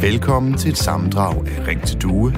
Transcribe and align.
Velkommen 0.00 0.58
til 0.58 0.70
et 0.70 0.78
sammendrag 0.78 1.48
af 1.48 1.66
Ring 1.66 1.82
til 1.82 2.02
Due 2.02 2.30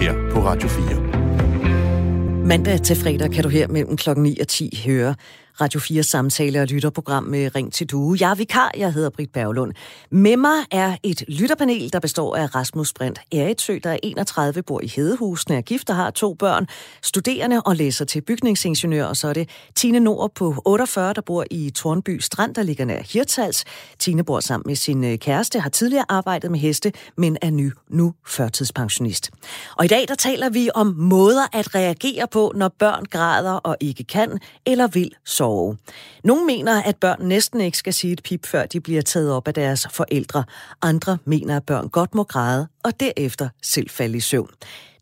her 0.00 0.30
på 0.32 0.40
Radio 0.40 0.68
4. 0.68 2.46
Mandag 2.46 2.82
til 2.82 2.96
fredag 2.96 3.30
kan 3.30 3.42
du 3.42 3.48
her 3.48 3.68
mellem 3.68 3.96
klokken 3.96 4.22
9 4.22 4.38
og 4.40 4.48
10 4.48 4.82
høre 4.86 5.14
Radio 5.60 5.80
4 5.80 6.02
samtale 6.02 6.60
og 6.60 6.66
lytterprogram 6.66 7.24
med 7.24 7.54
Ring 7.54 7.72
til 7.72 7.86
Due. 7.86 8.16
Jeg 8.20 8.30
er 8.30 8.34
vikar, 8.34 8.70
jeg 8.76 8.92
hedder 8.92 9.10
Britt 9.10 9.32
Berglund. 9.32 9.72
Med 10.10 10.36
mig 10.36 10.58
er 10.70 10.96
et 11.02 11.24
lytterpanel, 11.28 11.92
der 11.92 12.00
består 12.00 12.36
af 12.36 12.54
Rasmus 12.54 12.92
Brandt 12.92 13.20
Eritsø, 13.32 13.78
der 13.84 13.90
er 13.90 13.98
31, 14.02 14.62
bor 14.62 14.80
i 14.80 14.86
Hedehusene, 14.96 15.56
er 15.56 15.60
gift 15.60 15.90
og 15.90 15.96
har 15.96 16.10
to 16.10 16.34
børn, 16.34 16.66
studerende 17.02 17.62
og 17.62 17.76
læser 17.76 18.04
til 18.04 18.20
bygningsingeniør, 18.20 19.04
og 19.04 19.16
så 19.16 19.28
er 19.28 19.32
det 19.32 19.48
Tine 19.74 20.00
Nord 20.00 20.34
på 20.34 20.62
48, 20.64 21.12
der 21.14 21.20
bor 21.20 21.44
i 21.50 21.70
Tornby 21.70 22.18
Strand, 22.18 22.54
der 22.54 22.62
ligger 22.62 22.84
nær 22.84 23.02
Hirtals. 23.12 23.64
Tine 23.98 24.24
bor 24.24 24.40
sammen 24.40 24.64
med 24.66 24.76
sin 24.76 25.04
øh, 25.04 25.18
kæreste, 25.18 25.60
har 25.60 25.70
tidligere 25.70 26.04
arbejdet 26.08 26.50
med 26.50 26.58
heste, 26.58 26.92
men 27.16 27.36
er 27.42 27.50
nu, 27.50 27.70
nu 27.88 28.14
førtidspensionist. 28.26 29.30
Og 29.76 29.84
i 29.84 29.88
dag 29.88 30.08
der 30.08 30.14
taler 30.14 30.50
vi 30.50 30.70
om 30.74 30.86
måder 30.86 31.46
at 31.52 31.74
reagere 31.74 32.26
på, 32.30 32.52
når 32.54 32.68
børn 32.78 33.04
græder 33.04 33.52
og 33.52 33.76
ikke 33.80 34.04
kan 34.04 34.38
eller 34.66 34.86
vil 34.86 35.10
sove 35.24 35.49
sove. 35.50 35.76
Nogle 36.24 36.46
mener, 36.46 36.82
at 36.82 36.96
børn 36.96 37.18
næsten 37.20 37.60
ikke 37.60 37.78
skal 37.78 37.92
sige 37.92 38.12
et 38.12 38.22
pip, 38.22 38.46
før 38.46 38.66
de 38.66 38.80
bliver 38.80 39.02
taget 39.02 39.32
op 39.32 39.48
af 39.48 39.54
deres 39.54 39.86
forældre. 39.90 40.44
Andre 40.82 41.18
mener, 41.24 41.56
at 41.56 41.64
børn 41.66 41.88
godt 41.88 42.14
må 42.14 42.24
græde 42.24 42.68
og 42.84 43.00
derefter 43.00 43.48
selv 43.62 43.90
falde 43.90 44.16
i 44.16 44.20
søvn. 44.20 44.50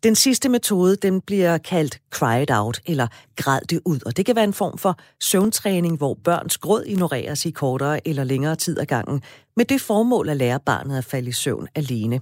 Den 0.02 0.14
sidste 0.14 0.48
metode, 0.48 0.96
den 0.96 1.20
bliver 1.20 1.58
kaldt 1.58 2.00
cry 2.10 2.42
it 2.42 2.50
out, 2.50 2.80
eller 2.86 3.06
græd 3.36 3.60
det 3.70 3.80
ud, 3.84 4.00
og 4.06 4.16
det 4.16 4.26
kan 4.26 4.36
være 4.36 4.44
en 4.44 4.52
form 4.52 4.78
for 4.78 4.98
søvntræning, 5.20 5.96
hvor 5.96 6.14
børns 6.24 6.58
gråd 6.58 6.84
ignoreres 6.86 7.46
i 7.46 7.50
kortere 7.50 8.08
eller 8.08 8.24
længere 8.24 8.56
tid 8.56 8.78
ad 8.78 8.86
gangen, 8.86 9.22
med 9.56 9.64
det 9.64 9.80
formål 9.80 10.28
at 10.28 10.36
lære 10.36 10.60
barnet 10.60 10.98
at 10.98 11.04
falde 11.04 11.28
i 11.28 11.32
søvn 11.32 11.68
alene. 11.74 12.20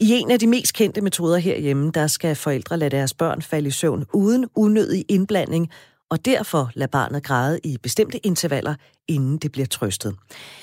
I 0.00 0.12
en 0.12 0.30
af 0.30 0.38
de 0.38 0.46
mest 0.46 0.74
kendte 0.74 1.00
metoder 1.00 1.38
herhjemme, 1.38 1.90
der 1.94 2.06
skal 2.06 2.36
forældre 2.36 2.76
lade 2.76 2.96
deres 2.96 3.14
børn 3.14 3.42
falde 3.42 3.68
i 3.68 3.70
søvn 3.70 4.04
uden 4.12 4.46
unødig 4.54 5.04
indblanding, 5.08 5.70
og 6.10 6.24
derfor 6.24 6.70
lade 6.74 6.90
barnet 6.90 7.22
græde 7.22 7.60
i 7.64 7.78
bestemte 7.82 8.26
intervaller, 8.26 8.74
inden 9.08 9.38
det 9.38 9.52
bliver 9.52 9.66
trøstet. 9.66 10.16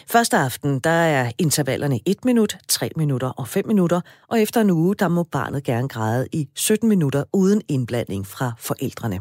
Første 0.08 0.38
aften, 0.38 0.80
der 0.80 0.90
er 0.90 1.32
intervallerne 1.38 2.00
1 2.06 2.26
minut, 2.26 2.58
3 2.68 2.90
minutter 2.96 3.28
og 3.28 3.48
5 3.48 3.68
minutter, 3.68 4.02
og 4.28 4.42
efter 4.42 4.62
en 4.62 4.70
uge, 4.70 4.96
der 4.96 5.08
må 5.08 5.24
barnet 5.24 5.64
gerne 5.64 5.88
græde 5.88 6.28
i 6.32 6.48
17 6.56 6.90
minutter 6.90 7.24
uden 7.34 7.62
indblanding 7.68 8.28
fra 8.28 8.52
forældrene. 8.60 9.20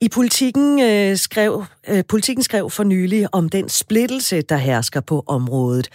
I 0.00 0.08
politikken, 0.08 0.80
øh, 0.80 1.16
skrev, 1.16 1.64
øh, 1.88 2.04
politikken 2.08 2.42
skrev 2.42 2.70
for 2.70 2.84
nylig 2.84 3.34
om 3.34 3.48
den 3.48 3.68
splittelse, 3.68 4.42
der 4.42 4.56
hersker 4.56 5.00
på 5.00 5.24
området, 5.26 5.88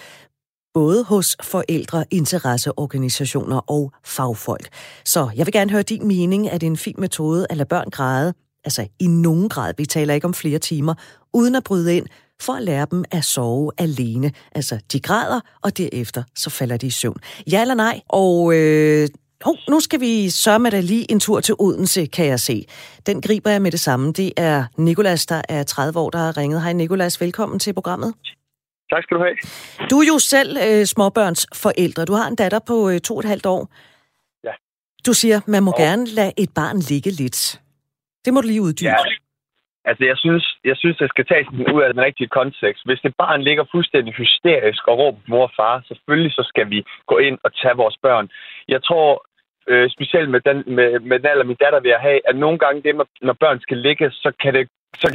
både 0.73 1.03
hos 1.03 1.37
forældre, 1.43 2.05
interesseorganisationer 2.11 3.57
og 3.57 3.91
fagfolk. 4.05 4.69
Så 5.05 5.29
jeg 5.35 5.45
vil 5.45 5.53
gerne 5.53 5.71
høre 5.71 5.81
din 5.81 6.07
mening. 6.07 6.49
at 6.49 6.61
det 6.61 6.67
er 6.67 6.71
en 6.71 6.77
fin 6.77 6.95
metode 6.97 7.47
at 7.49 7.57
lade 7.57 7.67
børn 7.67 7.89
græde, 7.89 8.33
altså 8.63 8.87
i 8.99 9.07
nogen 9.07 9.49
grad, 9.49 9.73
vi 9.77 9.85
taler 9.85 10.13
ikke 10.13 10.27
om 10.27 10.33
flere 10.33 10.59
timer, 10.59 10.93
uden 11.33 11.55
at 11.55 11.63
bryde 11.63 11.97
ind, 11.97 12.05
for 12.41 12.53
at 12.53 12.63
lære 12.63 12.87
dem 12.91 13.03
at 13.11 13.23
sove 13.23 13.71
alene. 13.77 14.31
Altså, 14.51 14.79
de 14.91 14.99
græder, 14.99 15.39
og 15.61 15.77
derefter 15.77 16.23
så 16.35 16.49
falder 16.49 16.77
de 16.77 16.87
i 16.87 16.89
søvn. 16.89 17.17
Ja 17.51 17.61
eller 17.61 17.75
nej? 17.75 18.01
Og 18.09 18.53
øh, 18.55 19.07
oh, 19.45 19.55
nu 19.69 19.79
skal 19.79 19.99
vi 19.99 20.29
sørge 20.29 20.59
med 20.59 20.71
dig 20.71 20.83
lige 20.83 21.11
en 21.11 21.19
tur 21.19 21.39
til 21.39 21.55
Odense, 21.59 22.05
kan 22.05 22.25
jeg 22.25 22.39
se. 22.39 22.65
Den 23.05 23.21
griber 23.21 23.51
jeg 23.51 23.61
med 23.61 23.71
det 23.71 23.79
samme. 23.79 24.11
Det 24.11 24.31
er 24.37 24.65
Nikolas, 24.77 25.25
der 25.25 25.41
er 25.49 25.63
30 25.63 25.99
år, 25.99 26.09
der 26.09 26.19
har 26.19 26.37
ringet. 26.37 26.61
Hej 26.61 26.73
Nikolas, 26.73 27.21
velkommen 27.21 27.59
til 27.59 27.73
programmet. 27.73 28.13
Tak 28.93 29.03
skal 29.03 29.17
du 29.17 29.23
have. 29.23 29.35
Du 29.89 29.99
er 29.99 30.07
jo 30.07 30.19
selv 30.19 30.57
øh, 30.67 30.85
småbørns 30.85 31.47
forældre. 31.55 32.05
Du 32.05 32.13
har 32.13 32.27
en 32.27 32.35
datter 32.35 32.59
på 32.59 32.89
øh, 32.89 32.99
to 32.99 33.13
og 33.15 33.19
et 33.19 33.25
halvt 33.25 33.45
år. 33.45 33.69
Ja. 34.43 34.51
Du 35.05 35.13
siger, 35.13 35.41
man 35.47 35.63
må 35.63 35.71
og... 35.71 35.77
gerne 35.77 36.05
lade 36.05 36.31
et 36.37 36.49
barn 36.55 36.79
ligge 36.79 37.11
lidt. 37.11 37.61
Det 38.25 38.33
må 38.33 38.41
du 38.41 38.47
lige 38.47 38.61
uddybe. 38.61 38.89
Ja. 38.89 38.95
Altså, 39.85 40.03
jeg 40.05 40.17
synes, 40.17 40.45
jeg 40.63 40.77
synes, 40.77 40.97
det 40.97 41.09
skal 41.09 41.25
tages 41.25 41.47
ud 41.75 41.81
af 41.81 41.93
den 41.93 42.01
rigtige 42.07 42.27
kontekst. 42.27 42.85
Hvis 42.85 42.99
det 42.99 43.13
barn 43.17 43.41
ligger 43.41 43.65
fuldstændig 43.71 44.13
hysterisk 44.13 44.87
og 44.87 44.97
råber 44.97 45.19
mor 45.27 45.43
og 45.43 45.51
far, 45.59 45.83
selvfølgelig 45.87 46.33
så 46.33 46.43
skal 46.51 46.69
vi 46.69 46.83
gå 47.07 47.17
ind 47.17 47.37
og 47.43 47.51
tage 47.61 47.75
vores 47.75 47.97
børn. 48.01 48.29
Jeg 48.67 48.83
tror, 48.83 49.25
øh, 49.67 49.89
specielt 49.89 50.29
med 50.29 50.41
den, 50.47 50.57
med, 50.75 50.99
med 50.99 51.19
den 51.19 51.27
alder, 51.27 51.43
min 51.43 51.61
datter 51.63 51.79
vil 51.79 51.93
have, 51.99 52.19
at 52.29 52.35
nogle 52.35 52.59
gange, 52.59 52.81
det, 52.83 52.93
når 53.21 53.33
børn 53.33 53.59
skal 53.59 53.77
ligge, 53.77 54.11
så 54.11 54.31
kan 54.41 54.53
det 54.53 54.67
så 54.93 55.07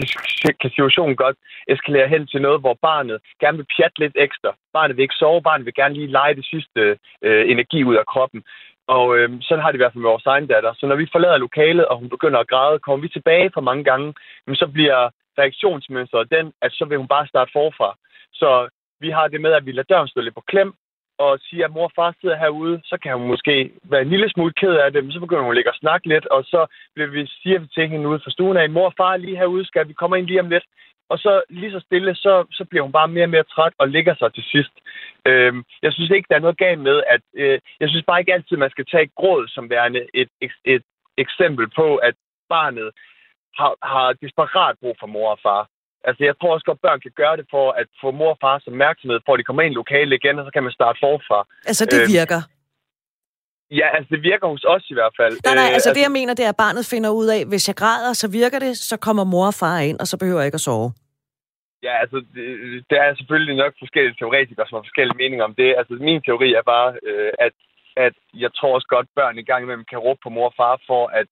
kan 0.61 0.71
situationen 0.71 1.17
godt 1.17 1.37
eskalere 1.69 2.09
hen 2.09 2.27
til 2.27 2.43
noget, 2.43 2.61
hvor 2.61 2.77
barnet 2.83 3.19
gerne 3.41 3.56
vil 3.56 3.67
pjatte 3.77 3.99
lidt 3.99 4.17
ekstra. 4.17 4.50
Barnet 4.73 4.97
vil 4.97 5.03
ikke 5.03 5.21
sove, 5.23 5.43
barnet 5.43 5.67
vil 5.67 5.75
gerne 5.75 5.94
lige 5.94 6.15
lege 6.19 6.34
det 6.34 6.47
sidste 6.47 6.81
øh, 7.23 7.50
energi 7.50 7.84
ud 7.84 7.97
af 7.97 8.06
kroppen. 8.06 8.43
Og 8.86 9.16
øh, 9.16 9.28
sådan 9.42 9.62
har 9.62 9.70
det 9.70 9.78
i 9.78 9.82
hvert 9.82 9.92
fald 9.92 10.02
med 10.02 10.10
vores 10.10 10.26
egen 10.26 10.47
datter. 10.47 10.72
Så 10.74 10.86
når 10.86 10.97
vi 10.97 11.08
forlader 11.12 11.36
lokalet, 11.36 11.86
og 11.86 11.98
hun 11.98 12.08
begynder 12.08 12.38
at 12.38 12.48
græde, 12.48 12.78
kommer 12.78 13.02
vi 13.02 13.08
tilbage 13.08 13.50
for 13.54 13.60
mange 13.60 13.84
gange, 13.84 14.14
men 14.47 14.56
så 14.56 14.66
bliver 14.66 15.10
reaktionsmønstret 15.38 16.30
den, 16.30 16.52
at 16.62 16.72
så 16.72 16.84
vil 16.84 16.98
hun 16.98 17.08
bare 17.08 17.26
starte 17.26 17.50
forfra. 17.52 17.96
Så 18.32 18.69
vi 19.00 19.10
har 19.10 19.28
det 19.28 19.41
med, 19.41 19.52
at 19.52 19.66
vi 19.66 19.72
lader 19.72 19.91
døren 19.94 20.08
stå 20.08 20.20
lidt 20.20 20.34
på 20.34 20.41
klem, 20.41 20.75
og 21.19 21.38
siger, 21.41 21.64
at 21.64 21.72
mor 21.72 21.84
og 21.84 21.92
far 21.96 22.14
sidder 22.20 22.36
herude, 22.36 22.80
så 22.84 22.96
kan 23.02 23.19
hun 23.19 23.28
måske 23.28 23.72
være 23.84 24.02
en 24.02 24.08
lille 24.08 24.28
smule 24.30 24.52
ked 24.52 24.75
af 24.75 24.92
det, 24.92 25.04
men 25.04 25.12
så 25.12 25.20
begynder 25.20 25.42
hun 25.42 25.52
at 25.52 25.56
ligge 25.56 25.70
og 25.70 25.80
snakke 25.82 26.08
lidt, 26.08 26.26
og 26.26 26.44
så 26.44 26.66
bliver 26.94 27.08
vi, 27.08 27.26
siger 27.26 27.58
vi 27.58 27.66
til 27.66 27.88
hende 27.88 28.08
ude 28.08 28.20
fra 28.25 28.30
stuen 28.30 28.56
af, 28.56 28.70
mor 28.70 28.86
og 28.86 28.94
far 28.96 29.12
er 29.12 29.16
lige 29.16 29.36
herude, 29.36 29.66
skal 29.66 29.88
vi 29.88 29.92
komme 29.92 30.19
ind 30.19 30.26
lige 30.26 30.41
om 30.41 30.50
lidt? 30.50 30.64
Og 31.09 31.19
så 31.19 31.43
lige 31.50 31.72
så 31.72 31.81
stille, 31.81 32.15
så, 32.15 32.44
så 32.50 32.65
bliver 32.65 32.83
hun 32.83 32.93
bare 32.93 33.09
mere 33.09 33.25
og 33.25 33.31
mere 33.31 33.50
træt 33.55 33.72
og 33.78 33.89
ligger 33.89 34.15
sig 34.15 34.34
til 34.34 34.44
sidst. 34.53 34.75
Øhm, 35.27 35.65
jeg 35.83 35.93
synes 35.93 36.11
ikke, 36.11 36.27
der 36.31 36.37
er 36.37 36.47
noget 36.47 36.59
galt 36.59 36.81
med, 36.81 37.03
at 37.15 37.21
øh, 37.34 37.59
jeg 37.81 37.89
synes 37.89 38.05
bare 38.06 38.21
ikke 38.21 38.34
altid, 38.34 38.56
man 38.56 38.71
skal 38.71 38.87
tage 38.93 39.11
gråd 39.17 39.49
som 39.49 39.71
værende 39.71 40.06
et, 40.15 40.28
et, 40.41 40.53
et 40.65 40.83
eksempel 41.19 41.67
på, 41.78 41.97
at 41.97 42.15
barnet 42.49 42.91
har, 43.59 43.72
har 43.83 44.12
desperat 44.12 44.77
brug 44.81 44.97
for 45.00 45.06
mor 45.06 45.31
og 45.31 45.39
far. 45.43 45.69
Altså, 46.09 46.25
jeg 46.25 46.34
tror 46.37 46.55
også 46.55 46.65
godt, 46.65 46.84
børn 46.87 47.00
kan 47.00 47.12
gøre 47.17 47.37
det 47.37 47.47
for 47.50 47.67
at 47.71 47.87
få 48.00 48.11
mor 48.11 48.31
og 48.31 48.38
fars 48.41 48.67
opmærksomhed, 48.67 49.21
for 49.25 49.33
at 49.33 49.38
de 49.38 49.44
kommer 49.44 49.62
ind 49.62 49.73
i 49.73 49.81
lokalet 49.83 50.19
igen, 50.21 50.38
og 50.38 50.44
så 50.44 50.50
kan 50.53 50.62
man 50.62 50.73
starte 50.73 50.99
forfra. 51.03 51.47
Altså, 51.71 51.84
det 51.84 52.00
øhm, 52.03 52.12
virker? 52.19 52.41
Ja, 53.71 53.88
altså 53.97 54.09
det 54.15 54.22
virker 54.22 54.47
hos 54.49 54.65
os 54.65 54.84
i 54.91 54.94
hvert 54.94 55.15
fald. 55.21 55.34
Nej, 55.44 55.54
nej, 55.54 55.65
øh, 55.65 55.75
altså, 55.75 55.75
altså 55.75 55.91
det 55.94 56.03
jeg 56.09 56.16
mener, 56.19 56.34
det 56.34 56.44
er, 56.44 56.49
at 56.49 56.62
barnet 56.65 56.84
finder 56.94 57.10
ud 57.10 57.27
af, 57.37 57.41
hvis 57.50 57.69
jeg 57.69 57.77
græder, 57.77 58.12
så 58.12 58.27
virker 58.41 58.59
det, 58.59 58.72
så 58.91 58.97
kommer 59.06 59.25
mor 59.25 59.47
og 59.47 59.54
far 59.54 59.78
ind, 59.88 59.99
og 60.03 60.06
så 60.06 60.16
behøver 60.19 60.41
jeg 60.41 60.47
ikke 60.47 60.60
at 60.62 60.66
sove. 60.69 60.93
Ja, 61.87 61.94
altså, 62.03 62.16
det, 62.34 62.44
der 62.91 63.00
er 63.03 63.15
selvfølgelig 63.15 63.56
nok 63.56 63.72
forskellige 63.78 64.16
teoretikere, 64.19 64.66
som 64.66 64.76
har 64.76 64.88
forskellige 64.88 65.21
meninger 65.22 65.44
om 65.44 65.55
det. 65.55 65.71
Altså, 65.78 65.94
min 66.09 66.22
teori 66.22 66.49
er 66.60 66.65
bare, 66.75 66.88
øh, 67.09 67.32
at, 67.47 67.55
at 67.97 68.15
jeg 68.34 68.50
tror 68.55 68.75
også 68.75 68.88
godt, 68.94 69.09
børn 69.19 69.38
i 69.38 69.49
gang 69.50 69.62
imellem 69.62 69.87
kan 69.91 69.99
råbe 69.99 70.21
på 70.22 70.31
mor 70.31 70.49
og 70.50 70.56
far 70.56 70.81
for 70.87 71.03
at, 71.21 71.28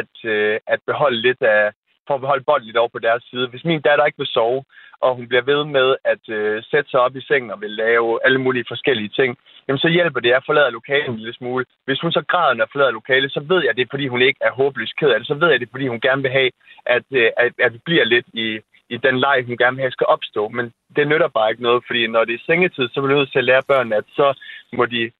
at, 0.00 0.12
øh, 0.24 0.60
at 0.66 0.80
beholde 0.86 1.20
lidt 1.26 1.42
af, 1.42 1.72
for 2.08 2.14
at 2.14 2.30
holde 2.32 2.44
bolden 2.44 2.66
lidt 2.66 2.76
over 2.82 2.92
på 2.92 2.98
deres 2.98 3.22
side. 3.30 3.48
Hvis 3.48 3.64
min 3.64 3.80
datter 3.80 4.04
ikke 4.06 4.22
vil 4.22 4.34
sove, 4.36 4.64
og 5.04 5.16
hun 5.16 5.28
bliver 5.28 5.42
ved 5.52 5.64
med 5.64 5.88
at 6.12 6.24
øh, 6.28 6.62
sætte 6.70 6.90
sig 6.90 7.00
op 7.00 7.16
i 7.16 7.26
sengen 7.28 7.50
og 7.50 7.60
vil 7.60 7.70
lave 7.70 8.18
alle 8.24 8.40
mulige 8.44 8.64
forskellige 8.68 9.08
ting, 9.08 9.30
jamen 9.68 9.78
så 9.78 9.88
hjælper 9.88 10.20
det 10.20 10.32
at 10.32 10.46
forlade 10.46 10.70
lokalet 10.70 11.08
en 11.08 11.22
lille 11.22 11.34
smule. 11.34 11.64
Hvis 11.84 12.00
hun 12.00 12.12
så 12.12 12.22
græder, 12.32 12.54
når 12.54 12.68
forlader 12.72 12.90
lokalet, 12.90 13.32
så 13.32 13.40
ved 13.40 13.60
jeg, 13.62 13.70
at 13.70 13.76
det 13.76 13.82
er, 13.82 13.92
fordi 13.94 14.06
hun 14.08 14.22
ikke 14.22 14.40
er 14.40 14.52
håbløst 14.52 14.96
ked 14.96 15.10
af 15.10 15.18
det. 15.18 15.28
Så 15.28 15.34
ved 15.34 15.48
jeg, 15.48 15.54
at 15.54 15.60
det 15.60 15.66
er, 15.66 15.76
fordi 15.76 15.88
hun 15.88 16.00
gerne 16.00 16.22
vil 16.22 16.30
have, 16.30 16.50
at, 16.86 17.06
øh, 17.10 17.30
at, 17.36 17.52
at 17.58 17.72
vi 17.72 17.80
bliver 17.84 18.04
lidt 18.04 18.26
i, 18.32 18.60
i 18.94 18.96
den 18.96 19.16
leg, 19.20 19.44
hun 19.46 19.56
gerne 19.56 19.76
vil 19.76 19.82
have, 19.82 19.96
skal 19.98 20.06
opstå. 20.06 20.48
Men 20.48 20.72
det 20.96 21.08
nytter 21.08 21.28
bare 21.28 21.50
ikke 21.50 21.62
noget, 21.62 21.84
fordi 21.86 22.06
når 22.06 22.24
det 22.24 22.34
er 22.34 22.46
sengetid, 22.46 22.88
så 22.88 23.00
vil 23.00 23.10
vi 23.10 23.14
nødt 23.14 23.32
til 23.32 23.38
at 23.38 23.48
lære 23.50 23.68
børnene, 23.72 23.96
at 23.96 24.04
så 24.08 24.26
må 24.72 24.86
de 24.86 25.10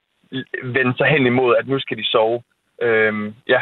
vende 0.62 0.94
sig 0.97 1.06
hen 1.06 1.27
imod, 1.27 1.56
at 1.56 1.69
nu 1.69 1.78
skal 1.78 1.97
de 1.97 2.04
sove. 2.04 2.43
Øhm, 2.82 3.34
ja, 3.48 3.60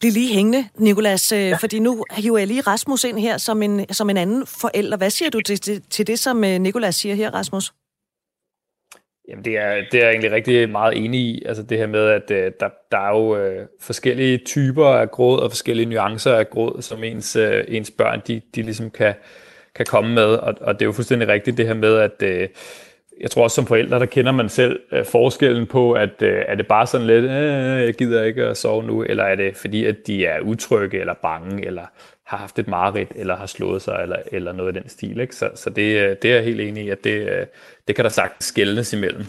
Bliv 0.00 0.12
lige 0.12 0.34
hængende, 0.34 0.68
Nikolas, 0.78 1.32
øh, 1.32 1.38
ja. 1.38 1.56
fordi 1.56 1.78
nu 1.78 2.04
hiver 2.10 2.38
jeg 2.38 2.46
lige 2.46 2.60
Rasmus 2.60 3.04
ind 3.04 3.18
her 3.18 3.38
som 3.38 3.62
en, 3.62 3.92
som 3.92 4.10
en 4.10 4.16
anden 4.16 4.46
forælder. 4.46 4.96
Hvad 4.96 5.10
siger 5.10 5.30
du 5.30 5.40
til, 5.40 5.60
til, 5.60 5.82
til 5.90 6.06
det, 6.06 6.18
som 6.18 6.44
øh, 6.44 6.58
Nikolas 6.58 6.94
siger 6.94 7.14
her, 7.14 7.30
Rasmus? 7.30 7.72
Jamen, 9.28 9.44
det 9.44 9.58
er, 9.58 9.82
det 9.92 10.00
er 10.00 10.04
jeg 10.04 10.10
egentlig 10.10 10.32
rigtig 10.32 10.70
meget 10.70 11.04
enig 11.04 11.20
i. 11.20 11.42
Altså 11.46 11.62
det 11.62 11.78
her 11.78 11.86
med, 11.86 12.08
at 12.08 12.30
uh, 12.30 12.52
der, 12.60 12.68
der 12.90 12.98
er 12.98 13.08
jo 13.08 13.60
uh, 13.60 13.66
forskellige 13.80 14.38
typer 14.38 14.86
af 14.86 15.10
gråd 15.10 15.40
og 15.40 15.50
forskellige 15.50 15.86
nuancer 15.86 16.34
af 16.34 16.50
gråd, 16.50 16.82
som 16.82 17.04
ens, 17.04 17.36
uh, 17.36 17.44
ens 17.68 17.90
børn, 17.90 18.22
de, 18.26 18.40
de 18.54 18.62
ligesom 18.62 18.90
kan, 18.90 19.14
kan 19.74 19.86
komme 19.86 20.14
med. 20.14 20.24
Og, 20.24 20.54
og 20.60 20.74
det 20.74 20.82
er 20.82 20.86
jo 20.86 20.92
fuldstændig 20.92 21.28
rigtigt 21.28 21.56
det 21.56 21.66
her 21.66 21.74
med, 21.74 21.96
at 21.96 22.22
uh, 22.22 22.48
jeg 23.20 23.30
tror 23.30 23.42
også 23.42 23.54
som 23.54 23.66
forældre, 23.66 23.98
der 23.98 24.06
kender 24.06 24.32
man 24.32 24.48
selv 24.48 24.80
uh, 24.92 25.04
forskellen 25.04 25.66
på, 25.66 25.92
at 25.92 26.22
uh, 26.22 26.28
er 26.28 26.54
det 26.54 26.66
bare 26.66 26.86
sådan 26.86 27.06
lidt, 27.06 27.24
uh, 27.24 27.30
jeg 27.86 27.94
gider 27.94 28.22
ikke 28.22 28.44
at 28.44 28.56
sove 28.56 28.82
nu, 28.82 29.02
eller 29.02 29.24
er 29.24 29.34
det 29.34 29.56
fordi, 29.56 29.84
at 29.84 30.06
de 30.06 30.26
er 30.26 30.40
utrygge 30.40 31.00
eller 31.00 31.14
bange, 31.14 31.66
eller 31.66 31.82
har 32.24 32.36
haft 32.36 32.58
et 32.58 32.68
mareridt, 32.68 33.12
eller 33.14 33.36
har 33.36 33.46
slået 33.46 33.82
sig, 33.82 33.98
eller, 34.02 34.16
eller 34.32 34.52
noget 34.52 34.76
af 34.76 34.82
den 34.82 34.90
stil. 34.90 35.20
Ikke? 35.20 35.36
Så, 35.36 35.50
så 35.54 35.70
det, 35.70 36.22
det 36.22 36.30
er 36.30 36.34
jeg 36.34 36.44
helt 36.44 36.60
enig 36.60 36.84
i, 36.84 36.90
at 36.90 37.04
det, 37.04 37.48
det 37.88 37.96
kan 37.96 38.04
der 38.04 38.10
sagtens 38.10 38.44
skældnes 38.44 38.92
imellem. 38.92 39.24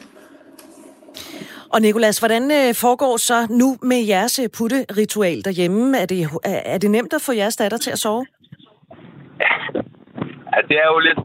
Og 1.74 1.82
Nikolas, 1.82 2.20
hvordan 2.20 2.52
foregår 2.76 3.18
så 3.18 3.48
nu 3.50 3.78
med 3.82 4.06
jeres 4.08 4.40
putte-ritual 4.58 5.46
derhjemme? 5.46 5.98
Er 5.98 6.06
det, 6.06 6.30
er 6.44 6.78
det 6.78 6.92
nemt 6.92 7.14
at 7.14 7.22
få 7.22 7.32
jeres 7.34 7.56
datter 7.56 7.78
til 7.78 7.92
at 7.92 8.00
sove? 8.00 8.26
Ja, 9.40 10.62
det 10.70 10.78
er 10.78 10.88
jo 10.94 11.00
lidt 11.00 11.20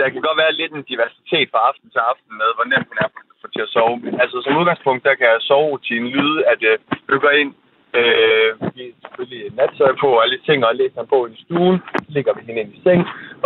der 0.00 0.08
kan 0.10 0.22
godt 0.26 0.40
være 0.42 0.58
lidt 0.60 0.72
en 0.72 0.88
diversitet 0.90 1.48
fra 1.52 1.60
aften 1.68 1.88
til 1.90 2.02
aften 2.10 2.32
med, 2.40 2.50
hvor 2.56 2.66
nemt 2.72 2.90
hun 2.90 2.98
er 3.04 3.10
for 3.40 3.48
til 3.54 3.66
at 3.66 3.72
sove. 3.76 3.96
Men 4.04 4.20
altså 4.22 4.36
som 4.44 4.58
udgangspunkt, 4.60 5.04
der 5.08 5.14
kan 5.22 5.32
soverutinen 5.40 6.08
lyde, 6.16 6.38
at 6.52 6.60
øh, 6.70 6.78
du 7.08 7.18
går 7.24 7.34
ind, 7.42 7.52
øh, 7.98 8.50
vi 8.74 8.82
er 8.88 8.94
selvfølgelig 9.02 9.44
nattøj 9.58 9.92
på 10.02 10.08
og 10.16 10.22
alle 10.24 10.38
ting, 10.48 10.58
og 10.64 10.76
læser 10.80 11.00
en 11.00 11.12
bog 11.12 11.30
i 11.30 11.42
stuen, 11.44 11.76
så 12.04 12.10
ligger 12.16 12.32
vi 12.34 12.42
hende 12.46 12.60
ind 12.62 12.74
i 12.76 12.80
seng, 12.84 13.00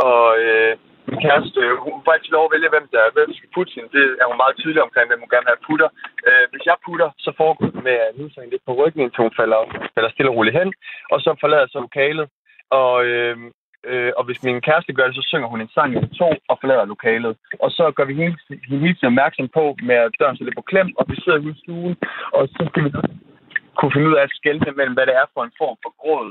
og 0.08 0.24
øh, 0.44 0.72
min 1.08 1.20
kæreste, 1.24 1.60
øh, 1.64 1.74
hun 1.84 2.02
får 2.04 2.12
altid 2.12 2.32
lov 2.34 2.44
at 2.46 2.52
vælge, 2.54 2.72
hvem 2.74 2.86
der, 2.94 3.04
hvem 3.16 3.30
skal 3.38 3.54
putte 3.54 3.72
hende. 3.74 3.88
Det 3.96 4.04
er 4.20 4.26
hun 4.30 4.40
meget 4.42 4.56
tydelig 4.62 4.82
omkring, 4.82 5.06
hvem 5.08 5.22
hun 5.22 5.32
gerne 5.32 5.46
vil 5.46 5.54
have 5.54 5.66
putter. 5.68 5.88
Øh, 6.28 6.44
hvis 6.52 6.64
jeg 6.70 6.76
putter, 6.86 7.08
så 7.24 7.30
foregår 7.40 7.66
det 7.76 7.84
med 7.88 7.96
at 8.06 8.14
nusse 8.18 8.50
lidt 8.52 8.64
på 8.66 8.72
ryggen, 8.80 9.00
indtil 9.02 9.24
hun 9.26 9.38
falder, 9.40 9.60
falder 9.94 10.10
stille 10.10 10.30
og 10.30 10.36
roligt 10.36 10.58
hen, 10.60 10.68
og 11.12 11.18
så 11.24 11.30
forlader 11.42 11.66
så 11.70 11.78
lokalet. 11.86 12.26
Og, 12.80 12.94
øh, 13.10 13.36
øh, 13.90 14.12
og 14.18 14.24
hvis 14.24 14.42
min 14.42 14.60
kæreste 14.60 14.92
gør 14.92 15.06
det, 15.06 15.16
så 15.16 15.24
synger 15.26 15.48
hun 15.48 15.60
en 15.60 15.74
sang 15.74 15.90
i 15.94 16.16
to 16.20 16.28
og 16.50 16.58
forlader 16.60 16.84
lokalet. 16.84 17.36
Og 17.64 17.70
så 17.70 17.84
gør 17.96 18.04
vi 18.04 18.14
hende, 18.14 18.36
hele 18.68 18.94
tiden 18.94 19.12
opmærksom 19.14 19.48
på, 19.58 19.64
med 19.82 19.94
at 19.94 20.14
døren 20.20 20.36
så 20.36 20.44
lidt 20.44 20.60
på 20.60 20.68
klem, 20.70 20.88
og 20.98 21.04
vi 21.08 21.16
sidder 21.16 21.38
ude 21.38 21.56
i 21.56 21.60
stuen, 21.62 21.96
og 22.36 22.48
så 22.48 22.62
skal 22.68 22.84
vi 22.84 22.90
kunne 23.76 23.94
finde 23.94 24.08
ud 24.10 24.18
af 24.18 24.22
at 24.22 24.36
skælne 24.40 24.72
mellem, 24.78 24.94
hvad 24.96 25.06
det 25.06 25.14
er 25.22 25.26
for 25.34 25.42
en 25.44 25.58
form 25.60 25.76
for 25.82 25.92
gråd, 26.02 26.28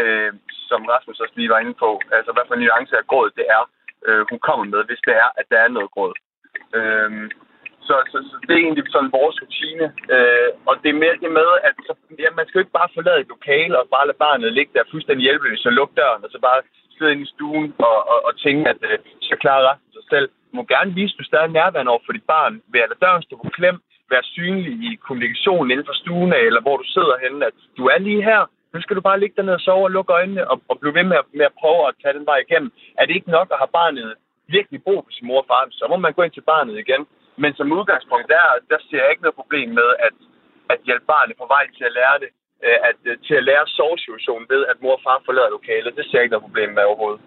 øh, 0.00 0.32
som 0.68 0.80
Rasmus 0.92 1.20
også 1.20 1.34
lige 1.36 1.52
var 1.54 1.60
inde 1.64 1.74
på. 1.84 1.90
Altså, 2.16 2.30
hvad 2.32 2.44
for 2.46 2.54
en 2.54 2.62
nuance 2.62 2.94
af 3.00 3.06
gråd 3.10 3.30
det 3.38 3.46
er, 3.56 3.62
øh, 4.06 4.22
hun 4.30 4.38
kommer 4.46 4.64
med, 4.64 4.80
hvis 4.88 5.02
det 5.08 5.14
er, 5.24 5.28
at 5.40 5.46
der 5.52 5.58
er 5.60 5.68
noget 5.76 5.90
gråd. 5.94 6.14
Øh, 6.78 7.30
så, 7.88 7.94
så, 8.12 8.18
så 8.30 8.36
det 8.46 8.54
er 8.54 8.64
egentlig 8.64 8.84
sådan 8.94 9.16
vores 9.20 9.36
rutine. 9.42 9.86
Øh, 10.14 10.50
og 10.68 10.74
det 10.82 10.88
er 10.90 11.02
mere 11.02 11.22
det 11.24 11.32
med, 11.40 11.50
at 11.68 11.74
så, 11.86 11.92
ja, 12.22 12.28
man 12.38 12.46
skal 12.46 12.58
jo 12.58 12.64
ikke 12.64 12.78
bare 12.80 12.94
forlade 12.96 13.20
et 13.20 13.32
lokale 13.34 13.74
og 13.80 13.86
bare 13.94 14.06
lade 14.06 14.22
barnet 14.26 14.56
ligge 14.58 14.72
der 14.74 14.90
fuldstændig 14.92 15.24
hjælpeløs 15.24 15.66
og 15.68 15.72
lukke 15.78 15.94
døren, 16.00 16.24
og 16.24 16.30
så 16.30 16.38
bare 16.48 16.60
sidde 16.96 17.12
inde 17.12 17.26
i 17.28 17.32
stuen 17.34 17.74
og, 17.78 17.98
og, 18.12 18.18
og 18.28 18.32
tænke, 18.44 18.64
at 18.72 18.80
øh, 18.90 18.98
så 19.28 19.34
klarer 19.42 19.70
resten 19.70 19.92
sig 19.96 20.04
selv. 20.12 20.28
Du 20.48 20.52
må 20.56 20.62
gerne 20.74 20.94
vise, 21.00 21.14
at 21.14 21.18
du 21.18 21.24
stadig 21.24 21.48
er 21.48 21.56
nærværende 21.58 21.90
over 21.92 22.02
for 22.06 22.12
dit 22.12 22.26
barn 22.34 22.62
ved 22.72 22.80
at 22.80 22.92
døren 23.02 23.22
stå 23.22 23.34
på 23.36 23.50
klem, 23.58 23.76
være 24.12 24.24
synlig 24.36 24.72
i 24.88 24.90
kommunikationen 25.06 25.70
inden 25.70 25.86
for 25.86 25.96
stuen 26.02 26.32
af, 26.32 26.42
eller 26.48 26.62
hvor 26.64 26.76
du 26.76 26.86
sidder 26.96 27.16
henne, 27.24 27.46
at 27.46 27.56
du 27.78 27.82
er 27.94 27.98
lige 27.98 28.22
her, 28.30 28.40
nu 28.74 28.78
skal 28.80 28.96
du 28.96 29.02
bare 29.08 29.20
ligge 29.20 29.36
dernede 29.36 29.60
og 29.60 29.64
sove 29.66 29.84
og 29.88 29.94
lukke 29.96 30.12
øjnene 30.12 30.42
og, 30.50 30.56
og 30.70 30.76
blive 30.80 30.94
ved 30.98 31.04
med 31.10 31.16
at, 31.22 31.26
med 31.38 31.46
at 31.50 31.58
prøve 31.60 31.82
at 31.88 31.94
tage 32.02 32.16
den 32.18 32.26
vej 32.30 32.38
igennem. 32.46 32.70
Er 32.98 33.04
det 33.06 33.14
ikke 33.14 33.36
nok 33.38 33.48
at 33.52 33.60
have 33.62 33.72
barnet 33.80 34.14
virkelig 34.56 34.82
brug 34.86 35.00
for 35.04 35.12
sin 35.12 35.26
mor 35.26 35.40
og 35.42 35.48
far, 35.50 35.66
så 35.70 35.84
må 35.90 35.96
man 35.96 36.12
gå 36.12 36.22
ind 36.22 36.34
til 36.34 36.48
barnet 36.52 36.76
igen. 36.84 37.02
Men 37.42 37.50
som 37.54 37.72
udgangspunkt, 37.78 38.26
der, 38.34 38.42
der 38.70 38.78
ser 38.80 39.02
jeg 39.02 39.10
ikke 39.10 39.24
noget 39.24 39.40
problem 39.42 39.68
med 39.80 39.88
at, 40.06 40.14
at 40.72 40.78
hjælpe 40.86 41.06
barnet 41.14 41.36
på 41.42 41.46
vej 41.54 41.64
til 41.76 41.84
at 41.88 41.96
lære 41.98 42.18
det, 42.22 42.30
øh, 42.66 42.78
at, 42.88 42.98
øh, 43.10 43.14
til 43.26 43.34
at 43.40 43.44
lære 43.50 43.64
sovesituationen 43.78 44.46
ved, 44.52 44.62
at 44.70 44.76
mor 44.82 44.94
og 44.98 45.02
far 45.06 45.18
forlader 45.26 45.50
lokalet. 45.58 45.90
Det 45.98 46.04
ser 46.04 46.18
jeg 46.18 46.24
ikke 46.24 46.34
noget 46.34 46.46
problem 46.48 46.70
med 46.76 46.84
overhovedet. 46.90 47.20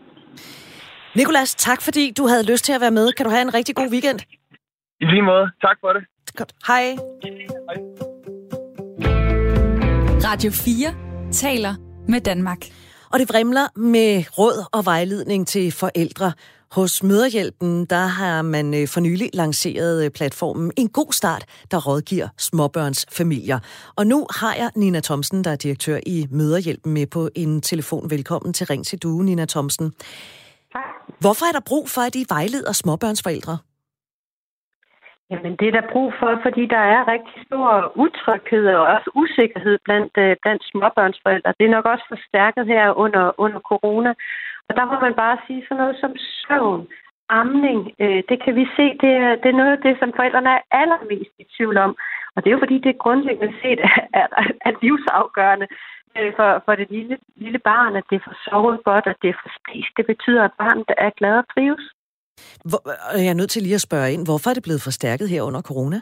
Nikolas, 1.20 1.52
tak 1.68 1.80
fordi 1.88 2.04
du 2.20 2.24
havde 2.32 2.46
lyst 2.52 2.64
til 2.66 2.74
at 2.78 2.82
være 2.86 2.96
med. 3.00 3.06
Kan 3.12 3.24
du 3.26 3.32
have 3.36 3.46
en 3.50 3.54
rigtig 3.60 3.76
god 3.76 3.90
weekend? 3.96 4.20
I 5.04 5.06
lige 5.06 5.26
måde. 5.32 5.46
Tak 5.66 5.78
for 5.84 5.90
det. 5.96 6.04
Godt. 6.40 6.52
Hej. 6.68 6.84
Hej. 7.68 7.78
Radio 10.30 10.52
4 10.52 11.32
taler 11.32 11.74
med 12.08 12.22
Danmark. 12.22 12.62
Og 13.12 13.20
det 13.20 13.30
vrimler 13.30 13.80
med 13.94 14.24
råd 14.40 14.58
og 14.74 14.86
vejledning 14.86 15.48
til 15.48 15.72
forældre. 15.72 16.32
Hos 16.76 17.04
Møderhjælpen, 17.04 17.86
der 17.86 18.06
har 18.20 18.42
man 18.42 18.66
øh, 18.74 18.88
for 18.94 19.02
nylig 19.08 19.30
lanceret 19.34 20.06
øh, 20.06 20.12
platformen 20.18 20.72
En 20.78 20.90
God 20.90 21.12
Start, 21.14 21.44
der 21.72 21.80
rådgiver 21.88 22.28
småbørnsfamilier. 22.38 23.60
Og 23.98 24.08
nu 24.08 24.18
har 24.40 24.54
jeg 24.62 24.70
Nina 24.76 25.00
Thomsen, 25.00 25.44
der 25.44 25.52
er 25.52 25.56
direktør 25.56 25.98
i 26.16 26.18
Møderhjælpen, 26.32 26.94
med 26.94 27.08
på 27.16 27.30
en 27.36 27.62
telefon. 27.62 28.10
Velkommen 28.10 28.54
til 28.54 28.68
Ring 28.68 28.86
til 28.86 29.00
Due, 29.04 29.26
Nina 29.26 29.46
Thomsen. 29.46 29.92
Tak. 30.74 30.84
Hvorfor 31.24 31.46
er 31.50 31.54
der 31.58 31.64
brug 31.72 31.86
for, 31.96 32.02
at 32.02 32.16
I 32.16 32.24
vejleder 32.30 32.72
småbørnsforældre? 32.72 33.58
Jamen, 35.32 35.54
det 35.60 35.68
er 35.68 35.76
der 35.80 35.92
brug 35.94 36.10
for, 36.20 36.32
fordi 36.46 36.64
der 36.76 36.84
er 36.96 37.12
rigtig 37.14 37.38
stor 37.48 37.70
utryghed 38.06 38.66
og 38.68 38.84
også 38.96 39.10
usikkerhed 39.22 39.76
blandt, 39.86 40.14
øh, 40.24 40.36
blandt 40.42 40.62
småbørnsforældre. 40.72 41.54
Det 41.60 41.66
er 41.66 41.76
nok 41.78 41.86
også 41.94 42.06
forstærket 42.14 42.64
her 42.74 42.86
under, 43.04 43.26
under 43.44 43.60
corona. 43.72 44.12
Og 44.70 44.74
der 44.78 44.86
må 44.92 44.96
man 45.06 45.16
bare 45.24 45.38
sige 45.48 45.64
sådan 45.64 45.82
noget 45.82 45.98
som 46.04 46.14
søvn, 46.42 46.88
amning. 47.30 47.80
Øh, 48.04 48.22
det 48.30 48.38
kan 48.44 48.54
vi 48.60 48.66
se, 48.78 48.86
det 49.04 49.14
er, 49.26 49.32
det 49.42 49.50
er 49.50 49.60
noget 49.62 49.74
af 49.78 49.82
det, 49.88 49.96
som 50.00 50.10
forældrene 50.16 50.50
er 50.58 50.62
allermest 50.82 51.34
i 51.40 51.46
tvivl 51.56 51.78
om. 51.78 51.92
Og 52.34 52.40
det 52.40 52.48
er 52.50 52.56
jo 52.56 52.64
fordi, 52.66 52.78
det 52.88 53.04
grundlæggende 53.04 53.54
set 53.62 53.80
er, 53.90 54.02
er, 54.22 54.28
er 54.68 54.72
livsafgørende 54.82 55.68
øh, 56.18 56.32
for, 56.38 56.50
for 56.66 56.74
det 56.76 56.88
lille, 56.98 57.18
lille 57.36 57.60
barn, 57.60 57.96
at 57.96 58.08
det 58.12 58.20
får 58.26 58.36
sovet 58.46 58.80
godt, 58.90 59.06
at 59.08 59.18
det 59.22 59.36
får 59.42 59.52
spist. 59.60 59.92
Det 59.98 60.06
betyder, 60.06 60.44
at 60.44 60.58
barnet 60.64 60.90
er 61.06 61.10
glad 61.20 61.36
og 61.42 61.48
trives. 61.54 61.86
Hvor, 62.70 62.82
jeg 63.26 63.32
er 63.34 63.40
nødt 63.42 63.50
til 63.50 63.62
lige 63.64 63.80
at 63.80 63.88
spørge 63.90 64.14
ind, 64.14 64.24
hvorfor 64.28 64.50
er 64.50 64.54
det 64.54 64.64
blevet 64.68 64.82
forstærket 64.88 65.30
her 65.30 65.42
under 65.42 65.62
corona? 65.62 66.00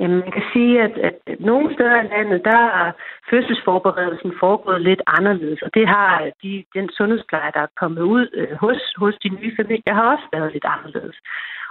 Jamen, 0.00 0.18
man 0.18 0.32
kan 0.32 0.42
sige, 0.52 0.82
at, 0.82 0.98
at 1.08 1.18
nogle 1.40 1.74
steder 1.74 2.02
i 2.02 2.06
landet, 2.06 2.44
der 2.44 2.62
er 2.80 2.92
fødselsforberedelsen 3.30 4.32
foregået 4.40 4.80
lidt 4.80 5.02
anderledes, 5.06 5.62
og 5.62 5.70
det 5.74 5.88
har 5.88 6.22
øh, 6.22 6.32
de, 6.42 6.64
den 6.74 6.90
sundhedspleje, 6.96 7.50
der 7.54 7.60
er 7.60 7.76
kommet 7.80 8.02
ud 8.02 8.26
øh, 8.34 8.56
hos, 8.60 8.80
hos 8.96 9.14
de 9.22 9.28
nye 9.28 9.56
familier, 9.56 9.94
har 9.94 10.12
også 10.14 10.26
været 10.32 10.52
lidt 10.52 10.64
anderledes. 10.64 11.16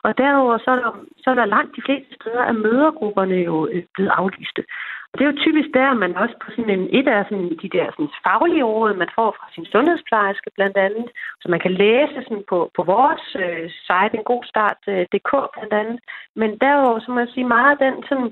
Og 0.03 0.17
derudover 0.17 0.57
så 0.57 0.71
er 0.71 0.75
der, 0.75 0.91
så 1.17 1.29
er 1.29 1.35
der 1.35 1.45
langt 1.45 1.75
de 1.75 1.81
fleste 1.85 2.15
steder, 2.21 2.41
at 2.41 2.55
mødergrupperne 2.55 3.35
jo 3.35 3.67
øh, 3.67 3.83
blevet 3.94 4.11
aflyste. 4.21 4.63
Og 5.13 5.19
det 5.19 5.25
er 5.25 5.31
jo 5.31 5.44
typisk 5.45 5.69
der, 5.73 5.94
man 5.94 6.15
også 6.23 6.35
på 6.44 6.47
sådan 6.51 6.69
en, 6.69 6.88
et 7.00 7.07
af 7.07 7.25
sådan, 7.29 7.50
de 7.61 7.69
der 7.77 7.88
sådan, 7.91 8.11
faglige 8.27 8.63
råd, 8.63 8.94
man 8.94 9.09
får 9.15 9.29
fra 9.38 9.47
sin 9.55 9.65
sundhedsplejerske 9.65 10.50
blandt 10.55 10.77
andet, 10.77 11.07
så 11.41 11.45
man 11.53 11.59
kan 11.59 11.73
læse 11.83 12.17
sådan, 12.27 12.44
på, 12.50 12.71
på 12.77 12.83
vores 12.83 13.25
øh, 13.44 13.69
site, 13.88 14.13
en 14.17 14.29
god 14.31 14.44
start.dk 14.51 15.31
øh, 15.33 15.47
blandt 15.55 15.73
andet. 15.81 16.00
Men 16.35 16.50
derudover, 16.63 17.00
så 17.00 17.11
må 17.11 17.19
jeg 17.19 17.33
sige 17.33 17.53
meget 17.55 17.71
af 17.75 17.81
den 17.85 17.95
sådan, 18.09 18.31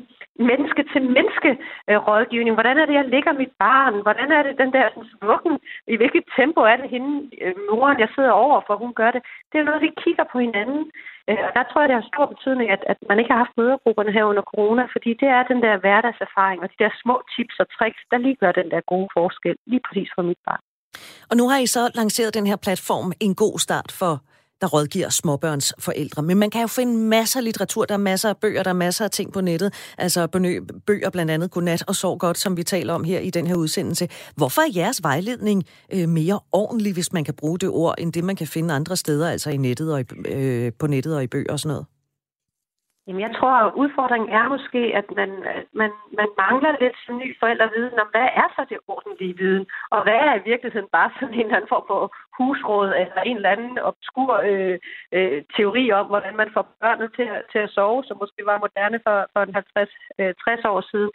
menneske 0.50 0.84
til 0.92 1.02
menneske 1.18 1.52
øh, 1.90 1.98
rådgivning. 2.08 2.54
Hvordan 2.56 2.78
er 2.78 2.86
det, 2.86 2.94
jeg 2.94 3.08
ligger 3.16 3.34
mit 3.34 3.54
barn? 3.60 4.02
Hvordan 4.06 4.32
er 4.32 4.44
det 4.44 4.58
den 4.62 4.72
der 4.74 4.86
sådan, 4.90 5.10
smukken? 5.18 5.54
I 5.88 5.96
hvilket 5.98 6.24
tempo 6.38 6.62
er 6.62 6.78
det 6.82 6.90
hende, 6.90 7.14
øh, 7.42 7.54
moren, 7.70 8.00
jeg 8.00 8.10
sidder 8.16 8.32
over 8.46 8.62
for, 8.68 8.76
hun 8.76 8.94
gør 8.94 9.12
det? 9.12 9.22
Det 9.52 9.58
er 9.60 9.64
noget, 9.64 9.82
vi 9.82 9.92
kigger 10.04 10.26
på 10.32 10.40
hinanden. 10.40 10.84
Øh, 11.30 11.42
og 11.48 11.52
der 11.58 11.64
tror 11.66 11.80
jeg, 11.82 11.90
det 11.90 11.98
har 12.00 12.12
stor 12.14 12.26
betydning, 12.34 12.68
at, 12.76 12.82
at 12.92 12.98
man 13.10 13.20
ikke 13.20 13.32
har 13.34 13.42
haft 13.44 13.58
mødergrupperne 13.62 14.12
her 14.18 14.26
under 14.32 14.44
corona, 14.52 14.84
fordi 14.96 15.12
det 15.22 15.30
er 15.38 15.44
den 15.52 15.60
der 15.66 15.82
hverdagserfaring, 15.84 16.60
og 16.64 16.68
de 16.72 16.82
der 16.84 16.92
små 17.04 17.16
tips 17.36 17.56
og 17.64 17.68
tricks, 17.76 18.02
der 18.12 18.18
lige 18.26 18.38
gør 18.44 18.52
den 18.52 18.68
der 18.74 18.82
gode 18.94 19.10
forskel, 19.18 19.56
lige 19.72 19.84
præcis 19.88 20.10
for 20.16 20.24
mit 20.30 20.42
barn. 20.48 20.64
Og 21.30 21.36
nu 21.40 21.44
har 21.52 21.60
I 21.66 21.68
så 21.76 21.84
lanceret 22.00 22.34
den 22.38 22.48
her 22.52 22.60
platform, 22.66 23.08
En 23.26 23.36
God 23.36 23.58
Start 23.66 23.92
for 24.00 24.14
der 24.62 24.68
rådgiver 24.68 25.10
småbørns 25.10 25.74
forældre. 25.80 26.24
Men 26.24 26.38
man 26.38 26.50
kan 26.50 26.62
jo 26.62 26.68
finde 26.68 26.98
masser 26.98 27.40
af 27.40 27.44
litteratur, 27.44 27.86
der 27.86 27.94
er 27.94 28.06
masser 28.12 28.30
af 28.30 28.38
bøger, 28.38 28.64
der 28.64 28.70
er 28.70 28.82
masser 28.88 29.06
af 29.06 29.12
ting 29.12 29.34
på 29.34 29.42
nettet. 29.42 29.94
Altså 29.98 30.28
bøger 30.88 31.10
blandt 31.10 31.32
andet 31.32 31.52
Godnat 31.52 31.84
og 31.88 31.96
Sov 31.96 32.18
Godt, 32.18 32.38
som 32.38 32.58
vi 32.58 32.64
taler 32.64 32.94
om 32.94 33.04
her 33.04 33.20
i 33.20 33.30
den 33.30 33.48
her 33.48 33.56
udsendelse. 33.56 34.08
Hvorfor 34.38 34.62
er 34.62 34.72
jeres 34.76 35.00
vejledning 35.04 35.64
øh, 35.96 36.10
mere 36.10 36.40
ordentlig, 36.52 36.94
hvis 36.94 37.14
man 37.14 37.24
kan 37.24 37.34
bruge 37.34 37.60
det 37.60 37.70
ord, 37.70 37.96
end 37.98 38.14
det 38.14 38.24
man 38.24 38.36
kan 38.36 38.48
finde 38.48 38.74
andre 38.74 38.96
steder, 38.96 39.30
altså 39.30 39.50
i 39.50 39.58
nettet 39.58 39.94
og 39.94 40.00
i, 40.02 40.06
øh, 40.36 40.72
på 40.80 40.88
nettet 40.88 41.16
og 41.16 41.24
i 41.24 41.28
bøger 41.28 41.52
og 41.52 41.60
sådan 41.60 41.74
noget? 41.74 41.86
Jamen, 43.08 43.22
jeg 43.28 43.34
tror, 43.38 43.54
at 43.64 43.74
udfordringen 43.82 44.30
er 44.40 44.46
måske, 44.56 44.82
at 45.00 45.08
man, 45.20 45.32
man, 45.82 45.92
man 46.20 46.30
mangler 46.44 46.72
lidt 46.84 46.98
som 47.06 47.14
ny 47.24 47.30
forældreviden 47.42 48.02
om, 48.04 48.10
hvad 48.16 48.30
er 48.42 48.48
så 48.56 48.62
det 48.72 48.80
ordentlige 48.94 49.38
viden, 49.42 49.66
og 49.94 50.00
hvad 50.04 50.20
er 50.28 50.34
i 50.36 50.46
virkeligheden 50.52 50.90
bare 50.98 51.10
sådan 51.14 51.34
en 51.36 51.46
eller 51.46 51.58
anden 51.58 51.74
form 51.74 51.86
for 51.90 52.00
husråd, 52.42 52.90
eller 53.02 53.22
en 53.26 53.36
eller 53.36 53.56
anden 53.56 53.78
obskur 53.90 54.34
øh, 54.50 54.78
øh, 55.16 55.44
teori 55.58 55.86
om, 56.00 56.06
hvordan 56.12 56.36
man 56.42 56.50
får 56.56 56.66
børnene 56.82 57.10
til, 57.18 57.28
til 57.52 57.60
at 57.66 57.74
sove, 57.78 58.04
som 58.04 58.18
måske 58.24 58.42
var 58.52 58.64
moderne 58.66 59.00
for, 59.06 59.18
for 59.34 59.42
en 59.44 59.54
50, 59.54 59.90
øh, 60.20 60.34
60 60.44 60.66
år 60.74 60.82
siden. 60.92 61.12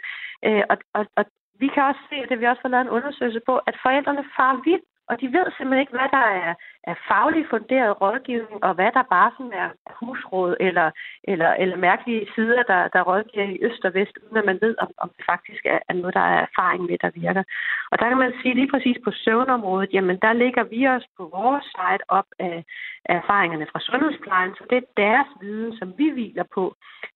Øh, 0.46 0.62
og, 0.72 0.76
og, 0.98 1.04
og 1.18 1.24
vi 1.62 1.68
kan 1.74 1.82
også 1.90 2.02
se, 2.10 2.16
at 2.22 2.28
det 2.30 2.40
vi 2.40 2.50
også 2.50 2.62
har 2.64 2.72
lavet 2.72 2.86
en 2.86 2.96
undersøgelse 2.96 3.40
på, 3.48 3.54
at 3.68 3.76
forældrene 3.84 4.24
far 4.36 4.54
vidt 4.68 4.84
og 5.10 5.14
de 5.20 5.26
ved 5.36 5.46
simpelthen 5.56 5.84
ikke, 5.84 5.96
hvad 5.98 6.10
der 6.18 6.26
er, 6.46 6.54
er 6.86 6.94
fagligt 7.08 7.50
funderet 7.50 8.00
rådgivning, 8.00 8.64
og 8.64 8.74
hvad 8.74 8.90
der 8.96 9.02
bare 9.16 9.30
sådan 9.36 9.52
er 9.52 9.68
husråd 9.98 10.56
eller, 10.60 10.90
eller, 11.24 11.50
eller 11.62 11.76
mærkelige 11.76 12.26
sider, 12.34 12.62
der, 12.62 12.88
der 12.88 13.02
rådgiver 13.02 13.44
i 13.44 13.58
øst 13.62 13.84
og 13.84 13.94
vest, 13.94 14.18
uden 14.24 14.36
at 14.36 14.44
man 14.44 14.58
ved, 14.60 14.74
om, 14.78 14.90
om 14.98 15.10
det 15.16 15.24
faktisk 15.32 15.62
er, 15.64 15.78
er 15.88 15.94
noget, 15.94 16.14
der 16.14 16.26
er 16.34 16.40
erfaring 16.48 16.82
med, 16.82 16.98
der 16.98 17.10
virker. 17.14 17.44
Og 17.90 17.98
der 17.98 18.08
kan 18.08 18.18
man 18.18 18.32
sige 18.42 18.54
lige 18.54 18.72
præcis 18.74 18.96
på 19.04 19.10
søvnområdet, 19.24 19.90
jamen 19.92 20.18
der 20.22 20.32
ligger 20.32 20.64
vi 20.64 20.84
også 20.84 21.08
på 21.16 21.24
vores 21.36 21.64
side 21.64 22.02
op 22.08 22.28
af, 22.38 22.64
af 23.04 23.16
erfaringerne 23.22 23.66
fra 23.72 23.80
sundhedsplejen, 23.80 24.52
så 24.58 24.64
det 24.70 24.76
er 24.78 24.92
deres 24.96 25.30
viden, 25.40 25.76
som 25.78 25.88
vi 25.98 26.10
hviler 26.10 26.44
på. 26.54 26.64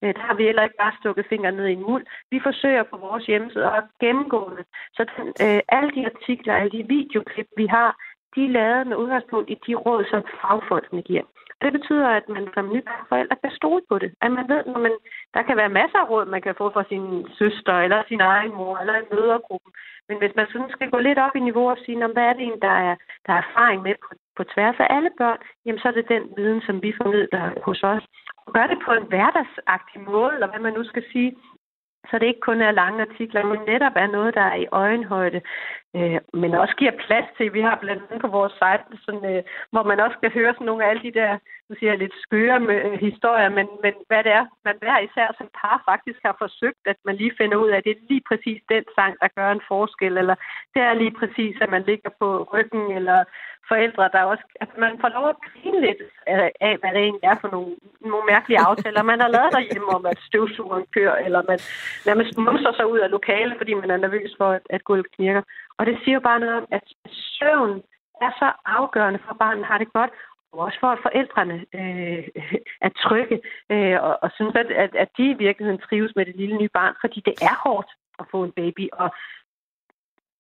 Øh, 0.03 0.15
der 0.15 0.21
har 0.29 0.35
vi 0.35 0.45
heller 0.45 0.63
ikke 0.63 0.83
bare 0.85 0.99
stukket 1.01 1.27
fingre 1.29 1.53
ned 1.53 1.67
i 1.67 1.73
en 1.73 1.87
muld. 1.91 2.05
Vi 2.31 2.41
forsøger 2.43 2.83
på 2.83 2.97
vores 2.97 3.27
hjemmeside 3.27 3.67
at 3.67 3.85
gennemgå 4.01 4.53
det. 4.57 4.65
Så 4.97 5.03
den, 5.17 5.27
øh, 5.45 5.61
alle 5.69 5.91
de 5.97 6.07
artikler, 6.13 6.55
alle 6.55 6.71
de 6.79 6.89
videoklip, 6.89 7.49
vi 7.57 7.67
har, 7.67 7.91
de 8.35 8.45
er 8.45 8.55
lavet 8.59 8.87
med 8.87 8.97
udgangspunkt 8.97 9.51
i 9.51 9.57
de 9.67 9.75
råd, 9.75 10.05
som 10.11 10.23
fagfolkene 10.41 11.03
giver. 11.03 11.23
Det 11.63 11.73
betyder, 11.73 12.09
at 12.09 12.29
man 12.29 12.49
som 12.55 12.67
forældre 13.09 13.37
kan 13.43 13.51
stole 13.51 13.83
på 13.89 13.99
det. 13.99 14.11
At 14.21 14.31
man 14.33 14.49
ved, 14.49 14.63
når 14.67 14.81
man, 14.87 14.95
der 15.35 15.43
kan 15.43 15.57
være 15.57 15.77
masser 15.81 15.99
af 15.99 16.11
råd, 16.11 16.25
man 16.27 16.43
kan 16.43 16.55
få 16.59 16.71
fra 16.71 16.85
sin 16.89 17.27
søster, 17.39 17.75
eller 17.85 18.03
sin 18.09 18.21
egen 18.21 18.55
mor, 18.55 18.79
eller 18.79 18.95
en 18.95 19.11
mødergruppe. 19.13 19.71
Men 20.09 20.19
hvis 20.19 20.35
man 20.37 20.47
sådan 20.53 20.71
skal 20.71 20.91
gå 20.91 20.99
lidt 20.99 21.19
op 21.19 21.37
i 21.37 21.41
niveau 21.41 21.71
og 21.71 21.79
sige, 21.85 21.97
hvad 22.07 22.25
er 22.29 22.33
det 22.33 22.45
en, 22.47 22.61
der 22.63 22.75
er, 22.89 22.95
der 23.27 23.33
er 23.33 23.43
erfaring 23.45 23.83
med 23.83 23.95
på 24.03 24.09
på 24.41 24.45
tværs 24.55 24.79
af 24.85 24.89
alle 24.97 25.11
børn, 25.21 25.41
jamen 25.65 25.81
så 25.81 25.89
er 25.89 25.97
det 25.97 26.13
den 26.15 26.25
viden, 26.37 26.61
som 26.67 26.77
vi 26.85 26.91
formidler 27.01 27.43
hos 27.67 27.83
os. 27.83 28.05
Og 28.47 28.53
gør 28.57 28.67
det 28.67 28.79
på 28.87 28.93
en 28.93 29.07
hverdagsagtig 29.13 30.01
måde, 30.11 30.33
eller 30.35 30.49
hvad 30.51 30.61
man 30.67 30.75
nu 30.79 30.85
skal 30.85 31.05
sige, 31.13 31.31
så 32.09 32.19
det 32.19 32.27
ikke 32.27 32.49
kun 32.49 32.61
er 32.63 32.79
lange 32.83 33.01
artikler, 33.09 33.43
men 33.45 33.61
netop 33.73 33.97
er 33.97 34.07
noget, 34.07 34.35
der 34.35 34.47
er 34.53 34.59
i 34.65 34.67
øjenhøjde, 34.73 35.41
øh, 35.97 36.21
men 36.43 36.55
også 36.55 36.75
giver 36.77 37.01
plads 37.07 37.29
til. 37.37 37.55
Vi 37.55 37.61
har 37.61 37.77
blandt 37.81 38.03
andet 38.03 38.21
på 38.21 38.31
vores 38.39 38.53
site, 38.53 39.03
sådan, 39.05 39.25
øh, 39.33 39.43
hvor 39.73 39.83
man 39.83 40.01
også 40.01 40.17
kan 40.23 40.31
høre 40.31 40.53
sådan 40.55 40.67
nogle 40.67 40.85
af 40.85 40.91
alle 40.91 41.03
de 41.03 41.19
der, 41.21 41.39
nu 41.69 41.75
siger 41.79 41.91
jeg, 41.93 41.99
lidt 41.99 42.23
skøre 42.27 42.61
med, 42.61 42.79
øh, 42.87 42.99
historier, 43.09 43.49
men, 43.49 43.67
men 43.85 43.95
hvad 44.09 44.23
det 44.25 44.33
er, 44.33 44.45
man 44.65 44.77
hver 44.83 44.99
især 44.99 45.29
som 45.39 45.49
par 45.61 45.83
faktisk 45.91 46.21
har 46.25 46.37
forsøgt, 46.39 46.83
at 46.87 46.97
man 47.05 47.17
lige 47.17 47.39
finder 47.41 47.57
ud 47.57 47.69
af, 47.71 47.77
at 47.77 47.85
det 47.85 47.93
er 47.93 48.09
lige 48.09 48.25
præcis 48.31 48.61
den 48.69 48.85
sang, 48.97 49.13
der 49.23 49.29
gør 49.39 49.51
en 49.53 49.67
forskel, 49.69 50.19
eller 50.19 50.37
det 50.75 50.83
er 50.83 50.95
lige 50.95 51.15
præcis, 51.21 51.57
at 51.61 51.71
man 51.71 51.83
ligger 51.83 52.11
på 52.21 52.29
ryggen, 52.53 52.85
eller 52.99 53.25
forældre, 53.71 54.05
der 54.15 54.31
også, 54.33 54.45
at 54.65 54.71
man 54.85 54.93
får 55.03 55.11
lov 55.17 55.27
at 55.29 55.43
grine 55.47 55.81
lidt 55.87 56.01
af, 56.69 56.75
hvad 56.81 56.93
det 56.95 57.03
egentlig 57.07 57.29
er 57.33 57.37
for 57.43 57.51
nogle, 57.55 57.73
nogle 58.11 58.27
mærkelige 58.33 58.65
aftaler, 58.69 59.03
man 59.03 59.21
har 59.25 59.31
lavet 59.37 59.53
derhjemme 59.57 59.89
om, 59.97 60.03
at 60.13 60.19
støvsugeren 60.29 60.87
kører, 60.97 61.17
eller 61.27 61.41
man 61.51 61.59
nærmest 62.09 62.33
mumser 62.47 62.73
sig 62.75 62.87
ud 62.93 62.99
af 63.05 63.11
lokalet, 63.17 63.55
fordi 63.61 63.73
man 63.75 63.91
er 63.91 63.97
nervøs 63.97 64.33
for, 64.39 64.49
at, 64.59 64.65
at 64.75 64.85
gulvet 64.85 65.13
knirker. 65.15 65.43
Og 65.81 65.87
det 65.87 65.99
siger 66.05 66.15
jo 66.15 66.21
bare 66.21 66.41
noget 66.41 66.57
om, 66.57 66.67
at 66.71 66.85
søvn 67.09 67.83
er 68.21 68.31
så 68.39 68.53
afgørende 68.65 69.21
for, 69.25 69.31
at 69.31 69.39
barnet 69.39 69.65
har 69.65 69.79
det 69.79 69.93
godt, 69.93 70.11
og 70.53 70.59
også 70.59 70.79
for, 70.81 70.91
at 70.93 71.03
forældrene 71.03 71.59
øh, 71.81 72.25
er 72.87 72.91
trygge 73.05 73.41
øh, 73.73 74.03
og, 74.03 74.19
og 74.23 74.31
synes, 74.35 74.55
at, 74.55 74.71
at, 74.85 74.95
at 74.95 75.09
de 75.17 75.31
i 75.31 75.41
virkeligheden 75.47 75.81
trives 75.81 76.13
med 76.17 76.27
det 76.27 76.37
lille 76.37 76.57
nye 76.57 76.75
barn, 76.79 76.95
fordi 77.01 77.23
det 77.29 77.35
er 77.43 77.57
hårdt 77.65 77.91
at 78.19 78.27
få 78.31 78.45
en 78.45 78.53
baby, 78.53 78.89
og 78.93 79.11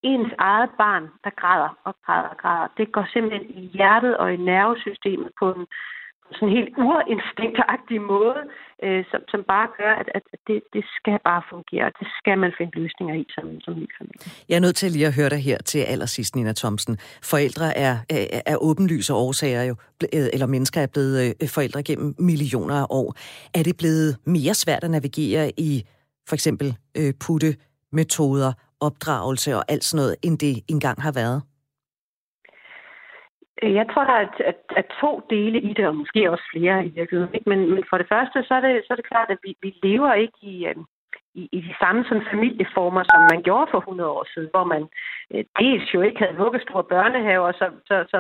ens 0.02 0.32
eget 0.38 0.70
barn, 0.78 1.08
der 1.24 1.30
græder 1.30 1.78
og 1.84 1.94
græder 2.06 2.28
og 2.28 2.36
græder, 2.36 2.68
det 2.76 2.92
går 2.92 3.06
simpelthen 3.12 3.50
i 3.50 3.66
hjertet 3.66 4.16
og 4.16 4.34
i 4.34 4.36
nervesystemet 4.36 5.30
på 5.38 5.52
en 5.52 5.66
sådan 6.32 6.48
en 6.48 6.56
helt 6.58 6.72
urinstinktagtig 6.88 8.00
måde, 8.14 8.42
øh, 8.84 9.04
som, 9.10 9.20
som 9.32 9.40
bare 9.52 9.68
gør, 9.78 9.92
at, 10.00 10.08
at 10.16 10.22
det, 10.46 10.58
det 10.74 10.84
skal 10.96 11.18
bare 11.30 11.42
fungere. 11.52 11.86
Det 12.00 12.08
skal 12.18 12.38
man 12.38 12.52
finde 12.58 12.72
løsninger 12.80 13.14
i 13.22 13.24
som, 13.34 13.60
som 13.64 13.72
ny 13.82 13.88
familie. 13.98 14.20
Jeg 14.48 14.56
er 14.56 14.64
nødt 14.66 14.76
til 14.76 14.90
lige 14.92 15.06
at 15.06 15.16
høre 15.18 15.30
dig 15.34 15.42
her 15.48 15.58
til 15.58 15.78
allersidst, 15.92 16.36
Nina 16.36 16.52
Thomsen. 16.52 16.94
Forældre 17.32 17.68
er, 17.86 17.94
er, 18.10 18.40
er 18.52 18.56
åbenlyse 18.68 19.14
årsager 19.14 19.62
jo, 19.70 19.74
øh, 20.16 20.28
eller 20.34 20.46
mennesker 20.46 20.80
er 20.80 20.90
blevet 20.94 21.16
øh, 21.42 21.48
forældre 21.48 21.82
gennem 21.82 22.14
millioner 22.18 22.74
af 22.82 22.86
år. 22.90 23.08
Er 23.58 23.62
det 23.68 23.76
blevet 23.82 24.10
mere 24.26 24.54
svært 24.54 24.84
at 24.84 24.90
navigere 24.90 25.52
i 25.68 25.70
for 26.28 26.34
eksempel 26.34 26.68
øh, 26.98 27.12
putte 27.26 27.56
metoder 27.92 28.52
opdragelse 28.80 29.56
og 29.56 29.64
alt 29.68 29.84
sådan 29.84 30.02
noget, 30.02 30.16
end 30.22 30.38
det 30.38 30.60
engang 30.68 31.02
har 31.02 31.12
været? 31.12 31.42
Øh, 33.62 33.74
jeg 33.74 33.86
tror, 33.92 34.04
der 34.04 34.12
er, 34.12 34.26
at, 34.50 34.60
at 34.76 34.86
to 35.00 35.22
dele 35.30 35.60
i 35.60 35.72
det, 35.72 35.86
og 35.86 35.96
måske 35.96 36.30
også 36.30 36.44
flere 36.54 36.86
i 36.86 36.88
virkeligheden. 36.88 37.34
Ikke? 37.34 37.48
Men, 37.48 37.74
men 37.74 37.84
for 37.90 37.98
det 37.98 38.08
første, 38.08 38.42
så 38.42 38.54
er 38.54 38.60
det, 38.60 38.82
så 38.86 38.92
er 38.92 38.96
det 38.96 39.10
klart, 39.12 39.30
at 39.30 39.38
vi, 39.44 39.56
vi 39.62 39.70
lever 39.82 40.12
ikke 40.14 40.38
i, 40.42 40.66
øh, 40.66 40.76
i, 41.34 41.48
i 41.52 41.60
de 41.60 41.74
samme 41.80 42.04
sådan, 42.04 42.30
familieformer, 42.30 43.02
som 43.02 43.20
man 43.32 43.42
gjorde 43.42 43.70
for 43.70 43.78
100 43.78 44.10
år 44.10 44.26
siden, 44.34 44.48
hvor 44.54 44.64
man 44.64 44.82
øh, 45.34 45.44
dels 45.60 45.94
jo 45.94 46.00
ikke 46.02 46.18
havde 46.18 46.36
vuggestore 46.44 46.84
børnehaver, 46.84 47.52
så, 47.52 47.66
så, 47.88 48.04
så 48.12 48.18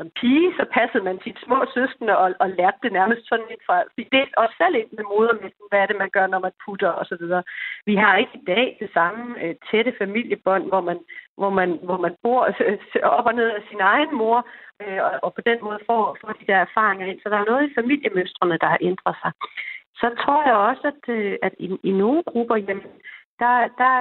som 0.00 0.10
pige, 0.20 0.48
så 0.58 0.64
passede 0.76 1.04
man 1.08 1.18
sit 1.24 1.38
små 1.44 1.58
søskende 1.74 2.14
og, 2.22 2.28
og 2.42 2.48
lærte 2.58 2.78
det 2.84 2.92
nærmest 2.98 3.22
sådan 3.28 3.50
lidt 3.50 3.64
fra. 3.66 3.76
Vi 3.98 4.04
delte 4.14 4.38
også 4.42 4.54
selv 4.62 4.74
ind 4.80 4.90
med 4.98 5.04
modermænden, 5.12 5.66
hvad 5.68 5.80
er 5.80 5.88
det, 5.88 6.02
man 6.02 6.14
gør, 6.16 6.26
når 6.26 6.40
man 6.46 6.54
putter 6.64 6.92
og 7.00 7.04
så 7.10 7.16
videre. 7.22 7.42
Vi 7.88 7.94
har 8.02 8.14
ikke 8.16 8.36
i 8.40 8.44
dag 8.52 8.66
det 8.82 8.90
samme 8.98 9.22
øh, 9.42 9.54
tætte 9.68 9.92
familiebånd, 10.00 10.64
hvor 10.70 10.82
man, 10.88 10.98
hvor 11.40 11.52
man, 11.58 11.70
hvor 11.86 11.98
man 12.04 12.14
bor 12.22 12.42
øh, 12.66 12.78
op 13.18 13.26
og 13.30 13.34
ned 13.34 13.48
af 13.58 13.62
sin 13.70 13.80
egen 13.80 14.12
mor, 14.20 14.38
øh, 14.82 15.00
og, 15.06 15.12
og 15.24 15.30
på 15.34 15.40
den 15.48 15.58
måde 15.66 15.80
får, 15.88 16.16
får 16.20 16.32
de 16.40 16.48
der 16.50 16.58
erfaringer 16.66 17.06
ind. 17.06 17.20
Så 17.20 17.28
der 17.28 17.38
er 17.38 17.50
noget 17.50 17.64
i 17.66 17.74
familiemønstrene, 17.78 18.58
der 18.62 18.68
har 18.74 18.80
ændret 18.90 19.16
sig. 19.22 19.32
Så 20.00 20.06
tror 20.22 20.40
jeg 20.48 20.56
også, 20.68 20.84
at, 20.92 21.02
øh, 21.16 21.34
at 21.42 21.54
i, 21.58 21.66
i 21.82 21.92
nogle 22.02 22.22
grupper, 22.30 22.56
jamen, 22.56 22.88
der, 23.42 23.54
der, 23.82 23.94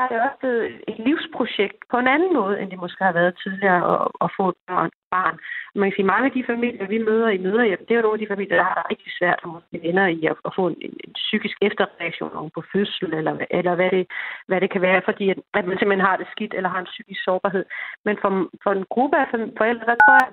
der 0.00 0.06
er 0.06 0.12
det 0.12 0.20
også 0.26 0.40
blevet 0.42 0.66
et 0.90 0.98
livsprojekt 0.98 1.80
på 1.90 1.96
en 1.98 2.08
anden 2.14 2.32
måde, 2.34 2.60
end 2.60 2.70
det 2.70 2.78
måske 2.78 3.04
har 3.04 3.12
været 3.12 3.38
tidligere 3.42 3.82
at, 3.94 4.08
at 4.24 4.28
få 4.36 4.48
et 4.48 4.58
børn, 4.66 4.90
barn. 5.10 5.36
Man 5.74 5.88
kan 5.88 5.96
sige, 5.96 6.12
mange 6.12 6.26
af 6.28 6.34
de 6.36 6.50
familier, 6.52 6.86
vi 6.86 6.98
møder 7.08 7.28
i 7.28 7.44
møderhjem, 7.46 7.82
det 7.84 7.90
er 7.90 7.98
jo 7.98 8.06
nogle 8.06 8.18
af 8.18 8.22
de 8.24 8.32
familier, 8.34 8.56
der 8.56 8.68
har 8.70 8.74
det 8.78 8.90
rigtig 8.90 9.12
svært, 9.18 9.38
og 9.42 9.48
måske 9.54 9.76
ender 9.90 10.06
i 10.06 10.20
at, 10.30 10.36
at 10.46 10.52
få 10.58 10.62
en, 10.68 10.76
en, 10.86 11.12
psykisk 11.14 11.56
efterreaktion 11.68 12.50
på 12.56 12.62
fødsel, 12.72 13.14
eller, 13.14 13.34
eller 13.50 13.74
hvad, 13.74 13.90
det, 13.90 14.04
hvad 14.48 14.60
det 14.60 14.70
kan 14.70 14.82
være, 14.88 15.02
fordi 15.04 15.30
at, 15.30 15.38
at 15.58 15.64
man 15.68 15.78
simpelthen 15.78 16.08
har 16.08 16.16
det 16.16 16.28
skidt, 16.34 16.54
eller 16.54 16.70
har 16.74 16.80
en 16.80 16.92
psykisk 16.94 17.20
sårbarhed. 17.24 17.64
Men 18.04 18.16
for, 18.22 18.30
for 18.62 18.70
en 18.72 18.86
gruppe 18.94 19.16
af 19.16 19.26
forældre, 19.60 19.86
der 19.90 19.96
tror 20.04 20.16
jeg, 20.22 20.30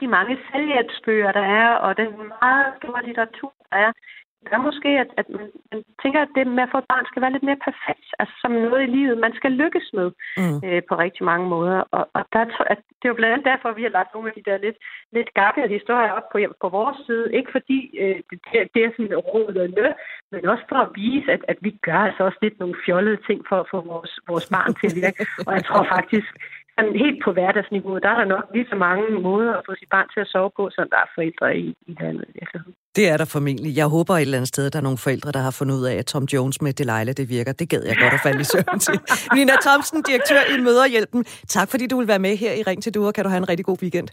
de 0.00 0.06
mange 0.06 0.38
selvhjælpsbøger, 0.52 1.32
der 1.32 1.46
er, 1.60 1.68
og 1.84 1.96
den 1.96 2.10
meget 2.42 2.66
store 2.78 3.06
litteratur, 3.06 3.52
der 3.70 3.76
er, 3.86 3.92
gør 4.50 4.60
måske, 4.68 4.88
at, 4.88 5.10
at 5.20 5.26
man, 5.28 5.50
man 5.72 5.82
tænker, 6.02 6.20
at 6.22 6.32
det 6.34 6.46
med 6.46 6.62
at 6.62 6.72
få 6.72 6.78
et 6.78 6.90
barn 6.92 7.06
skal 7.06 7.22
være 7.22 7.34
lidt 7.34 7.48
mere 7.48 7.64
perfekt, 7.68 8.08
altså 8.20 8.34
som 8.42 8.52
noget 8.52 8.82
i 8.84 8.92
livet, 8.96 9.24
man 9.26 9.34
skal 9.38 9.52
lykkes 9.62 9.86
med 9.98 10.08
mm. 10.40 10.56
øh, 10.66 10.82
på 10.88 10.94
rigtig 11.04 11.24
mange 11.30 11.46
måder. 11.54 11.78
Og, 11.96 12.04
og 12.16 12.22
der, 12.32 12.42
at 12.74 12.80
det 12.98 13.04
er 13.04 13.12
jo 13.12 13.18
blandt 13.18 13.32
andet 13.32 13.50
derfor, 13.52 13.78
vi 13.78 13.82
har 13.86 13.96
lagt 13.98 14.14
nogle 14.14 14.28
af 14.28 14.34
de 14.36 14.46
der 14.50 14.64
lidt, 14.66 14.78
lidt 15.12 15.30
gakkede 15.34 15.68
historier 15.76 16.12
op 16.18 16.28
på, 16.32 16.38
på 16.62 16.68
vores 16.78 16.98
side. 17.06 17.26
Ikke 17.38 17.50
fordi 17.56 17.78
øh, 18.02 18.18
det, 18.30 18.58
det 18.74 18.80
er 18.84 18.90
sådan 18.96 19.16
råd 19.30 19.54
og 19.64 19.68
lø, 19.76 19.86
men 20.32 20.48
også 20.52 20.64
for 20.68 20.80
at 20.86 20.92
vise, 20.94 21.32
at, 21.36 21.42
at 21.52 21.58
vi 21.60 21.70
gør 21.86 22.00
altså 22.08 22.22
også 22.28 22.38
lidt 22.42 22.58
nogle 22.58 22.76
fjollede 22.84 23.20
ting 23.28 23.38
for 23.48 23.56
at 23.60 23.68
få 23.72 23.78
vores, 23.92 24.12
vores 24.28 24.46
barn 24.54 24.74
til 24.74 24.86
at 24.90 24.96
virke. 25.02 25.20
Og 25.46 25.52
jeg 25.56 25.64
tror 25.64 25.84
faktisk, 25.96 26.30
sådan 26.78 26.96
helt 27.04 27.18
på 27.24 27.30
hverdagsniveau, 27.36 27.98
der 28.04 28.08
er 28.14 28.18
der 28.20 28.28
nok 28.34 28.44
lige 28.54 28.66
så 28.72 28.76
mange 28.86 29.04
måder 29.28 29.52
at 29.58 29.62
få 29.68 29.72
sit 29.80 29.90
barn 29.94 30.08
til 30.14 30.20
at 30.24 30.28
sove 30.34 30.50
på, 30.58 30.64
som 30.76 30.84
der 30.92 30.98
er 31.04 31.08
forældre 31.16 31.48
i, 31.64 31.66
i 31.90 31.92
landet. 32.00 32.26
Det 32.96 33.04
er 33.12 33.16
der 33.16 33.28
formentlig. 33.34 33.70
Jeg 33.76 33.86
håber 33.96 34.14
et 34.14 34.20
eller 34.20 34.38
andet 34.38 34.52
sted, 34.54 34.66
at 34.66 34.72
der 34.72 34.78
er 34.78 34.88
nogle 34.88 35.04
forældre, 35.06 35.32
der 35.32 35.42
har 35.48 35.54
fundet 35.58 35.74
ud 35.78 35.84
af, 35.90 35.94
at 36.02 36.06
Tom 36.06 36.24
Jones 36.34 36.62
med 36.62 36.72
Delilah, 36.72 37.14
det 37.20 37.26
virker. 37.36 37.52
Det 37.52 37.68
gad 37.72 37.82
jeg 37.90 37.96
godt 38.04 38.14
at 38.18 38.20
falde 38.26 38.40
i 38.40 38.48
søvn 38.52 38.78
til. 38.86 38.96
Nina 39.36 39.54
Thomsen, 39.66 40.02
direktør 40.08 40.42
i 40.54 40.56
Møderhjælpen. 40.66 41.24
Tak 41.56 41.68
fordi 41.70 41.86
du 41.86 41.96
vil 41.98 42.08
være 42.08 42.22
med 42.26 42.36
her 42.36 42.52
i 42.60 42.62
Ring 42.62 42.82
til 42.82 42.94
Duer. 42.94 43.12
Kan 43.12 43.24
du 43.24 43.30
have 43.30 43.42
en 43.44 43.48
rigtig 43.48 43.66
god 43.66 43.78
weekend? 43.82 44.08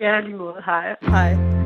Ja, 0.00 0.20
lige 0.20 0.36
måde. 0.36 0.58
Hej. 0.66 0.96
Hej. 1.02 1.65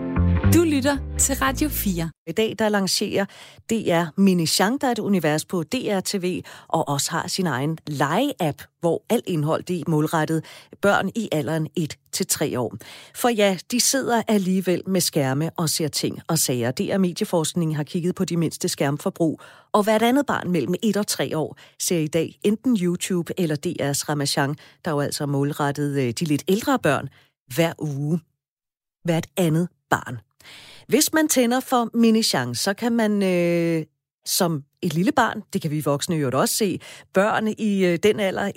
Du 0.55 0.63
lytter 0.63 0.97
til 1.19 1.35
Radio 1.35 1.69
4. 1.69 2.11
I 2.27 2.33
dag 2.33 2.55
der 2.59 2.69
lancerer 2.69 3.25
DR 3.71 4.21
Mini 4.21 4.47
Chang, 4.47 4.81
der 4.81 4.87
er 4.87 4.93
et 4.93 4.99
univers 4.99 5.45
på 5.45 5.63
DR 5.63 6.01
TV, 6.05 6.43
og 6.69 6.89
også 6.89 7.11
har 7.11 7.29
sin 7.29 7.47
egen 7.47 7.79
lege-app, 7.87 8.63
hvor 8.81 9.03
alt 9.11 9.25
indhold 9.27 9.63
det 9.63 9.81
er 9.81 9.85
målrettet 9.89 10.45
børn 10.83 11.11
i 11.15 11.29
alderen 11.33 11.69
1-3 11.81 12.59
år. 12.59 12.77
For 13.15 13.29
ja, 13.29 13.59
de 13.71 13.81
sidder 13.81 14.23
alligevel 14.29 14.83
med 14.87 15.01
skærme 15.01 15.51
og 15.57 15.69
ser 15.69 15.89
ting 15.89 16.21
og 16.29 16.39
sager. 16.39 16.71
DR 16.71 16.99
Medieforskning 16.99 17.77
har 17.77 17.85
kigget 17.85 18.15
på 18.15 18.25
de 18.25 18.37
mindste 18.37 18.69
skærmforbrug, 18.69 19.41
og 19.73 19.83
hvert 19.83 20.03
andet 20.03 20.27
barn 20.27 20.51
mellem 20.51 20.75
1 20.83 20.97
og 20.97 21.07
3 21.07 21.37
år 21.37 21.59
ser 21.83 21.99
i 21.99 22.07
dag 22.07 22.39
enten 22.45 22.77
YouTube 22.77 23.33
eller 23.39 23.57
DR's 23.57 24.09
Ramachan, 24.09 24.57
der 24.85 24.91
jo 24.91 25.01
altså 25.01 25.27
målrettet 25.27 25.99
øh, 25.99 26.13
de 26.13 26.25
lidt 26.25 26.45
ældre 26.49 26.79
børn, 26.79 27.09
hver 27.55 27.73
uge. 27.79 28.21
Hvert 29.05 29.27
andet 29.37 29.69
barn. 29.91 30.30
Hvis 30.89 31.13
man 31.13 31.29
tænder 31.29 31.61
for 31.61 31.91
mini-chance, 31.95 32.63
så 32.63 32.75
kan 32.75 32.93
man 32.93 33.23
øh, 33.23 33.87
som 34.25 34.63
et 34.83 34.95
lille 34.95 35.13
barn, 35.13 35.43
det 35.53 35.63
kan 35.63 35.71
vi 35.71 35.81
voksne 35.81 36.17
jo 36.17 36.31
også 36.35 36.55
se, 36.55 36.81
børn 37.13 37.49
i 37.59 37.85
øh, 37.85 37.99
den 38.03 38.21
alder, 38.21 38.53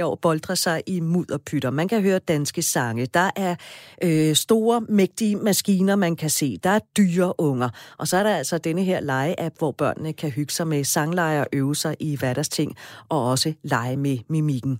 1-3 0.00 0.04
år, 0.04 0.14
boldrer 0.14 0.54
sig 0.54 0.82
i 0.86 1.00
mudderpytter. 1.00 1.70
Man 1.70 1.88
kan 1.88 2.02
høre 2.02 2.18
danske 2.18 2.62
sange. 2.62 3.06
Der 3.06 3.30
er 3.36 3.54
øh, 4.02 4.34
store, 4.34 4.80
mægtige 4.88 5.36
maskiner, 5.36 5.96
man 5.96 6.16
kan 6.16 6.30
se. 6.30 6.58
Der 6.64 6.70
er 6.70 6.78
dyre 6.96 7.40
unger. 7.40 7.68
Og 7.98 8.08
så 8.08 8.16
er 8.16 8.22
der 8.22 8.36
altså 8.36 8.58
denne 8.58 8.84
her 8.84 9.00
lege-app, 9.00 9.58
hvor 9.58 9.72
børnene 9.72 10.12
kan 10.12 10.30
hygge 10.30 10.52
sig 10.52 10.68
med 10.68 10.84
sangleje 10.84 11.40
og 11.40 11.46
øve 11.52 11.76
sig 11.76 11.96
i 12.00 12.16
hverdagsting, 12.16 12.76
og 13.08 13.30
også 13.30 13.52
lege 13.62 13.96
med 13.96 14.18
mimikken. 14.28 14.78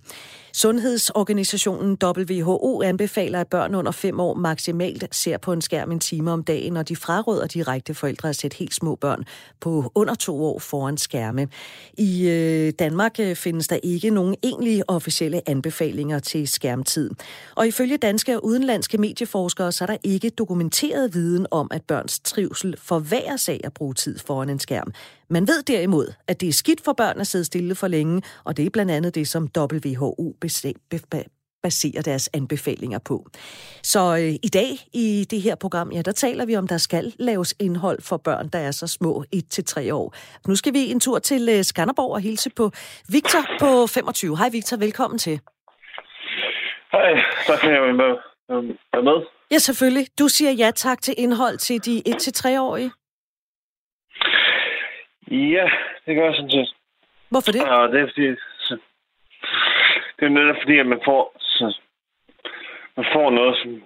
Sundhedsorganisationen 0.53 1.97
WHO 2.03 2.81
anbefaler, 2.81 3.41
at 3.41 3.47
børn 3.47 3.75
under 3.75 3.91
5 3.91 4.19
år 4.19 4.33
maksimalt 4.33 5.15
ser 5.15 5.37
på 5.37 5.53
en 5.53 5.61
skærm 5.61 5.91
en 5.91 5.99
time 5.99 6.31
om 6.31 6.43
dagen, 6.43 6.77
og 6.77 6.89
de 6.89 6.95
fraråder 6.95 7.47
direkte 7.47 7.93
forældre 7.93 8.29
at 8.29 8.35
sætte 8.35 8.57
helt 8.57 8.73
små 8.73 8.95
børn 8.95 9.23
på 9.59 9.91
under 9.95 10.15
to 10.15 10.45
år 10.45 10.59
foran 10.59 10.86
skærme. 10.95 11.47
I 11.97 12.27
øh, 12.27 12.73
Danmark 12.79 13.19
øh, 13.19 13.35
findes 13.35 13.67
der 13.67 13.79
ikke 13.83 14.09
nogen 14.09 14.35
egentlige 14.43 14.89
officielle 14.89 15.49
anbefalinger 15.49 16.19
til 16.19 16.47
skærmtid. 16.47 17.11
Og 17.55 17.67
ifølge 17.67 17.97
danske 17.97 18.35
og 18.35 18.45
udenlandske 18.45 18.97
medieforskere, 18.97 19.71
så 19.71 19.83
er 19.83 19.85
der 19.85 19.97
ikke 20.03 20.29
dokumenteret 20.29 21.13
viden 21.13 21.47
om, 21.51 21.67
at 21.71 21.81
børns 21.83 22.19
trivsel 22.19 22.75
forværres 22.77 23.49
af 23.49 23.61
at 23.63 23.73
bruge 23.73 23.93
tid 23.93 24.19
foran 24.19 24.49
en 24.49 24.59
skærm. 24.59 24.93
Man 25.29 25.47
ved 25.47 25.63
derimod, 25.63 26.13
at 26.27 26.41
det 26.41 26.49
er 26.49 26.53
skidt 26.53 26.81
for 26.83 26.93
børn 26.93 27.19
at 27.19 27.27
sidde 27.27 27.45
stille 27.45 27.75
for 27.75 27.87
længe, 27.87 28.21
og 28.43 28.57
det 28.57 28.65
er 28.65 28.69
blandt 28.69 28.91
andet 28.91 29.15
det, 29.15 29.27
som 29.27 29.49
WHO 29.57 30.35
baserer 31.67 32.01
deres 32.01 32.29
anbefalinger 32.33 32.99
på. 33.09 33.17
Så 33.93 34.01
øh, 34.21 34.33
i 34.47 34.51
dag 34.59 34.71
i 35.05 35.07
det 35.31 35.41
her 35.41 35.55
program, 35.63 35.91
ja, 35.91 36.01
der 36.01 36.11
taler 36.11 36.45
vi 36.45 36.55
om, 36.55 36.67
der 36.67 36.77
skal 36.87 37.05
laves 37.29 37.55
indhold 37.65 37.99
for 38.09 38.17
børn, 38.27 38.45
der 38.53 38.59
er 38.67 38.71
så 38.71 38.87
små 38.97 39.11
1-3 39.35 39.93
år. 39.93 40.07
Nu 40.47 40.55
skal 40.55 40.73
vi 40.73 40.81
en 40.93 40.99
tur 40.99 41.19
til 41.19 41.43
øh, 41.55 41.63
Skanderborg 41.63 42.11
og 42.17 42.21
hilse 42.27 42.49
på 42.59 42.65
Victor 43.15 43.43
på 43.61 43.69
25. 43.87 44.37
Hej 44.37 44.49
Victor, 44.57 44.77
velkommen 44.77 45.17
til. 45.25 45.35
Hej, 46.95 47.11
tak 47.47 47.59
for 47.61 47.67
at 47.89 47.95
med. 48.03 48.13
Um, 48.49 48.65
er 48.93 49.01
med? 49.09 49.17
Ja, 49.51 49.57
selvfølgelig. 49.57 50.05
Du 50.19 50.27
siger 50.27 50.51
ja 50.51 50.69
tak 50.75 51.01
til 51.01 51.13
indhold 51.17 51.57
til 51.57 51.77
de 51.85 51.95
1-3-årige. 52.07 52.91
Ja, 55.55 55.65
det 56.05 56.15
gør 56.15 56.25
jeg 56.25 56.35
sådan 56.35 56.51
set. 56.51 56.71
Hvorfor 57.29 57.51
det? 57.51 57.61
Og 57.63 57.89
det 57.91 57.99
er 58.01 58.07
fordi, 58.13 58.27
det 60.17 60.25
er 60.25 60.29
netop 60.29 60.59
fordi, 60.63 60.79
at 60.79 60.87
man 60.93 61.01
får, 61.05 61.21
man 62.97 63.05
får 63.13 63.29
noget, 63.29 63.57
som 63.61 63.83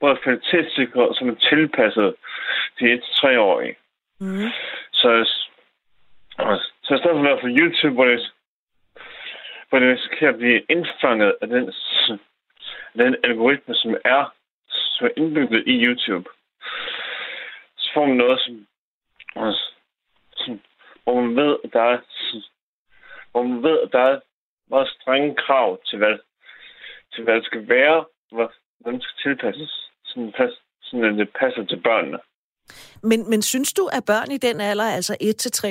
både 0.00 0.12
er 0.12 0.22
kvalitetssikret, 0.24 1.16
som 1.16 1.28
er 1.28 1.34
tilpasset 1.34 2.14
til 2.78 3.02
1-3-årige. 3.02 3.76
Mm. 4.20 4.48
Så, 4.92 5.08
så 6.82 6.94
i 6.94 6.98
stedet 6.98 7.14
for 7.14 7.18
at 7.18 7.24
være 7.24 7.40
på 7.40 7.46
YouTube, 7.60 7.94
hvor 7.94 8.04
det, 8.04 8.32
hvor 9.68 9.78
det 9.78 9.92
risikerer 9.92 10.32
at 10.32 10.38
blive 10.38 10.62
indfanget 10.70 11.34
af 11.42 11.48
den, 11.48 11.72
den 12.98 13.16
algoritme, 13.24 13.74
som 13.74 13.96
er, 14.04 14.34
som 14.68 15.06
er 15.06 15.10
indbygget 15.16 15.62
i 15.66 15.84
YouTube, 15.84 16.28
så 17.76 17.90
får 17.94 18.06
man 18.06 18.16
noget, 18.16 18.40
som, 18.40 18.66
som 20.36 20.60
hvor 21.04 21.20
man 21.20 21.36
ved, 21.36 21.56
at 21.64 21.72
der 21.72 21.82
er, 21.82 21.98
hvor 23.32 23.42
man 23.42 23.62
ved, 23.62 23.78
at 23.80 23.92
der 23.92 24.00
er 24.00 24.20
meget 24.70 24.88
strenge 24.88 25.34
krav 25.34 25.80
til, 25.86 25.98
hvad, 25.98 26.18
til 27.14 27.24
hvad 27.24 27.34
det 27.34 27.44
skal 27.44 27.68
være, 27.68 28.04
hvordan 28.32 29.00
skal 29.00 29.16
tilpasses, 29.22 29.90
sådan, 30.04 30.32
sådan 30.82 31.04
at 31.04 31.18
det 31.18 31.28
passer 31.40 31.64
til 31.64 31.80
børnene. 31.80 32.18
Men, 33.02 33.30
men 33.30 33.42
synes 33.42 33.72
du, 33.72 33.86
at 33.92 34.04
børn 34.06 34.30
i 34.32 34.38
den 34.38 34.60
alder, 34.60 34.84
altså 34.84 35.16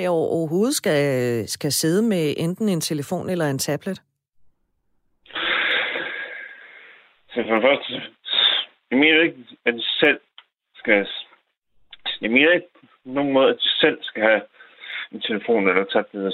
1-3 0.05 0.09
år, 0.09 0.27
overhovedet 0.37 0.75
skal, 0.75 0.99
skal 1.47 1.71
sidde 1.71 2.01
med 2.03 2.33
enten 2.37 2.69
en 2.69 2.81
telefon 2.81 3.29
eller 3.29 3.45
en 3.45 3.59
tablet? 3.59 4.01
Så 7.29 7.43
for 7.47 7.55
det 7.55 7.63
første, 7.63 7.93
jeg 8.91 8.99
mener 8.99 9.21
ikke, 9.21 9.37
at 9.65 9.73
de 9.73 9.83
selv 9.99 10.19
skal... 10.75 11.07
Jeg 12.21 12.31
mener 12.31 12.51
ikke 12.51 12.67
på 12.81 12.87
nogen 13.05 13.33
måde, 13.33 13.49
at 13.49 13.55
de 13.55 13.69
selv 13.79 13.97
skal 14.01 14.23
have 14.23 14.41
en 15.11 15.21
telefon 15.21 15.69
eller 15.69 15.83
tablet 15.83 16.25
at 16.27 16.33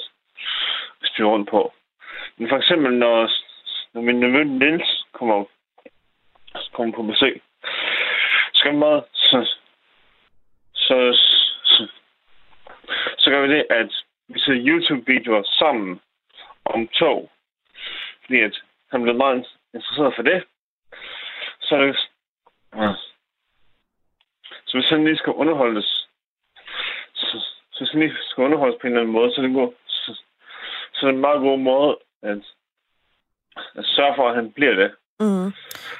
styre 1.04 1.28
rundt 1.28 1.50
på. 1.50 1.74
Men 2.38 2.50
for 2.50 2.58
eksempel, 2.58 2.94
når, 2.94 3.32
når 3.94 4.02
min 4.02 4.20
nevø 4.20 4.44
Niels 4.44 5.06
kommer, 5.14 5.46
kommer 6.74 6.96
på 6.96 7.04
besøg, 7.04 7.42
så 8.54 8.64
kan 8.64 8.72
man 8.72 8.80
meget, 8.80 9.04
så, 9.14 9.48
så, 10.74 11.18
så, 11.64 11.88
så 13.18 13.30
gør 13.30 13.42
vi 13.42 13.54
det, 13.54 13.66
at 13.70 13.92
vi 14.28 14.40
ser 14.40 14.66
YouTube-videoer 14.68 15.44
sammen 15.44 16.02
om 16.66 16.88
tog. 16.88 17.32
Fordi 18.22 18.42
at 18.42 18.62
han 18.92 19.04
blev 19.04 19.16
meget 19.16 19.48
interesseret 19.74 20.16
for 20.16 20.24
det. 20.24 20.44
Så 21.60 21.76
er 21.76 21.80
det... 21.80 21.98
Så 24.66 24.78
hvis 24.78 24.90
han 24.90 25.04
lige 25.04 25.18
skal 25.18 25.34
underholdes, 25.34 26.08
så, 27.14 27.40
så 27.72 27.80
hvis 27.80 27.90
han 27.90 28.00
lige 28.00 28.16
skal 28.22 28.44
underholdes 28.44 28.78
på 28.82 28.88
en 28.88 28.94
eller 28.94 29.02
anden 29.02 29.14
måde, 29.14 29.34
så 29.34 29.42
er 29.42 29.46
det, 29.46 29.56
god, 29.56 29.74
så, 29.88 30.22
så 30.94 31.00
er 31.06 31.08
det 31.08 31.16
en 31.16 31.22
meget 31.22 31.40
god 31.40 31.58
måde 31.58 31.98
at, 32.22 32.38
at 33.76 33.86
sørge 33.86 34.16
for, 34.16 34.30
at 34.30 34.36
han 34.36 34.52
bliver 34.52 34.74
det. 34.74 34.96
Mm. 35.20 35.52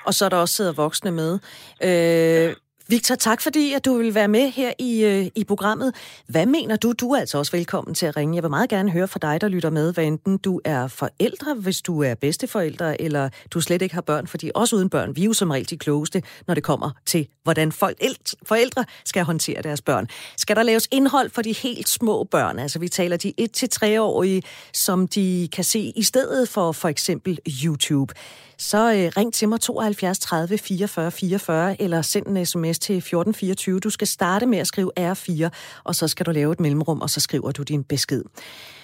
Og 0.06 0.14
så 0.14 0.26
er 0.26 0.30
der 0.30 0.38
også 0.38 0.56
sidder 0.56 0.72
voksne 0.72 1.12
med. 1.12 1.40
Øh, 1.84 2.56
Victor, 2.90 3.16
tak 3.16 3.42
fordi 3.42 3.74
at 3.74 3.86
du 3.86 3.98
vil 3.98 4.16
være 4.16 4.28
med 4.28 4.52
her 4.52 4.74
i, 4.80 5.04
øh, 5.04 5.28
i 5.36 5.44
programmet. 5.44 5.96
Hvad 6.28 6.46
mener 6.46 6.76
du? 6.76 6.92
Du 6.92 7.12
er 7.12 7.20
altså 7.20 7.38
også 7.38 7.52
velkommen 7.52 7.96
til 7.96 8.06
at 8.06 8.18
ringe. 8.18 8.36
Jeg 8.36 8.44
vil 8.44 8.50
meget 8.50 8.70
gerne 8.70 8.92
høre 8.92 9.08
fra 9.08 9.20
dig, 9.22 9.42
der 9.42 9.48
lytter 9.48 9.70
med, 9.70 9.94
hvad 9.94 10.04
enten 10.04 10.38
du 10.38 10.62
er 10.66 10.88
forældre, 10.88 11.54
hvis 11.54 11.82
du 11.82 12.04
er 12.04 12.16
bedsteforældre, 12.16 13.02
eller 13.02 13.30
du 13.52 13.62
slet 13.62 13.82
ikke 13.82 13.96
har 13.96 14.02
børn, 14.02 14.28
fordi 14.28 14.52
også 14.56 14.76
uden 14.76 14.90
børn, 14.90 15.16
vi 15.16 15.22
er 15.22 15.26
jo 15.26 15.34
som 15.34 15.52
regel 15.52 15.70
de 15.70 15.78
klogeste, 15.78 16.24
når 16.48 16.54
det 16.54 16.64
kommer 16.64 16.92
til, 17.06 17.28
hvordan 17.44 17.72
forældre 17.72 18.86
skal 19.06 19.24
håndtere 19.24 19.62
deres 19.62 19.82
børn. 19.82 20.08
Skal 20.38 20.56
der 20.56 20.64
laves 20.64 20.88
indhold 20.92 21.30
for 21.30 21.42
de 21.42 21.54
helt 21.54 21.90
små 21.90 22.24
børn? 22.24 22.60
Altså 22.60 22.80
vi 22.80 22.90
taler 22.90 23.18
de 23.18 23.34
1-3-årige, 23.42 24.44
som 24.74 25.08
de 25.08 25.50
kan 25.54 25.64
se 25.64 25.94
i 25.96 26.04
stedet 26.04 26.50
for 26.50 26.72
for 26.72 26.88
eksempel 26.88 27.40
YouTube 27.66 28.14
så 28.58 28.94
øh, 28.94 29.12
ring 29.18 29.34
til 29.34 29.50
mig 29.50 29.60
72 29.62 30.20
30 30.20 30.58
44 30.58 31.12
44, 31.12 31.82
eller 31.82 32.02
send 32.02 32.26
en 32.28 32.46
sms 32.46 32.80
til 32.80 32.98
1424. 32.98 33.80
Du 33.80 33.90
skal 33.90 34.08
starte 34.08 34.46
med 34.46 34.58
at 34.58 34.68
skrive 34.68 34.92
R4, 35.00 35.50
og 35.84 35.96
så 35.96 36.08
skal 36.08 36.26
du 36.26 36.32
lave 36.32 36.52
et 36.52 36.60
mellemrum, 36.60 37.02
og 37.02 37.10
så 37.10 37.20
skriver 37.20 37.52
du 37.52 37.64
din 37.64 37.84
besked. 37.84 38.24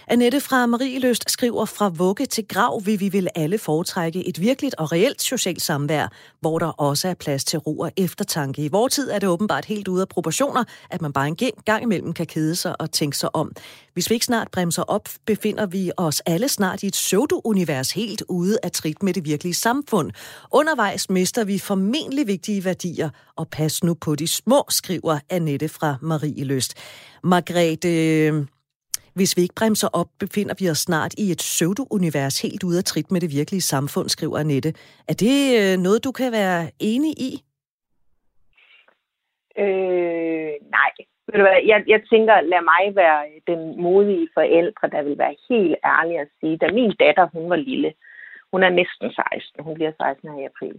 Annette 0.08 0.42
fra 0.42 0.66
Marieløst 0.66 1.32
skriver, 1.32 1.66
fra 1.66 1.90
vugge 1.90 2.26
til 2.26 2.48
grav 2.48 2.82
vil 2.86 3.00
vi 3.00 3.10
vil 3.10 3.28
alle 3.36 3.58
foretrække 3.58 4.28
et 4.28 4.42
virkeligt 4.42 4.76
og 4.76 4.92
reelt 4.92 5.22
socialt 5.22 5.62
samvær, 5.62 6.08
hvor 6.42 6.60
der 6.60 6.68
også 6.68 7.08
er 7.08 7.14
plads 7.14 7.44
til 7.44 7.60
ro 7.60 7.80
og 7.80 7.92
eftertanke. 7.98 8.66
I 8.66 8.68
vores 8.68 8.94
tid 8.94 9.10
er 9.10 9.20
det 9.20 9.30
åbenbart 9.30 9.66
helt 9.66 9.88
ude 9.88 10.02
af 10.02 10.08
proportioner, 10.08 10.64
at 10.90 11.02
man 11.02 11.14
bare 11.14 11.28
en 11.28 11.38
gang 11.66 11.84
imellem 11.84 12.14
kan 12.14 12.26
kede 12.26 12.56
sig 12.56 12.82
og 12.82 12.92
tænke 12.92 13.18
sig 13.18 13.36
om. 13.36 13.52
Hvis 13.94 14.10
vi 14.10 14.14
ikke 14.14 14.26
snart 14.26 14.48
bremser 14.52 14.84
op, 14.84 15.10
befinder 15.26 15.66
vi 15.66 15.92
os 15.98 16.20
alle 16.20 16.50
snart 16.50 16.84
i 16.84 16.88
et 16.88 16.94
pseudo-univers 16.94 17.92
helt 17.92 18.24
ude 18.30 18.58
af 18.64 18.72
trit 18.72 19.04
med 19.04 19.14
det 19.14 19.26
virkelige 19.26 19.54
samfund. 19.54 20.12
Undervejs 20.52 21.10
mister 21.10 21.44
vi 21.44 21.60
formentlig 21.60 22.28
vigtige 22.28 22.66
værdier, 22.66 23.10
og 23.36 23.48
pas 23.48 23.84
nu 23.84 23.94
på 23.94 24.16
de 24.16 24.28
små, 24.28 24.66
skriver 24.70 25.20
Annette 25.30 25.70
fra 25.70 25.96
Marieløst. 26.02 26.74
Margrethe, 27.24 28.48
hvis 29.16 29.38
vi 29.38 29.42
ikke 29.42 29.60
bremser 29.60 29.90
op, 29.94 30.10
befinder 30.20 30.56
vi 30.60 30.70
os 30.70 30.78
snart 30.78 31.14
i 31.24 31.26
et 31.32 31.42
pseudo-univers 31.48 32.42
helt 32.42 32.64
ude 32.64 32.78
af 32.78 32.84
trit 32.84 33.12
med 33.12 33.22
det 33.22 33.32
virkelige 33.40 33.62
samfund, 33.74 34.10
skriver 34.10 34.38
Annette. 34.40 34.70
Er 35.10 35.16
det 35.26 35.38
øh, 35.60 35.78
noget, 35.86 36.04
du 36.04 36.12
kan 36.12 36.32
være 36.32 36.62
enig 36.80 37.14
i? 37.30 37.32
Øh, 39.64 40.54
nej. 40.78 40.92
Ved 41.28 41.38
du 41.40 41.46
hvad, 41.48 41.60
jeg, 41.72 41.84
jeg 41.88 42.02
tænker, 42.12 42.42
lad 42.42 42.64
mig 42.74 42.84
være 42.96 43.22
den 43.48 43.82
modige 43.82 44.28
forældre, 44.34 44.90
der 44.96 45.02
vil 45.04 45.18
være 45.18 45.36
helt 45.50 45.76
ærlig 45.86 46.20
at 46.20 46.28
sige, 46.40 46.58
da 46.58 46.68
min 46.74 46.94
datter, 47.00 47.26
hun 47.34 47.50
var 47.50 47.56
lille, 47.56 47.94
hun 48.52 48.64
er 48.64 48.70
næsten 48.70 49.08
16, 49.12 49.64
hun 49.64 49.74
bliver 49.74 49.92
16 49.92 50.30
her 50.30 50.40
i 50.42 50.50
april, 50.52 50.76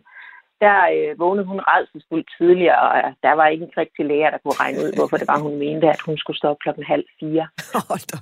der 0.61 0.79
øh, 0.95 1.19
vågnede 1.19 1.47
hun 1.47 1.61
redselsfuldt 1.61 2.29
tidligere, 2.39 2.81
og 2.89 2.97
øh, 2.99 3.13
der 3.23 3.33
var 3.33 3.47
ikke 3.47 3.65
en 3.65 3.77
rigtig 3.77 4.05
læger, 4.07 4.31
der 4.31 4.39
kunne 4.39 4.61
regne 4.65 4.79
ud, 4.85 4.91
hvorfor 4.99 5.17
det 5.17 5.29
var, 5.29 5.39
hun 5.39 5.59
mente, 5.59 5.87
at 5.89 6.01
hun 6.07 6.19
skulle 6.19 6.39
stå 6.39 6.49
op 6.49 6.59
klokken 6.59 6.85
halv 6.85 7.05
fire. 7.21 7.45
Hold 7.89 8.07
da, 8.13 8.17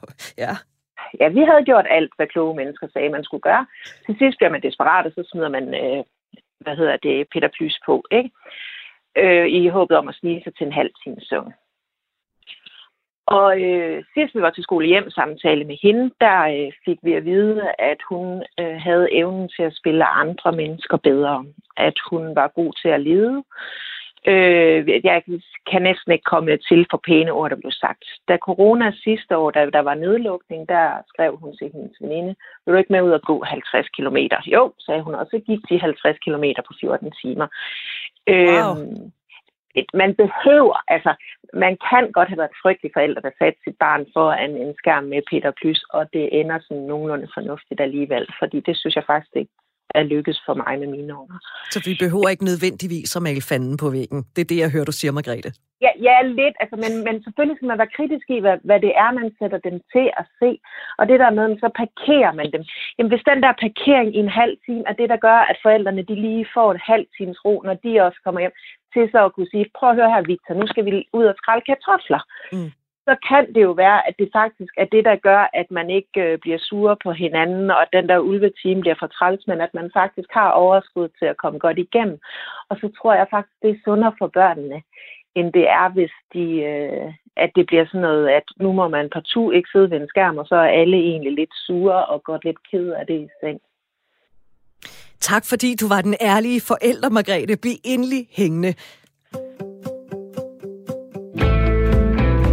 ja. 0.45 0.53
Ja, 1.21 1.29
vi 1.29 1.43
havde 1.49 1.65
gjort 1.71 1.87
alt, 1.91 2.13
hvad 2.17 2.27
kloge 2.27 2.57
mennesker 2.57 2.87
sagde, 2.93 3.09
man 3.09 3.25
skulle 3.25 3.47
gøre. 3.51 3.67
Til 4.07 4.15
sidst 4.19 4.37
bliver 4.39 4.51
man 4.51 4.63
desperat, 4.63 5.07
og 5.07 5.13
så 5.13 5.29
smider 5.31 5.49
man, 5.49 5.75
øh, 5.83 6.05
hvad 6.61 6.77
hedder 6.77 6.97
det, 6.97 7.27
Peter 7.33 7.49
Plys 7.57 7.79
på, 7.87 8.05
ikke? 8.11 8.31
Øh, 9.17 9.47
I 9.47 9.69
håbet 9.69 9.97
om 9.97 10.09
at 10.09 10.15
snige 10.15 10.43
sig 10.45 10.53
til 10.55 10.67
en 10.67 10.73
halv 10.73 10.91
time 11.05 11.21
søvn. 11.21 11.53
Og 13.27 13.61
øh, 13.61 14.05
sidst 14.15 14.35
vi 14.35 14.43
var 14.43 14.51
til 14.51 14.63
skole 14.63 14.87
hjem 14.87 15.11
samtale 15.11 15.65
med 15.65 15.77
hende, 15.83 16.11
der 16.21 16.39
øh, 16.43 16.73
fik 16.85 16.99
vi 17.03 17.13
at 17.13 17.25
vide, 17.25 17.63
at 17.79 18.01
hun 18.09 18.43
øh, 18.61 18.77
havde 18.77 19.09
evnen 19.13 19.49
til 19.49 19.63
at 19.63 19.77
spille 19.77 20.05
andre 20.05 20.53
mennesker 20.53 20.97
bedre. 20.97 21.45
At 21.77 21.95
hun 22.11 22.35
var 22.35 22.49
god 22.49 22.73
til 22.83 22.89
at 22.89 23.01
lede. 23.01 23.43
Øh, 24.27 24.89
jeg 25.05 25.23
kan 25.71 25.83
næsten 25.83 26.13
ikke 26.13 26.31
komme 26.35 26.57
til 26.69 26.87
for 26.91 27.01
pæne 27.07 27.33
ord, 27.33 27.51
der 27.51 27.57
blev 27.57 27.73
sagt. 27.73 28.05
Da 28.29 28.37
corona 28.37 28.93
sidste 29.05 29.37
år, 29.37 29.51
da 29.51 29.71
der 29.71 29.83
var 29.83 29.95
nedlukning, 29.95 30.69
der 30.69 30.89
skrev 31.09 31.37
hun 31.37 31.57
til 31.57 31.71
hendes 31.75 31.97
veninde, 32.01 32.35
vil 32.65 32.73
du 32.73 32.79
ikke 32.79 32.93
med 32.93 33.03
ud 33.03 33.11
og 33.11 33.23
gå 33.23 33.43
50 33.43 33.89
km? 33.89 34.17
Jo, 34.47 34.73
sagde 34.79 35.03
hun, 35.03 35.15
og 35.15 35.27
så 35.31 35.39
gik 35.47 35.61
de 35.71 35.81
50 35.81 36.19
km 36.19 36.45
på 36.67 36.73
14 36.81 37.13
timer. 37.23 37.47
Wow. 38.29 39.13
Øh, 39.77 39.85
man 39.95 40.15
behøver, 40.23 40.77
altså, 40.89 41.13
man 41.65 41.75
kan 41.91 42.05
godt 42.13 42.29
have 42.29 42.43
været 42.43 42.61
frygtelig 42.63 42.91
forældre, 42.95 43.21
der 43.27 43.31
satte 43.39 43.59
sit 43.65 43.77
barn 43.85 44.03
foran 44.15 44.51
en 44.65 44.75
skærm 44.81 45.05
med 45.05 45.23
Peter 45.31 45.53
Plys, 45.61 45.83
og 45.97 46.03
det 46.13 46.41
ender 46.41 46.59
sådan 46.61 46.83
nogenlunde 46.91 47.29
fornuftigt 47.35 47.81
alligevel, 47.81 48.27
fordi 48.41 48.59
det 48.61 48.77
synes 48.77 48.97
jeg 48.97 49.05
faktisk 49.07 49.37
ikke 49.37 49.55
er 49.95 50.03
lykkes 50.03 50.39
for 50.47 50.55
mig 50.55 50.79
med 50.79 50.89
mine 50.97 51.13
unger. 51.21 51.39
Så 51.71 51.79
vi 51.89 51.93
behøver 52.05 52.29
ikke 52.29 52.45
nødvendigvis 52.45 53.17
at 53.17 53.23
male 53.23 53.43
fanden 53.51 53.77
på 53.83 53.89
væggen. 53.91 54.21
Det 54.35 54.41
er 54.43 54.51
det, 54.53 54.59
jeg 54.59 54.71
hører, 54.75 54.85
du 54.85 54.97
siger, 55.01 55.13
Margrethe. 55.13 55.53
Ja, 55.85 55.93
ja 56.09 56.17
lidt. 56.41 56.57
Altså, 56.63 56.77
men, 56.85 56.93
men 57.07 57.15
selvfølgelig 57.25 57.57
skal 57.57 57.71
man 57.71 57.81
være 57.83 57.97
kritisk 57.97 58.27
i, 58.37 58.39
hvad, 58.45 58.57
hvad 58.69 58.81
det 58.87 58.93
er, 59.05 59.11
man 59.21 59.29
sætter 59.39 59.59
dem 59.69 59.77
til 59.95 60.07
at 60.21 60.27
se. 60.41 60.51
Og 60.99 61.05
det 61.11 61.19
der 61.23 61.31
med, 61.39 61.47
så 61.63 61.69
parkerer 61.83 62.33
man 62.39 62.49
dem. 62.55 62.63
Jamen, 62.97 63.13
hvis 63.13 63.29
den 63.31 63.43
der 63.45 63.53
parkering 63.65 64.09
i 64.17 64.21
en 64.27 64.35
halv 64.41 64.55
time 64.67 64.85
er 64.91 64.95
det, 65.01 65.09
der 65.13 65.25
gør, 65.27 65.41
at 65.51 65.59
forældrene 65.65 66.03
de 66.11 66.17
lige 66.27 66.47
får 66.55 66.69
et 66.75 66.83
halv 66.91 67.07
times 67.19 67.39
ro, 67.45 67.55
når 67.69 67.75
de 67.85 68.01
også 68.07 68.19
kommer 68.25 68.41
hjem, 68.41 68.57
til 68.95 69.09
så 69.13 69.25
at 69.25 69.33
kunne 69.33 69.51
sige, 69.51 69.67
prøv 69.79 69.91
at 69.91 69.97
høre 69.97 70.15
her, 70.15 70.23
Victor, 70.23 70.55
nu 70.55 70.67
skal 70.67 70.85
vi 70.85 71.09
ud 71.13 71.25
og 71.25 71.35
skrælle 71.39 71.63
kartofler. 71.69 72.23
Mm 72.53 72.71
så 73.09 73.17
kan 73.29 73.55
det 73.55 73.63
jo 73.63 73.73
være, 73.73 74.09
at 74.09 74.15
det 74.19 74.29
faktisk 74.33 74.73
er 74.77 74.85
det, 74.85 75.05
der 75.05 75.17
gør, 75.17 75.51
at 75.55 75.71
man 75.71 75.91
ikke 75.91 76.21
øh, 76.21 76.39
bliver 76.39 76.59
sure 76.59 76.97
på 77.05 77.13
hinanden, 77.13 77.71
og 77.71 77.83
at 77.83 77.89
den 77.93 78.09
der 78.09 78.19
ulveteam 78.19 78.81
bliver 78.81 78.95
for 78.99 79.07
træls, 79.07 79.47
men 79.47 79.61
at 79.61 79.75
man 79.75 79.91
faktisk 79.95 80.29
har 80.31 80.51
overskud 80.51 81.09
til 81.19 81.27
at 81.27 81.37
komme 81.37 81.59
godt 81.59 81.79
igennem. 81.79 82.19
Og 82.69 82.77
så 82.77 82.91
tror 82.97 83.15
jeg 83.15 83.27
faktisk, 83.31 83.57
det 83.63 83.71
er 83.71 83.85
sundere 83.85 84.15
for 84.19 84.27
børnene, 84.27 84.83
end 85.35 85.53
det 85.53 85.69
er, 85.69 85.89
hvis 85.89 86.15
de, 86.35 86.47
øh, 86.73 87.13
at 87.37 87.51
det 87.57 87.67
bliver 87.67 87.87
sådan 87.87 88.01
noget, 88.01 88.29
at 88.29 88.45
nu 88.57 88.73
må 88.73 88.89
man 88.89 89.11
partout 89.11 89.55
ikke 89.55 89.69
sidde 89.73 89.91
ved 89.91 90.01
en 90.01 90.09
skærm, 90.09 90.39
og 90.39 90.47
så 90.47 90.55
er 90.55 90.79
alle 90.81 90.97
egentlig 90.97 91.33
lidt 91.33 91.55
sure 91.67 92.07
og 92.07 92.23
godt 92.23 92.45
lidt 92.45 92.71
ked 92.71 92.89
af 92.91 93.07
det 93.07 93.21
i 93.21 93.29
seng. 93.41 93.61
Tak 95.23 95.47
fordi 95.47 95.75
du 95.75 95.89
var 95.89 96.01
den 96.01 96.15
ærlige 96.21 96.61
forælder, 96.61 97.11
Margrethe. 97.11 97.57
Bliv 97.57 97.77
endelig 97.85 98.29
hængende. 98.31 98.75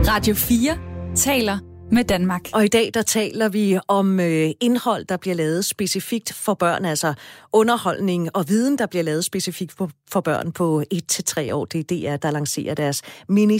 Radio 0.08 0.36
4 0.36 0.78
taler 1.16 1.58
med 1.92 2.04
Danmark. 2.04 2.42
Og 2.54 2.66
i 2.66 2.68
dag 2.68 2.92
der 2.94 3.02
taler 3.02 3.50
vi 3.50 3.80
om 3.88 4.20
øh, 4.20 4.50
indhold, 4.62 5.06
der 5.06 5.18
bliver 5.18 5.36
lavet 5.36 5.66
specifikt 5.66 6.34
for 6.34 6.54
børn, 6.54 6.86
altså 6.86 7.14
underholdning 7.54 8.36
og 8.36 8.50
viden, 8.50 8.78
der 8.78 8.86
bliver 8.86 9.04
lavet 9.04 9.26
specifikt 9.26 9.72
for, 9.72 9.90
for 10.12 10.22
børn 10.22 10.52
på 10.52 10.84
1-3 10.94 11.54
år. 11.54 11.66
Det 11.66 11.80
er 11.92 12.12
DR, 12.12 12.18
der 12.18 12.32
lancerer 12.32 12.74
deres 12.74 13.02
mini 13.30 13.60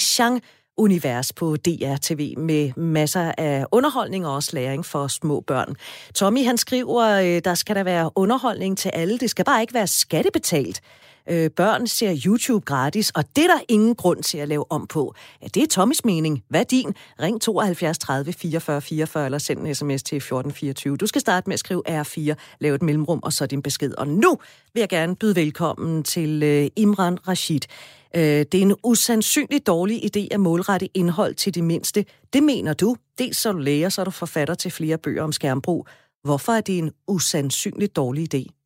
univers 0.80 1.34
på 1.34 1.56
DR-TV 1.56 2.38
med 2.38 2.72
masser 2.78 3.32
af 3.38 3.66
underholdning 3.72 4.28
og 4.28 4.36
også 4.36 4.50
læring 4.54 4.86
for 4.86 5.08
små 5.08 5.40
børn. 5.40 5.76
Tommy 6.16 6.46
han 6.46 6.58
skriver, 6.58 7.06
øh, 7.10 7.42
der 7.46 7.54
skal 7.54 7.76
der 7.76 7.84
være 7.84 8.12
underholdning 8.16 8.78
til 8.78 8.90
alle. 8.90 9.18
Det 9.18 9.30
skal 9.30 9.46
bare 9.46 9.62
ikke 9.62 9.74
være 9.74 9.88
skattebetalt 9.88 10.82
øh, 11.30 11.50
børn 11.50 11.88
ser 11.88 12.22
YouTube 12.26 12.66
gratis, 12.66 13.10
og 13.10 13.24
det 13.36 13.44
er 13.44 13.48
der 13.48 13.60
ingen 13.68 13.96
grund 13.96 14.24
til 14.24 14.38
at 14.38 14.48
lave 14.48 14.72
om 14.72 14.88
på. 14.88 15.14
Ja, 15.42 15.48
det 15.48 15.64
er 15.64 15.68
Tommys 15.68 16.06
mening. 16.06 16.44
Hvad 16.50 16.60
er 16.60 16.64
din? 16.64 16.94
Ring 17.22 17.42
72 17.42 17.98
30 17.98 18.34
44 18.34 18.82
44 18.82 19.26
eller 19.26 19.38
send 19.38 19.60
en 19.60 19.76
sms 19.76 20.04
til 20.04 20.16
1424. 20.16 20.98
Du 20.98 21.08
skal 21.08 21.22
starte 21.22 21.50
med 21.50 21.54
at 21.54 21.60
skrive 21.60 22.02
R4, 22.02 22.36
lave 22.60 22.76
et 22.76 22.82
mellemrum 22.82 23.20
og 23.24 23.34
så 23.34 23.46
din 23.46 23.62
besked. 23.62 23.94
Og 23.94 24.08
nu 24.08 24.38
vil 24.74 24.82
jeg 24.82 24.90
gerne 24.90 25.16
byde 25.16 25.36
velkommen 25.36 26.04
til 26.04 26.44
øh, 26.44 26.68
Imran 26.76 27.28
Rashid. 27.28 27.62
Øh, 28.16 28.22
det 28.22 28.56
er 28.56 28.62
en 28.62 28.76
usandsynlig 28.84 29.68
dårlig 29.68 30.18
idé 30.18 30.28
at 30.32 30.40
målrette 30.40 30.90
indhold 30.94 31.36
til 31.36 31.56
de 31.56 31.62
mindste. 31.62 32.06
Det 32.34 32.44
mener 32.44 32.74
du. 32.74 32.96
Dels 33.20 33.38
så 33.38 33.50
er 33.50 33.54
du 33.54 33.60
læger, 33.60 33.90
så 33.90 34.02
er 34.02 34.06
du 34.06 34.12
forfatter 34.12 34.54
til 34.54 34.72
flere 34.72 34.98
bøger 34.98 35.24
om 35.24 35.32
skærmbrug. 35.32 35.88
Hvorfor 36.24 36.52
er 36.52 36.62
det 36.62 36.78
en 36.78 36.92
usandsynlig 37.08 37.96
dårlig 37.96 38.36
idé? 38.36 38.59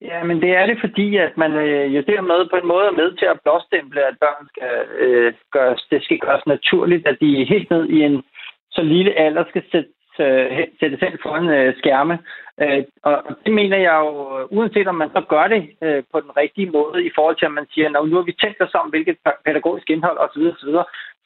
Ja, 0.00 0.24
men 0.24 0.42
det 0.42 0.50
er 0.50 0.66
det, 0.66 0.78
fordi 0.80 1.16
at 1.16 1.36
man 1.36 1.52
øh, 1.52 1.96
jo 1.96 2.02
dermed 2.06 2.50
på 2.50 2.56
en 2.56 2.66
måde 2.66 2.86
er 2.86 2.98
med 3.00 3.12
til 3.16 3.26
at 3.26 3.40
blåstemple, 3.44 4.06
at 4.06 4.16
børn 4.20 4.48
skal 4.48 4.70
øh, 4.98 5.34
gøres, 5.52 5.86
det 5.90 6.04
skal 6.04 6.18
gøres 6.18 6.46
naturligt, 6.46 7.06
at 7.06 7.16
de 7.20 7.44
helt 7.44 7.70
ned 7.70 7.88
i 7.88 8.02
en 8.02 8.22
så 8.70 8.82
lille 8.82 9.12
alder 9.18 9.44
skal 9.48 9.62
sætte, 9.72 9.90
øh, 10.20 10.66
sætte 10.80 10.98
selv 10.98 11.18
foran 11.22 11.48
øh, 11.48 11.74
skærme. 11.78 12.18
Øh, 12.60 12.84
og 13.02 13.16
det 13.44 13.52
mener 13.54 13.76
jeg 13.76 13.96
jo, 14.04 14.38
øh, 14.38 14.44
uanset 14.56 14.88
om 14.88 14.94
man 14.94 15.10
så 15.10 15.20
gør 15.28 15.46
det 15.48 15.62
øh, 15.82 16.02
på 16.12 16.20
den 16.20 16.36
rigtige 16.36 16.70
måde, 16.70 17.04
i 17.04 17.10
forhold 17.14 17.36
til 17.36 17.46
at 17.46 17.56
man 17.58 17.66
siger, 17.70 17.88
nu 17.88 18.16
har 18.16 18.22
vi 18.22 18.40
tænkt 18.42 18.60
os 18.62 18.74
om, 18.74 18.88
hvilket 18.90 19.16
pædagogisk 19.46 19.90
indhold 19.90 20.18
osv., 20.18 20.42
osv., 20.52 20.74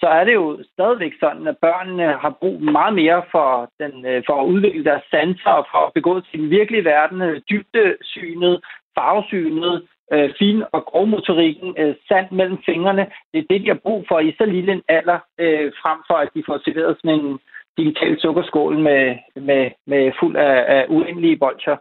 så 0.01 0.07
er 0.07 0.25
det 0.25 0.35
jo 0.35 0.59
stadigvæk 0.73 1.13
sådan, 1.21 1.47
at 1.47 1.59
børnene 1.59 2.07
har 2.23 2.37
brug 2.41 2.63
meget 2.63 2.95
mere 2.95 3.23
for, 3.31 3.71
den, 3.81 4.07
øh, 4.07 4.23
for 4.27 4.43
at 4.43 4.47
udvikle 4.47 4.85
deres 4.85 5.03
sanser 5.11 5.51
og 5.51 5.67
for 5.71 5.79
at 5.87 5.93
begå 5.95 6.21
til 6.21 6.41
den 6.41 6.51
virkelige 6.51 6.85
verden, 6.85 7.23
øh, 7.23 7.41
dybdesynet, 7.51 8.61
farvesynet, 8.99 9.89
øh, 10.13 10.31
fin- 10.39 10.65
og 10.73 10.85
grovmotorikken, 10.85 11.75
øh, 11.79 11.95
sand 12.09 12.27
mellem 12.31 12.59
fingrene. 12.67 13.07
Det 13.33 13.39
er 13.39 13.49
det, 13.51 13.61
de 13.61 13.69
har 13.69 13.81
brug 13.83 14.05
for 14.09 14.19
i 14.21 14.35
så 14.39 14.45
lille 14.45 14.73
en 14.73 14.83
alder, 14.89 15.19
øh, 15.39 15.73
frem 15.83 15.99
for 16.07 16.15
at 16.15 16.29
de 16.35 16.43
får 16.47 16.59
serveret 16.65 16.97
sådan 16.97 17.21
en 17.21 17.39
digital 17.77 18.21
sukkerskål 18.21 18.79
med, 18.79 19.17
med, 19.37 19.71
med 19.87 20.13
fuld 20.21 20.37
af, 20.37 20.65
af 20.77 20.87
uendelige 20.89 21.37
bolcher. 21.37 21.77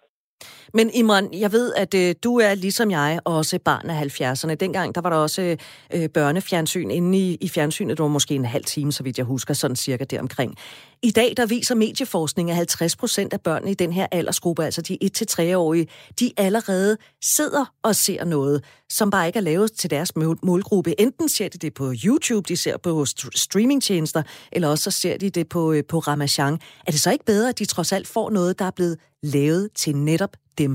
Men 0.73 0.89
Imran, 0.93 1.29
jeg 1.33 1.51
ved, 1.51 1.73
at 1.75 1.93
øh, 1.93 2.15
du 2.23 2.39
er 2.39 2.55
ligesom 2.55 2.91
jeg 2.91 3.19
også 3.25 3.59
barn 3.59 3.89
af 3.89 4.01
70'erne. 4.03 4.53
Dengang 4.53 4.95
der 4.95 5.01
var 5.01 5.09
der 5.09 5.17
også 5.17 5.57
øh, 5.93 6.09
børnefjernsyn 6.09 6.91
inde 6.91 7.17
i, 7.17 7.37
i 7.41 7.49
fjernsynet. 7.49 7.97
Det 7.97 8.03
var 8.03 8.09
måske 8.09 8.35
en 8.35 8.45
halv 8.45 8.63
time, 8.63 8.91
så 8.91 9.03
vidt 9.03 9.17
jeg 9.17 9.25
husker, 9.25 9.53
sådan 9.53 9.75
cirka 9.75 10.03
deromkring. 10.03 10.55
I 11.03 11.11
dag 11.11 11.29
der 11.37 11.47
viser 11.55 11.75
medieforskning, 11.75 12.49
at 12.49 12.55
50 12.55 12.97
procent 12.97 13.33
af 13.33 13.41
børnene 13.47 13.71
i 13.71 13.73
den 13.83 13.91
her 13.93 14.07
aldersgruppe, 14.11 14.63
altså 14.63 14.81
de 14.81 14.97
1-3-årige, 15.03 15.87
de 16.19 16.27
allerede 16.37 16.97
sidder 17.21 17.65
og 17.83 17.95
ser 17.95 18.25
noget, 18.25 18.57
som 18.89 19.11
bare 19.11 19.27
ikke 19.27 19.39
er 19.39 19.47
lavet 19.51 19.71
til 19.71 19.89
deres 19.89 20.11
målgruppe. 20.49 21.01
Enten 21.05 21.27
ser 21.29 21.49
de 21.53 21.57
det 21.65 21.73
på 21.79 21.85
YouTube, 22.05 22.45
de 22.51 22.57
ser 22.65 22.77
på 22.87 22.91
streamingtjenester, 23.43 24.21
eller 24.51 24.67
også 24.67 24.83
så 24.89 24.93
ser 25.01 25.17
de 25.17 25.29
det 25.29 25.45
på, 25.55 25.61
øh, 25.73 25.83
på 25.91 25.97
Ramachan. 26.07 26.53
Er 26.87 26.91
det 26.93 27.01
så 27.05 27.11
ikke 27.11 27.25
bedre, 27.25 27.49
at 27.49 27.59
de 27.59 27.65
trods 27.65 27.91
alt 27.93 28.07
får 28.15 28.29
noget, 28.29 28.59
der 28.59 28.65
er 28.65 28.75
blevet 28.79 28.97
lavet 29.35 29.71
til 29.81 29.93
netop 29.95 30.33
dem? 30.57 30.71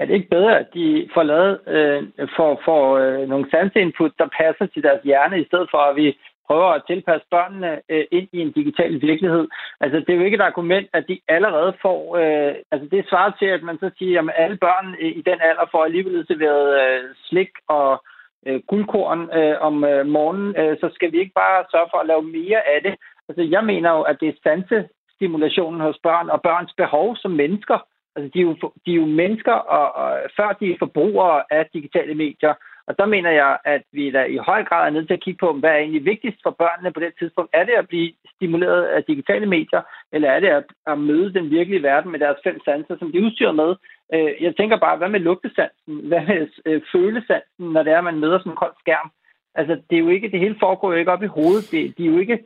Er 0.00 0.04
det 0.06 0.14
ikke 0.14 0.34
bedre, 0.36 0.58
at 0.62 0.68
de 0.74 1.08
får 1.14 1.22
lavet 1.22 1.52
øh, 1.74 2.02
for, 2.36 2.50
for 2.66 2.80
øh, 3.02 3.28
nogle 3.28 3.46
sanseinput, 3.50 4.12
der 4.18 4.28
passer 4.40 4.66
til 4.66 4.82
deres 4.82 5.02
hjerne, 5.04 5.40
i 5.40 5.46
stedet 5.50 5.68
for 5.72 5.78
at 5.78 5.96
vi 5.96 6.06
prøver 6.48 6.70
at 6.74 6.86
tilpasse 6.86 7.26
børnene 7.30 7.80
øh, 7.88 8.04
ind 8.10 8.28
i 8.32 8.38
en 8.46 8.52
digital 8.52 8.92
virkelighed. 9.02 9.48
Altså, 9.80 9.98
det 9.98 10.10
er 10.10 10.18
jo 10.18 10.24
ikke 10.24 10.40
et 10.40 10.48
argument, 10.50 10.88
at 10.92 11.04
de 11.08 11.20
allerede 11.28 11.72
får... 11.82 12.00
Øh, 12.16 12.54
altså, 12.72 12.88
det 12.92 13.08
svarer 13.08 13.32
til, 13.38 13.46
at 13.46 13.62
man 13.62 13.78
så 13.78 13.90
siger, 13.98 14.22
at 14.22 14.34
alle 14.36 14.56
børn 14.56 14.88
øh, 15.00 15.12
i 15.20 15.22
den 15.30 15.38
alder 15.48 15.66
får 15.70 15.84
alligevel 15.84 16.26
serveret 16.26 16.68
øh, 16.82 17.04
slik 17.28 17.52
og 17.68 18.04
øh, 18.46 18.60
guldkorn 18.66 19.20
øh, 19.38 19.56
om 19.60 19.84
øh, 19.84 20.06
morgenen, 20.06 20.56
øh, 20.60 20.76
så 20.80 20.90
skal 20.94 21.12
vi 21.12 21.18
ikke 21.20 21.38
bare 21.42 21.64
sørge 21.70 21.90
for 21.92 21.98
at 21.98 22.06
lave 22.06 22.22
mere 22.22 22.60
af 22.74 22.80
det. 22.82 22.94
Altså, 23.28 23.42
jeg 23.54 23.64
mener 23.64 23.90
jo, 23.90 24.02
at 24.02 24.16
det 24.20 24.28
er 24.28 24.42
sansestimulationen 24.42 25.80
hos 25.80 25.98
børn 26.02 26.30
og 26.30 26.42
børns 26.42 26.72
behov 26.76 27.16
som 27.16 27.30
mennesker. 27.30 27.78
Altså, 28.16 28.30
de 28.34 28.38
er 28.38 28.42
jo, 28.42 28.54
de 28.86 28.90
er 28.92 29.00
jo 29.02 29.06
mennesker, 29.06 29.52
og, 29.52 29.86
og 30.02 30.10
før 30.36 30.52
de 30.60 30.72
er 30.72 30.76
forbrugere 30.78 31.42
af 31.50 31.66
digitale 31.72 32.14
medier, 32.14 32.54
og 32.88 32.98
der 32.98 33.06
mener 33.06 33.30
jeg, 33.30 33.58
at 33.64 33.82
vi 33.92 34.10
da 34.10 34.24
i 34.24 34.36
høj 34.36 34.64
grad 34.64 34.86
er 34.86 34.90
nødt 34.90 35.06
til 35.06 35.14
at 35.14 35.24
kigge 35.24 35.38
på, 35.38 35.52
hvad 35.52 35.70
er 35.70 35.76
egentlig 35.76 36.04
vigtigst 36.04 36.38
for 36.42 36.50
børnene 36.50 36.92
på 36.92 37.00
det 37.00 37.12
tidspunkt. 37.18 37.50
Er 37.54 37.64
det 37.64 37.72
at 37.72 37.88
blive 37.88 38.12
stimuleret 38.34 38.84
af 38.84 39.04
digitale 39.04 39.46
medier, 39.46 39.82
eller 40.12 40.28
er 40.30 40.40
det 40.40 40.48
at, 40.48 40.64
at 40.86 40.98
møde 40.98 41.34
den 41.34 41.50
virkelige 41.50 41.82
verden 41.82 42.10
med 42.12 42.20
deres 42.20 42.40
fem 42.44 42.60
sanser, 42.64 42.96
som 42.98 43.12
de 43.12 43.22
udstyrer 43.24 43.52
med? 43.52 43.70
Øh, 44.14 44.42
jeg 44.44 44.56
tænker 44.56 44.76
bare, 44.78 44.96
hvad 44.96 45.08
med 45.08 45.20
lugtesansen? 45.20 45.94
Hvad 46.08 46.22
med 46.26 46.48
øh, 46.66 46.82
følesansen, 46.92 47.64
når 47.74 47.82
det 47.82 47.92
er, 47.92 47.98
at 47.98 48.04
man 48.04 48.20
møder 48.20 48.38
sådan 48.38 48.52
en 48.52 48.62
kold 48.62 48.74
skærm? 48.80 49.10
Altså, 49.54 49.74
det 49.90 49.96
er 49.96 50.04
jo 50.04 50.08
ikke, 50.08 50.30
det 50.30 50.40
hele 50.40 50.56
foregår 50.60 50.92
jo 50.92 50.98
ikke 50.98 51.12
op 51.12 51.22
i 51.22 51.34
hovedet. 51.36 51.70
Det, 51.70 51.98
de 51.98 52.04
er 52.04 52.10
jo 52.10 52.18
ikke 52.18 52.44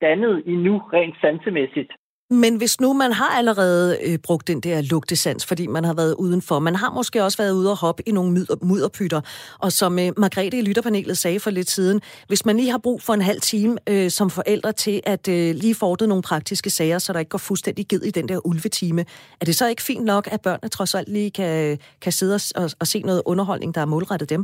dannet 0.00 0.42
endnu 0.46 0.78
rent 0.92 1.16
sansemæssigt. 1.20 1.92
Men 2.30 2.56
hvis 2.56 2.80
nu 2.80 2.92
man 2.92 3.12
har 3.12 3.38
allerede 3.38 3.98
øh, 4.06 4.18
brugt 4.26 4.48
den 4.48 4.60
der 4.60 4.82
lugtesans, 4.90 5.46
fordi 5.46 5.66
man 5.66 5.84
har 5.84 5.94
været 5.94 6.14
udenfor, 6.18 6.58
man 6.58 6.74
har 6.74 6.90
måske 6.90 7.24
også 7.24 7.38
været 7.42 7.54
ude 7.60 7.70
og 7.70 7.78
hoppe 7.86 8.02
i 8.08 8.12
nogle 8.12 8.30
mudder, 8.30 8.56
mudderpytter, 8.70 9.20
og 9.64 9.72
som 9.72 9.92
øh, 9.98 10.08
Margrethe 10.22 10.58
i 10.58 10.66
lytterpanelet 10.68 11.16
sagde 11.18 11.40
for 11.40 11.50
lidt 11.50 11.70
siden, 11.70 12.00
hvis 12.30 12.46
man 12.46 12.56
lige 12.56 12.70
har 12.70 12.82
brug 12.86 12.98
for 13.06 13.12
en 13.14 13.24
halv 13.30 13.40
time 13.40 13.72
øh, 13.92 14.08
som 14.18 14.30
forældre 14.30 14.72
til 14.72 15.00
at 15.06 15.24
øh, 15.28 15.48
lige 15.62 15.76
fordet 15.82 16.08
nogle 16.08 16.22
praktiske 16.30 16.70
sager, 16.70 16.98
så 16.98 17.12
der 17.12 17.18
ikke 17.18 17.34
går 17.36 17.44
fuldstændig 17.48 17.84
ged 17.90 18.02
i 18.10 18.10
den 18.10 18.28
der 18.28 18.46
ulvetime, 18.46 19.02
er 19.40 19.44
det 19.48 19.54
så 19.54 19.68
ikke 19.68 19.82
fint 19.82 20.04
nok, 20.04 20.24
at 20.34 20.40
børnene 20.46 20.68
trods 20.68 20.94
alt 20.94 21.08
lige 21.08 21.30
kan, 21.30 21.78
kan 22.04 22.12
sidde 22.12 22.34
og, 22.34 22.62
og, 22.62 22.68
og 22.80 22.86
se 22.86 22.98
noget 23.10 23.22
underholdning, 23.26 23.74
der 23.74 23.80
er 23.80 23.90
målrettet 23.94 24.30
dem? 24.30 24.42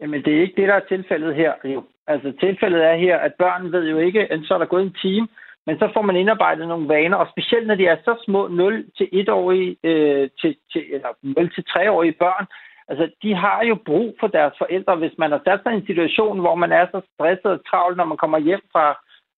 Jamen, 0.00 0.22
det 0.24 0.32
er 0.36 0.40
ikke 0.40 0.60
det, 0.60 0.68
der 0.68 0.74
er 0.74 0.86
tilfældet 0.88 1.34
her. 1.34 1.52
Jo. 1.64 1.82
Altså, 2.06 2.32
tilfældet 2.40 2.80
er 2.90 2.96
her, 2.96 3.16
at 3.26 3.32
børn 3.38 3.72
ved 3.72 3.84
jo 3.90 3.98
ikke, 3.98 4.20
at 4.32 4.40
så 4.44 4.54
er 4.54 4.58
der 4.58 4.66
gået 4.66 4.82
en 4.82 4.96
time, 5.02 5.28
men 5.66 5.78
så 5.78 5.90
får 5.94 6.02
man 6.02 6.16
indarbejdet 6.16 6.68
nogle 6.68 6.88
vaner, 6.88 7.16
og 7.16 7.28
specielt 7.30 7.66
når 7.66 7.74
de 7.74 7.86
er 7.86 7.96
så 8.04 8.22
små 8.24 8.48
0 8.48 8.86
til 8.96 9.08
1-årige, 9.12 9.76
øh, 9.84 10.30
til, 10.40 10.56
til, 10.72 10.82
eller 10.94 11.08
0 11.22 11.54
til 11.54 11.64
3-årige 11.68 12.12
børn, 12.12 12.46
altså 12.88 13.10
de 13.22 13.34
har 13.34 13.62
jo 13.64 13.76
brug 13.86 14.16
for 14.20 14.26
deres 14.26 14.54
forældre, 14.58 14.96
hvis 14.96 15.18
man 15.18 15.30
har 15.30 15.40
sat 15.46 15.60
sig 15.62 15.72
i 15.72 15.76
en 15.76 15.86
situation, 15.86 16.40
hvor 16.40 16.54
man 16.54 16.72
er 16.72 16.86
så 16.86 17.00
stresset 17.14 17.50
og 17.56 17.60
travlt, 17.70 17.96
når 17.96 18.04
man 18.04 18.16
kommer 18.16 18.38
hjem 18.38 18.64
fra, 18.72 18.86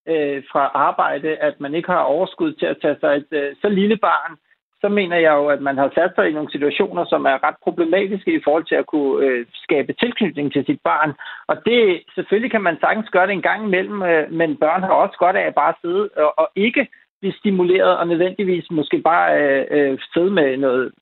øh, 0.09 0.43
fra 0.53 0.65
arbejde, 0.75 1.37
at 1.37 1.61
man 1.61 1.75
ikke 1.75 1.91
har 1.91 2.11
overskud 2.15 2.53
til 2.53 2.67
at 2.67 2.79
tage 2.83 2.97
sig 3.01 3.17
et 3.17 3.31
øh, 3.31 3.57
så 3.63 3.69
lille 3.69 3.97
barn 3.97 4.33
så 4.81 4.89
mener 4.89 5.17
jeg 5.17 5.33
jo, 5.33 5.47
at 5.47 5.61
man 5.61 5.77
har 5.79 5.91
sat 5.95 6.13
sig 6.15 6.29
i 6.29 6.33
nogle 6.33 6.53
situationer, 6.53 7.05
som 7.05 7.25
er 7.25 7.45
ret 7.47 7.59
problematiske 7.63 8.35
i 8.35 8.45
forhold 8.45 8.65
til 8.65 8.75
at 8.75 8.87
kunne 8.87 9.27
øh, 9.27 9.47
skabe 9.55 9.93
tilknytning 9.93 10.53
til 10.53 10.65
sit 10.67 10.81
barn. 10.85 11.13
Og 11.47 11.57
det 11.67 12.03
selvfølgelig 12.15 12.51
kan 12.51 12.63
man 12.63 12.77
sagtens 12.81 13.11
gøre 13.11 13.27
det 13.27 13.33
en 13.33 13.49
gang 13.51 13.65
imellem, 13.65 14.03
øh, 14.03 14.33
men 14.33 14.57
børn 14.57 14.83
har 14.83 14.93
også 14.93 15.17
godt 15.19 15.37
af 15.37 15.47
at 15.47 15.55
bare 15.55 15.75
sidde 15.83 16.09
og, 16.17 16.39
og 16.39 16.49
ikke 16.57 16.87
blive 17.21 17.39
stimuleret 17.41 17.99
og 17.99 18.09
nødvendigvis 18.09 18.71
måske 18.71 18.99
bare 18.99 19.27
øh, 19.41 19.65
øh, 19.71 19.99
sidde 20.15 20.31
med 20.31 20.57
noget 20.57 20.93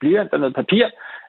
blyant 0.00 0.32
og 0.32 0.40
noget 0.40 0.54
papir, 0.54 0.86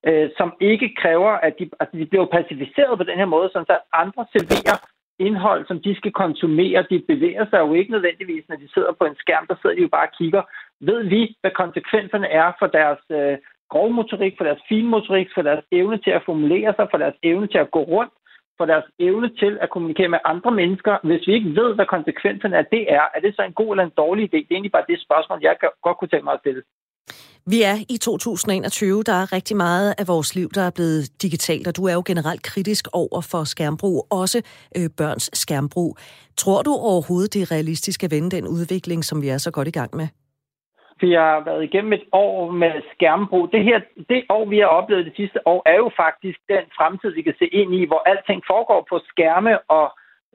øh, 0.07 0.29
som 0.37 0.53
ikke 0.59 0.95
kræver, 1.01 1.31
at 1.31 1.53
de, 1.59 1.69
altså 1.79 1.97
de 1.97 2.05
bliver 2.05 2.25
pacificeret 2.25 2.97
på 2.97 3.03
den 3.03 3.17
her 3.17 3.25
måde, 3.25 3.49
sådan 3.49 3.65
så 3.65 3.77
andre 3.93 4.25
serverer 4.33 4.77
indhold, 5.19 5.67
som 5.67 5.81
de 5.81 5.95
skal 5.95 6.11
konsumere. 6.11 6.85
De 6.89 7.03
bevæger 7.07 7.45
sig 7.49 7.59
jo 7.59 7.73
ikke 7.73 7.91
nødvendigvis, 7.91 8.45
når 8.49 8.55
de 8.55 8.73
sidder 8.73 8.91
på 8.99 9.05
en 9.05 9.15
skærm, 9.15 9.47
der 9.47 9.55
sidder 9.61 9.75
de 9.75 9.81
jo 9.81 9.87
bare 9.87 10.07
og 10.07 10.13
kigger 10.17 10.43
ved 10.79 11.03
vi, 11.03 11.35
hvad 11.41 11.51
konsekvenserne 11.51 12.27
er 12.27 12.51
for 12.59 12.67
deres 12.67 12.99
øh, 13.09 13.37
grovmotorik, 13.69 14.33
for 14.37 14.43
deres 14.43 14.61
finmotorik, 14.69 15.27
for 15.33 15.41
deres 15.41 15.63
evne 15.71 15.97
til 15.97 16.11
at 16.11 16.25
formulere 16.25 16.73
sig, 16.75 16.87
for 16.91 16.97
deres 16.97 17.17
evne 17.23 17.47
til 17.47 17.57
at 17.57 17.71
gå 17.71 17.81
rundt, 17.83 18.13
for 18.57 18.65
deres 18.65 18.87
evne 18.99 19.29
til 19.41 19.57
at 19.61 19.69
kommunikere 19.69 20.09
med 20.09 20.19
andre 20.25 20.51
mennesker. 20.51 20.97
Hvis 21.03 21.27
vi 21.27 21.33
ikke 21.33 21.55
ved, 21.61 21.75
hvad 21.75 21.85
konsekvenserne 21.85 22.57
af 22.57 22.65
det 22.65 22.93
er, 22.93 23.05
er 23.15 23.19
det 23.19 23.35
så 23.35 23.41
en 23.41 23.53
god 23.53 23.69
eller 23.73 23.83
en 23.83 23.97
dårlig 23.97 24.23
idé? 24.23 24.37
Det 24.37 24.51
er 24.51 24.57
egentlig 24.57 24.71
bare 24.71 24.89
det 24.91 25.01
spørgsmål, 25.01 25.39
jeg 25.41 25.55
godt 25.81 25.97
kunne 25.97 26.07
tænke 26.07 26.23
mig 26.23 26.33
at 26.33 26.39
stille. 26.39 26.63
Vi 27.53 27.59
er 27.71 27.77
i 27.95 27.97
2021. 27.97 29.03
Der 29.09 29.17
er 29.23 29.27
rigtig 29.37 29.57
meget 29.57 29.89
af 30.01 30.05
vores 30.13 30.29
liv, 30.37 30.49
der 30.57 30.63
er 30.69 30.73
blevet 30.77 31.03
digitalt, 31.25 31.65
og 31.69 31.73
du 31.77 31.83
er 31.89 31.95
jo 31.99 32.03
generelt 32.11 32.43
kritisk 32.51 32.83
over 33.01 33.21
for 33.31 33.43
skærmbrug, 33.53 33.97
også 34.21 34.39
øh, 34.77 34.87
børns 34.99 35.25
skærmbrug. 35.43 35.91
Tror 36.41 36.61
du 36.67 36.71
overhovedet, 36.91 37.33
det 37.33 37.41
er 37.41 37.51
realistisk 37.55 37.99
at 38.03 38.11
vende 38.15 38.31
den 38.37 38.45
udvikling, 38.55 38.99
som 39.09 39.17
vi 39.23 39.27
er 39.35 39.39
så 39.45 39.51
godt 39.57 39.67
i 39.67 39.77
gang 39.79 39.91
med? 39.99 40.07
Vi 41.03 41.11
har 41.21 41.35
været 41.49 41.63
igennem 41.63 41.93
et 41.93 42.05
år 42.11 42.51
med 42.51 42.73
skærmbrug. 42.93 43.51
Det 43.55 43.63
her, 43.63 43.79
det 44.09 44.21
år, 44.29 44.45
vi 44.53 44.57
har 44.63 44.69
oplevet 44.79 45.05
det 45.05 45.15
sidste 45.15 45.39
år, 45.51 45.61
er 45.73 45.77
jo 45.83 45.89
faktisk 46.03 46.39
den 46.53 46.65
fremtid, 46.77 47.09
vi 47.19 47.21
kan 47.27 47.35
se 47.39 47.47
ind 47.61 47.71
i, 47.79 47.81
hvor 47.89 48.01
alting 48.11 48.41
foregår 48.51 48.81
på 48.89 48.95
skærme, 49.11 49.53
og 49.77 49.85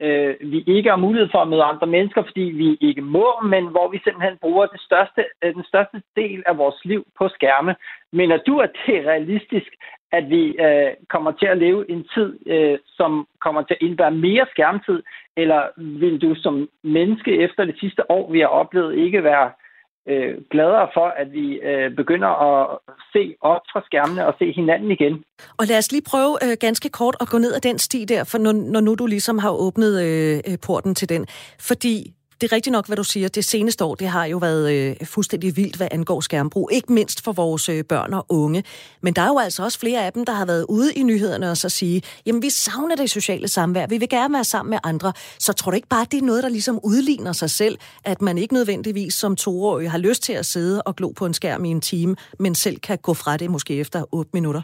øh, 0.01 0.35
vi 0.41 0.63
ikke 0.67 0.89
har 0.89 0.97
mulighed 0.97 1.29
for 1.31 1.39
at 1.39 1.47
møde 1.47 1.63
andre 1.63 1.87
mennesker, 1.87 2.23
fordi 2.23 2.41
vi 2.41 2.77
ikke 2.81 3.01
må, 3.01 3.27
men 3.43 3.67
hvor 3.67 3.87
vi 3.89 3.99
simpelthen 4.03 4.37
bruger 4.41 4.65
det 4.65 4.81
største, 4.81 5.25
øh, 5.43 5.53
den 5.53 5.63
største 5.63 6.01
del 6.15 6.43
af 6.45 6.57
vores 6.57 6.85
liv 6.85 7.07
på 7.17 7.29
skærme. 7.29 7.75
Men 8.11 8.39
du, 8.47 8.59
at 8.59 8.71
det 8.85 8.97
er 8.97 9.09
realistisk, 9.11 9.71
at 10.11 10.29
vi 10.29 10.43
øh, 10.65 10.91
kommer 11.09 11.31
til 11.31 11.45
at 11.45 11.57
leve 11.57 11.91
en 11.91 12.07
tid, 12.13 12.39
øh, 12.45 12.77
som 12.87 13.27
kommer 13.41 13.61
til 13.61 13.73
at 13.73 13.81
indebære 13.85 14.11
mere 14.11 14.45
skærmtid, 14.51 15.03
eller 15.37 15.61
vil 15.77 16.21
du 16.21 16.35
som 16.35 16.69
menneske 16.83 17.37
efter 17.37 17.65
det 17.65 17.79
sidste 17.79 18.11
år, 18.11 18.31
vi 18.31 18.39
har 18.39 18.47
oplevet, 18.47 18.95
ikke 18.95 19.23
være 19.23 19.45
øh, 19.45 19.64
Øh, 20.07 20.33
gladere 20.51 20.87
for, 20.93 21.07
at 21.21 21.33
vi 21.33 21.45
øh, 21.69 21.95
begynder 21.95 22.31
at 22.47 22.77
se 23.13 23.35
op 23.41 23.61
fra 23.71 23.81
skærmene 23.85 24.27
og 24.27 24.33
se 24.39 24.51
hinanden 24.51 24.91
igen. 24.91 25.23
Og 25.59 25.65
lad 25.65 25.77
os 25.77 25.91
lige 25.91 26.05
prøve 26.11 26.33
øh, 26.43 26.57
ganske 26.59 26.89
kort 26.89 27.15
at 27.21 27.27
gå 27.29 27.37
ned 27.37 27.53
ad 27.53 27.61
den 27.61 27.77
sti 27.79 28.05
der, 28.05 28.23
for 28.23 28.37
når, 28.37 28.51
når 28.51 28.81
nu 28.81 28.95
du 28.95 29.05
ligesom 29.05 29.37
har 29.37 29.51
åbnet 29.51 29.93
øh, 30.05 30.37
øh 30.49 30.57
porten 30.67 30.95
til 30.95 31.09
den. 31.09 31.25
Fordi 31.59 32.13
det 32.41 32.51
er 32.51 32.55
rigtigt 32.55 32.71
nok, 32.71 32.87
hvad 32.87 32.97
du 32.97 33.03
siger. 33.03 33.27
Det 33.27 33.43
seneste 33.43 33.85
år, 33.85 33.95
det 33.95 34.07
har 34.07 34.25
jo 34.25 34.37
været 34.37 34.65
øh, 34.75 35.07
fuldstændig 35.15 35.57
vildt, 35.57 35.77
hvad 35.77 35.87
angår 35.91 36.19
skærmbrug. 36.21 36.69
Ikke 36.77 36.93
mindst 36.93 37.25
for 37.25 37.31
vores 37.31 37.69
øh, 37.69 37.83
børn 37.89 38.13
og 38.13 38.25
unge. 38.29 38.63
Men 39.03 39.13
der 39.13 39.21
er 39.21 39.27
jo 39.27 39.39
altså 39.47 39.63
også 39.63 39.79
flere 39.79 40.05
af 40.05 40.11
dem, 40.13 40.25
der 40.25 40.33
har 40.33 40.45
været 40.45 40.65
ude 40.69 40.89
i 40.99 41.03
nyhederne 41.03 41.47
og 41.53 41.57
så 41.57 41.69
sige, 41.69 42.01
jamen 42.25 42.41
vi 42.41 42.49
savner 42.49 42.95
det 42.95 43.09
sociale 43.09 43.47
samvær, 43.47 43.85
vi 43.89 43.97
vil 43.97 44.09
gerne 44.09 44.33
være 44.33 44.43
sammen 44.43 44.69
med 44.69 44.79
andre. 44.83 45.09
Så 45.45 45.53
tror 45.53 45.69
du 45.71 45.75
ikke 45.75 45.93
bare, 45.95 46.05
det 46.11 46.17
er 46.21 46.25
noget, 46.25 46.43
der 46.43 46.49
ligesom 46.49 46.79
udligner 46.83 47.31
sig 47.31 47.49
selv, 47.49 47.75
at 48.05 48.21
man 48.21 48.37
ikke 48.37 48.53
nødvendigvis 48.53 49.13
som 49.13 49.35
toårig 49.35 49.91
har 49.91 49.97
lyst 49.97 50.23
til 50.23 50.33
at 50.33 50.45
sidde 50.45 50.81
og 50.81 50.95
glo 50.95 51.09
på 51.19 51.25
en 51.25 51.33
skærm 51.33 51.65
i 51.65 51.69
en 51.69 51.81
time, 51.81 52.15
men 52.39 52.55
selv 52.55 52.77
kan 52.87 52.97
gå 53.07 53.13
fra 53.13 53.37
det 53.37 53.49
måske 53.49 53.79
efter 53.79 53.99
8 54.13 54.29
minutter? 54.33 54.61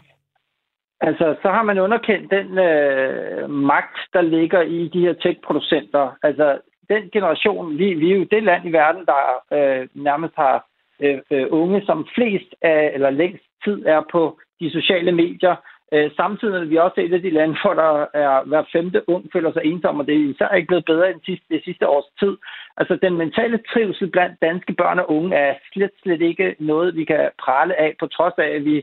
Altså, 1.08 1.26
så 1.42 1.48
har 1.48 1.62
man 1.62 1.78
underkendt 1.78 2.30
den 2.30 2.58
øh, 2.58 3.50
magt, 3.50 3.98
der 4.12 4.20
ligger 4.20 4.60
i 4.60 4.88
de 4.88 5.00
her 5.00 5.12
tech-producenter. 5.12 6.16
Altså, 6.22 6.58
den 6.94 7.10
generation, 7.12 7.78
vi, 7.78 7.94
vi 7.94 8.12
er 8.12 8.16
jo 8.16 8.24
det 8.34 8.42
land 8.42 8.68
i 8.68 8.72
verden, 8.72 9.04
der 9.06 9.22
øh, 9.56 9.88
nærmest 9.94 10.34
har 10.36 10.66
øh, 11.00 11.18
øh, 11.30 11.46
unge, 11.50 11.82
som 11.86 12.08
flest 12.14 12.54
af, 12.62 12.90
eller 12.94 13.10
længst 13.10 13.44
tid 13.64 13.86
er 13.86 14.00
på 14.12 14.38
de 14.60 14.70
sociale 14.70 15.12
medier. 15.12 15.56
Øh, 15.94 16.10
samtidig 16.16 16.54
er 16.60 16.64
vi 16.64 16.76
også 16.76 17.00
et 17.00 17.14
af 17.14 17.22
de 17.22 17.30
lande, 17.30 17.56
hvor 17.62 17.74
der 17.74 18.06
er 18.14 18.44
hver 18.44 18.64
femte 18.72 19.08
ung 19.08 19.24
føler 19.32 19.52
sig 19.52 19.62
ensom, 19.64 20.00
og 20.00 20.06
det 20.06 20.14
er 20.14 20.30
især 20.30 20.48
ikke 20.48 20.66
blevet 20.66 20.84
bedre 20.84 21.10
end 21.10 21.20
sidste, 21.24 21.46
det 21.50 21.64
sidste 21.64 21.88
års 21.88 22.10
tid. 22.20 22.36
Altså 22.76 22.98
den 23.02 23.14
mentale 23.16 23.58
trivsel 23.72 24.10
blandt 24.10 24.42
danske 24.42 24.72
børn 24.72 24.98
og 24.98 25.10
unge 25.10 25.36
er 25.36 25.54
slet, 25.72 25.90
slet 26.02 26.22
ikke 26.22 26.56
noget, 26.58 26.96
vi 26.96 27.04
kan 27.04 27.30
prale 27.44 27.80
af, 27.80 27.94
på 28.00 28.06
trods 28.06 28.34
af, 28.38 28.48
at 28.56 28.64
vi 28.64 28.76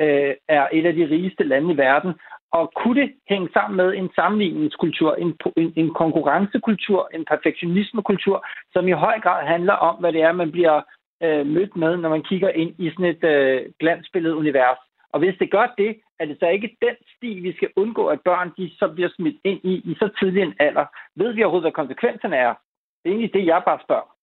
øh, 0.00 0.34
er 0.48 0.66
et 0.72 0.86
af 0.86 0.94
de 0.94 1.08
rigeste 1.10 1.44
lande 1.44 1.74
i 1.74 1.76
verden. 1.76 2.12
Og 2.52 2.72
kunne 2.76 3.00
det 3.00 3.12
hænge 3.30 3.48
sammen 3.52 3.76
med 3.76 3.94
en 3.94 4.10
sammenligningskultur, 4.14 5.14
en, 5.14 5.38
en, 5.56 5.72
en 5.76 5.94
konkurrencekultur, 5.94 7.10
en 7.14 7.24
perfektionismekultur, 7.24 8.46
som 8.72 8.88
i 8.88 8.92
høj 8.92 9.20
grad 9.20 9.46
handler 9.46 9.72
om, 9.72 9.96
hvad 10.00 10.12
det 10.12 10.22
er, 10.22 10.32
man 10.32 10.52
bliver 10.52 10.82
øh, 11.22 11.46
mødt 11.46 11.76
med, 11.76 11.96
når 11.96 12.08
man 12.08 12.22
kigger 12.22 12.48
ind 12.48 12.72
i 12.78 12.90
sådan 12.90 13.12
et 13.14 13.24
øh, 13.24 13.72
glansbilledet 13.80 14.36
univers. 14.36 14.78
Og 15.12 15.18
hvis 15.18 15.36
det 15.38 15.50
gør 15.50 15.74
det, 15.78 15.90
er 16.20 16.24
det 16.26 16.36
så 16.40 16.46
ikke 16.46 16.76
den 16.82 16.96
sti, 17.16 17.30
vi 17.46 17.52
skal 17.56 17.68
undgå, 17.76 18.06
at 18.06 18.20
børn 18.24 18.48
de 18.58 18.70
så 18.78 18.88
bliver 18.94 19.10
smidt 19.16 19.36
ind 19.44 19.60
i 19.64 19.74
i 19.90 19.94
så 20.00 20.08
tidlig 20.18 20.42
en 20.42 20.54
alder. 20.60 20.86
Ved 21.16 21.32
vi 21.32 21.42
overhovedet, 21.42 21.64
hvad 21.64 21.80
konsekvenserne 21.82 22.36
er? 22.36 22.54
Det 23.00 23.06
er 23.10 23.14
egentlig 23.14 23.34
det, 23.34 23.46
jeg 23.46 23.62
bare 23.66 23.78
spørger. 23.86 24.16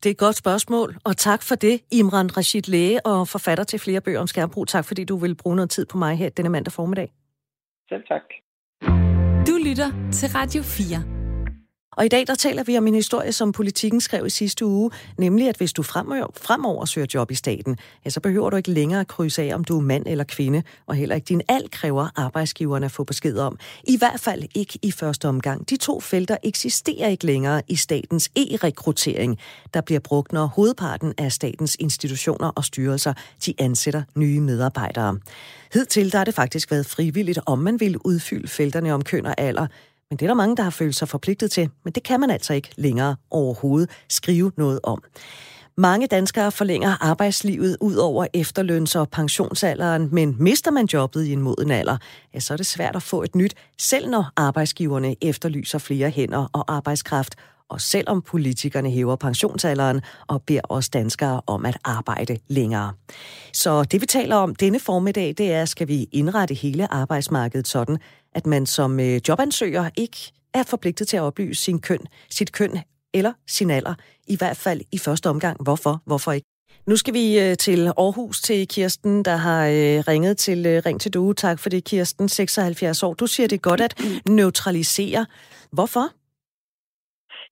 Det 0.00 0.06
er 0.06 0.10
et 0.10 0.18
godt 0.18 0.36
spørgsmål, 0.36 0.88
og 1.04 1.16
tak 1.16 1.40
for 1.48 1.54
det, 1.54 1.76
Imran 1.92 2.36
Rashid 2.36 2.66
Læge 2.74 3.06
og 3.06 3.28
forfatter 3.28 3.64
til 3.64 3.78
flere 3.80 4.00
bøger 4.00 4.20
om 4.20 4.26
skærmbrug. 4.26 4.66
Tak 4.68 4.84
fordi 4.84 5.04
du 5.04 5.16
vil 5.16 5.34
bruge 5.42 5.56
noget 5.56 5.70
tid 5.70 5.86
på 5.92 5.98
mig 5.98 6.16
her 6.18 6.28
denne 6.28 6.50
mandag 6.50 6.72
formiddag. 6.72 7.08
Selv 7.88 8.02
tak. 8.08 8.22
Du 9.46 9.54
lytter 9.66 10.10
til 10.12 10.28
Radio 10.38 10.62
4. 10.62 11.25
Og 11.96 12.04
i 12.04 12.08
dag 12.08 12.26
der 12.26 12.34
taler 12.34 12.62
vi 12.62 12.78
om 12.78 12.86
en 12.86 12.94
historie, 12.94 13.32
som 13.32 13.52
politikken 13.52 14.00
skrev 14.00 14.26
i 14.26 14.30
sidste 14.30 14.66
uge, 14.66 14.90
nemlig 15.18 15.48
at 15.48 15.56
hvis 15.56 15.72
du 15.72 15.82
fremover, 15.82 16.26
fremover 16.36 16.84
søger 16.84 17.06
job 17.14 17.30
i 17.30 17.34
staten, 17.34 17.78
ja, 18.04 18.10
så 18.10 18.20
behøver 18.20 18.50
du 18.50 18.56
ikke 18.56 18.70
længere 18.70 19.00
at 19.00 19.06
krydse 19.06 19.42
af, 19.42 19.54
om 19.54 19.64
du 19.64 19.78
er 19.78 19.82
mand 19.82 20.04
eller 20.06 20.24
kvinde, 20.24 20.62
og 20.86 20.94
heller 20.94 21.14
ikke 21.14 21.24
din 21.24 21.42
alt 21.48 21.70
kræver 21.70 22.08
arbejdsgiverne 22.16 22.86
at 22.86 22.92
få 22.92 23.04
besked 23.04 23.38
om. 23.38 23.58
I 23.84 23.98
hvert 23.98 24.20
fald 24.20 24.42
ikke 24.54 24.78
i 24.82 24.92
første 24.92 25.28
omgang. 25.28 25.70
De 25.70 25.76
to 25.76 26.00
felter 26.00 26.36
eksisterer 26.42 27.08
ikke 27.08 27.26
længere 27.26 27.62
i 27.68 27.76
statens 27.76 28.30
e-rekruttering, 28.36 29.38
der 29.74 29.80
bliver 29.80 30.00
brugt, 30.00 30.32
når 30.32 30.46
hovedparten 30.46 31.14
af 31.18 31.32
statens 31.32 31.76
institutioner 31.80 32.48
og 32.48 32.64
styrelser 32.64 33.12
de 33.46 33.54
ansætter 33.58 34.02
nye 34.14 34.40
medarbejdere. 34.40 35.18
Hidtil 35.72 36.12
der 36.12 36.18
har 36.18 36.24
det 36.24 36.34
faktisk 36.34 36.70
været 36.70 36.86
frivilligt, 36.86 37.38
om 37.46 37.58
man 37.58 37.80
vil 37.80 37.96
udfylde 37.98 38.48
felterne 38.48 38.94
om 38.94 39.04
køn 39.04 39.26
og 39.26 39.34
alder, 39.38 39.66
men 40.10 40.18
det 40.18 40.22
er 40.22 40.26
der 40.26 40.34
mange, 40.34 40.56
der 40.56 40.62
har 40.62 40.70
følt 40.70 40.96
sig 40.96 41.08
forpligtet 41.08 41.50
til, 41.50 41.70
men 41.84 41.92
det 41.92 42.02
kan 42.02 42.20
man 42.20 42.30
altså 42.30 42.54
ikke 42.54 42.70
længere 42.76 43.16
overhovedet 43.30 43.90
skrive 44.08 44.52
noget 44.56 44.80
om. 44.82 45.02
Mange 45.78 46.06
danskere 46.06 46.52
forlænger 46.52 47.04
arbejdslivet 47.04 47.76
ud 47.80 47.94
over 47.94 48.26
efterløns- 48.34 48.96
og 48.96 49.10
pensionsalderen, 49.10 50.08
men 50.12 50.36
mister 50.38 50.70
man 50.70 50.88
jobbet 50.92 51.24
i 51.24 51.32
en 51.32 51.42
moden 51.42 51.70
alder, 51.70 51.96
ja, 52.34 52.40
så 52.40 52.52
er 52.52 52.56
det 52.56 52.66
svært 52.66 52.96
at 52.96 53.02
få 53.02 53.22
et 53.22 53.34
nyt, 53.34 53.54
selv 53.78 54.08
når 54.08 54.32
arbejdsgiverne 54.36 55.16
efterlyser 55.20 55.78
flere 55.78 56.10
hænder 56.10 56.48
og 56.52 56.74
arbejdskraft, 56.74 57.34
og 57.68 57.80
selvom 57.80 58.22
politikerne 58.22 58.90
hæver 58.90 59.16
pensionsalderen 59.16 60.00
og 60.26 60.42
beder 60.42 60.60
os 60.68 60.88
danskere 60.88 61.40
om 61.46 61.66
at 61.66 61.78
arbejde 61.84 62.38
længere. 62.48 62.92
Så 63.52 63.84
det 63.84 64.00
vi 64.00 64.06
taler 64.06 64.36
om 64.36 64.54
denne 64.54 64.80
formiddag, 64.80 65.34
det 65.38 65.52
er, 65.52 65.64
skal 65.64 65.88
vi 65.88 66.08
indrette 66.12 66.54
hele 66.54 66.92
arbejdsmarkedet 66.92 67.68
sådan, 67.68 67.98
at 68.34 68.46
man 68.46 68.66
som 68.66 69.00
øh, 69.00 69.20
jobansøger 69.28 69.90
ikke 69.96 70.32
er 70.54 70.62
forpligtet 70.62 71.08
til 71.08 71.16
at 71.16 71.22
oplyse 71.22 71.62
sin 71.62 71.80
køn, 71.80 72.00
sit 72.30 72.52
køn 72.52 72.78
eller 73.14 73.32
sin 73.48 73.70
alder, 73.70 73.94
i 74.26 74.36
hvert 74.36 74.56
fald 74.56 74.80
i 74.92 74.98
første 74.98 75.30
omgang. 75.30 75.62
Hvorfor? 75.62 76.02
Hvorfor 76.06 76.32
ikke? 76.32 76.46
Nu 76.86 76.96
skal 76.96 77.14
vi 77.14 77.38
øh, 77.40 77.56
til 77.56 77.86
Aarhus 77.86 78.40
til 78.40 78.68
Kirsten, 78.68 79.22
der 79.24 79.36
har 79.36 79.66
øh, 79.66 79.74
ringet 80.08 80.38
til 80.38 80.82
Ring 80.86 81.00
til 81.00 81.14
Due. 81.14 81.34
Tak 81.34 81.58
for 81.58 81.68
det, 81.68 81.84
Kirsten, 81.84 82.28
76 82.28 83.02
år. 83.02 83.14
Du 83.14 83.26
siger 83.26 83.46
det 83.46 83.62
godt 83.62 83.80
at 83.80 84.00
neutralisere. 84.28 85.26
Hvorfor? 85.72 86.12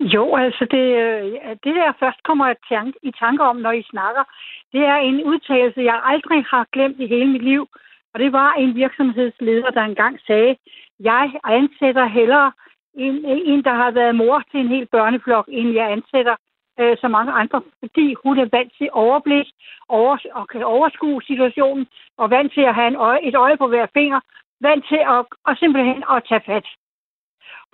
Jo, 0.01 0.37
altså 0.37 0.65
det, 0.71 0.85
øh, 1.03 1.33
det 1.65 1.75
der 1.75 1.93
først 2.01 2.23
kommer 2.23 2.55
i 3.03 3.13
tanke 3.19 3.43
om, 3.43 3.57
når 3.57 3.73
I 3.73 3.83
snakker, 3.83 4.25
det 4.73 4.81
er 4.81 4.97
en 4.97 5.25
udtalelse, 5.25 5.81
jeg 5.81 6.01
aldrig 6.05 6.45
har 6.51 6.67
glemt 6.73 7.01
i 7.01 7.07
hele 7.07 7.27
mit 7.27 7.45
liv. 7.45 7.69
Og 8.15 8.21
det 8.21 8.33
var 8.33 8.53
en 8.53 8.75
virksomhedsleder, 8.75 9.71
der 9.71 9.83
engang 9.83 10.21
sagde, 10.27 10.57
jeg 11.01 11.33
ansætter 11.45 12.07
hellere 12.07 12.53
en, 12.95 13.25
en, 13.25 13.65
der 13.65 13.75
har 13.75 13.91
været 13.91 14.15
mor 14.15 14.43
til 14.51 14.61
en 14.61 14.69
hel 14.69 14.87
børneflok, 14.87 15.49
end 15.49 15.73
jeg 15.73 15.93
ansætter 15.93 16.37
øh, 16.81 16.97
så 17.01 17.09
mange 17.09 17.33
andre, 17.33 17.63
fordi 17.81 18.15
hun 18.25 18.39
er 18.39 18.49
vant 18.53 18.73
til 18.79 18.89
overblik 18.93 19.47
over, 19.89 20.17
og 20.33 20.49
kan 20.49 20.63
overskue 20.63 21.23
situationen, 21.23 21.87
og 22.19 22.31
vant 22.31 22.53
til 22.53 22.61
at 22.61 22.75
have 22.75 22.89
en 22.89 22.97
øje, 22.97 23.23
et 23.23 23.35
øje 23.35 23.57
på 23.57 23.67
hver 23.67 23.87
finger, 23.95 24.21
vant 24.61 24.85
til 24.89 25.01
at, 25.15 25.25
og 25.47 25.57
simpelthen 25.57 26.05
at 26.11 26.23
tage 26.29 26.47
fat. 26.47 26.67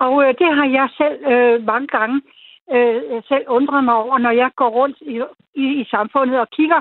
Og 0.05 0.15
øh, 0.25 0.35
det 0.41 0.49
har 0.57 0.67
jeg 0.79 0.89
selv 1.01 1.19
øh, 1.33 1.67
mange 1.73 1.87
gange 1.87 2.17
øh, 2.75 3.23
selv 3.29 3.45
undret 3.49 3.85
mig 3.85 3.95
over, 3.95 4.19
når 4.19 4.31
jeg 4.31 4.51
går 4.57 4.69
rundt 4.69 4.99
i, 5.01 5.15
i, 5.55 5.67
i 5.81 5.85
samfundet 5.91 6.41
og 6.41 6.51
kigger 6.51 6.81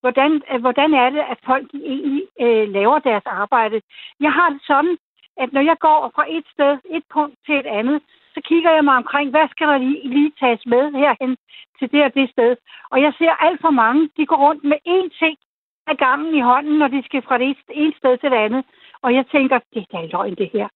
hvordan, 0.00 0.42
øh, 0.50 0.60
hvordan 0.60 0.94
er 0.94 1.10
det, 1.10 1.22
at 1.32 1.38
folk 1.46 1.66
egentlig 1.74 2.22
øh, 2.40 2.68
laver 2.76 2.98
deres 2.98 3.26
arbejde. 3.26 3.80
Jeg 4.20 4.32
har 4.32 4.48
det 4.50 4.62
sådan, 4.66 4.96
at 5.42 5.52
når 5.52 5.60
jeg 5.60 5.76
går 5.78 6.12
fra 6.14 6.24
et 6.28 6.46
sted, 6.54 6.78
et 6.96 7.04
punkt 7.14 7.36
til 7.46 7.54
et 7.54 7.66
andet, 7.66 8.02
så 8.34 8.40
kigger 8.44 8.70
jeg 8.70 8.84
mig 8.84 8.96
omkring, 8.96 9.30
hvad 9.30 9.48
skal 9.50 9.66
der 9.68 9.78
lige, 9.78 10.08
lige 10.08 10.32
tages 10.40 10.66
med 10.66 10.92
herhen 10.92 11.36
til 11.78 11.92
det 11.92 12.04
og 12.04 12.14
det 12.14 12.30
sted. 12.30 12.56
Og 12.90 13.02
jeg 13.02 13.12
ser 13.18 13.32
alt 13.46 13.60
for 13.60 13.70
mange, 13.70 14.10
de 14.16 14.26
går 14.26 14.36
rundt 14.46 14.64
med 14.64 14.78
én 14.88 15.08
ting 15.18 15.36
af 15.86 15.96
gangen 15.96 16.34
i 16.34 16.40
hånden, 16.40 16.78
når 16.78 16.88
de 16.88 17.02
skal 17.04 17.22
fra 17.22 17.38
det 17.38 17.56
ene 17.70 17.94
sted 17.98 18.18
til 18.18 18.30
det 18.30 18.36
andet. 18.36 18.64
Og 19.02 19.14
jeg 19.14 19.24
tænker, 19.32 19.58
det 19.74 19.80
er 19.82 19.98
da 19.98 20.06
løgn 20.06 20.34
det 20.34 20.50
her. 20.52 20.68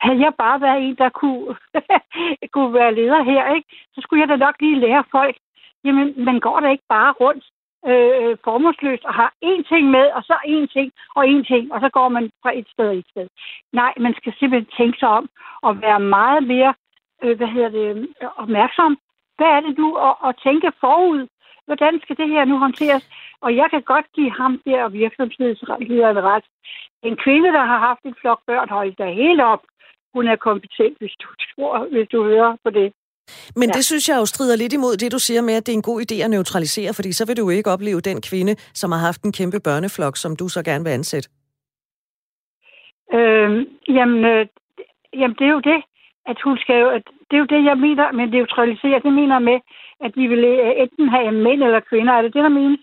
Havde 0.00 0.20
jeg 0.20 0.32
bare 0.38 0.60
været 0.60 0.82
en, 0.82 0.96
der 0.96 1.08
kunne, 1.08 1.56
kunne 2.54 2.74
være 2.74 2.94
leder 2.94 3.22
her, 3.22 3.54
ikke, 3.54 3.68
så 3.94 4.00
skulle 4.00 4.20
jeg 4.20 4.28
da 4.28 4.36
nok 4.36 4.54
lige 4.60 4.80
lære 4.80 5.04
folk, 5.10 5.36
jamen 5.84 6.24
man 6.24 6.40
går 6.40 6.60
da 6.60 6.68
ikke 6.70 6.88
bare 6.88 7.12
rundt 7.12 7.44
øh, 7.86 8.36
formålsløst 8.44 9.04
og 9.04 9.14
har 9.14 9.32
én 9.44 9.62
ting 9.68 9.90
med, 9.90 10.06
og 10.16 10.22
så 10.22 10.34
én 10.46 10.66
ting 10.72 10.92
og 11.16 11.24
én 11.24 11.42
ting, 11.52 11.72
og 11.72 11.80
så 11.80 11.88
går 11.88 12.08
man 12.08 12.30
fra 12.42 12.58
et 12.58 12.68
sted 12.72 12.88
og 12.88 12.96
et 12.96 13.06
sted. 13.10 13.28
Nej, 13.72 13.92
man 14.00 14.14
skal 14.14 14.32
simpelthen 14.38 14.72
tænke 14.76 14.98
sig 14.98 15.08
om 15.08 15.28
og 15.62 15.82
være 15.82 16.00
meget 16.00 16.42
mere 16.42 16.74
øh, 17.22 17.36
hvad 17.36 17.46
hedder 17.46 17.68
det, 17.68 18.08
øh, 18.22 18.28
opmærksom. 18.36 18.98
Hvad 19.36 19.46
er 19.46 19.60
det 19.60 19.78
nu 19.78 19.96
at, 19.96 20.14
at 20.26 20.34
tænke 20.44 20.72
forud? 20.80 21.26
Hvordan 21.66 22.00
skal 22.02 22.16
det 22.16 22.28
her 22.28 22.44
nu 22.44 22.58
håndteres? 22.58 23.08
Og 23.40 23.56
jeg 23.56 23.70
kan 23.70 23.82
godt 23.82 24.06
give 24.14 24.32
ham 24.32 24.60
der 24.66 24.88
virksomhedslederen 24.88 26.24
ret. 26.24 26.44
En 27.02 27.16
kvinde, 27.24 27.48
der 27.48 27.64
har 27.64 27.78
haft 27.78 28.02
en 28.04 28.14
flok 28.20 28.40
børn, 28.46 28.68
holdt 28.68 28.98
der 28.98 29.10
helt 29.22 29.40
op. 29.40 29.62
Hun 30.14 30.28
er 30.28 30.36
kompetent, 30.36 30.98
hvis 30.98 31.14
du, 31.22 31.28
tror, 31.48 31.88
hvis 31.92 32.08
du 32.12 32.24
hører 32.24 32.56
på 32.64 32.70
det. 32.70 32.92
Men 33.56 33.68
ja. 33.68 33.72
det 33.76 33.84
synes 33.84 34.08
jeg 34.08 34.16
jo 34.20 34.26
strider 34.26 34.56
lidt 34.56 34.72
imod 34.72 34.96
det, 34.96 35.12
du 35.12 35.18
siger 35.18 35.42
med, 35.42 35.54
at 35.54 35.66
det 35.66 35.72
er 35.72 35.76
en 35.76 35.90
god 35.90 35.98
idé 36.00 36.16
at 36.24 36.30
neutralisere, 36.30 36.94
fordi 36.94 37.12
så 37.12 37.26
vil 37.26 37.36
du 37.36 37.42
jo 37.42 37.56
ikke 37.58 37.70
opleve 37.70 38.00
den 38.00 38.18
kvinde, 38.30 38.54
som 38.80 38.92
har 38.92 38.98
haft 39.08 39.22
en 39.22 39.32
kæmpe 39.32 39.60
børneflok, 39.60 40.16
som 40.16 40.36
du 40.36 40.48
så 40.48 40.62
gerne 40.62 40.84
vil 40.84 40.90
ansætte. 40.90 41.28
Øh, 43.16 43.66
jamen, 43.88 44.24
øh, 44.24 44.46
jamen, 45.20 45.36
det 45.38 45.46
er 45.46 45.54
jo 45.58 45.60
det, 45.60 45.80
at 46.30 46.38
hun 46.44 46.58
skal 46.58 46.76
jo, 46.84 46.88
at 46.88 47.02
det 47.28 47.34
er 47.36 47.42
jo 47.44 47.52
det, 47.54 47.64
jeg 47.64 47.78
mener 47.78 48.12
med 48.12 48.26
neutralisere. 48.26 49.00
Det 49.06 49.12
mener 49.12 49.38
med, 49.38 49.58
at 50.00 50.12
vi 50.16 50.26
vil 50.26 50.44
øh, 50.44 50.72
enten 50.82 51.08
have 51.08 51.32
mænd 51.32 51.62
eller 51.62 51.80
kvinder. 51.80 52.12
Er 52.12 52.22
det 52.22 52.34
det, 52.34 52.42
der 52.42 52.48
menes? 52.48 52.80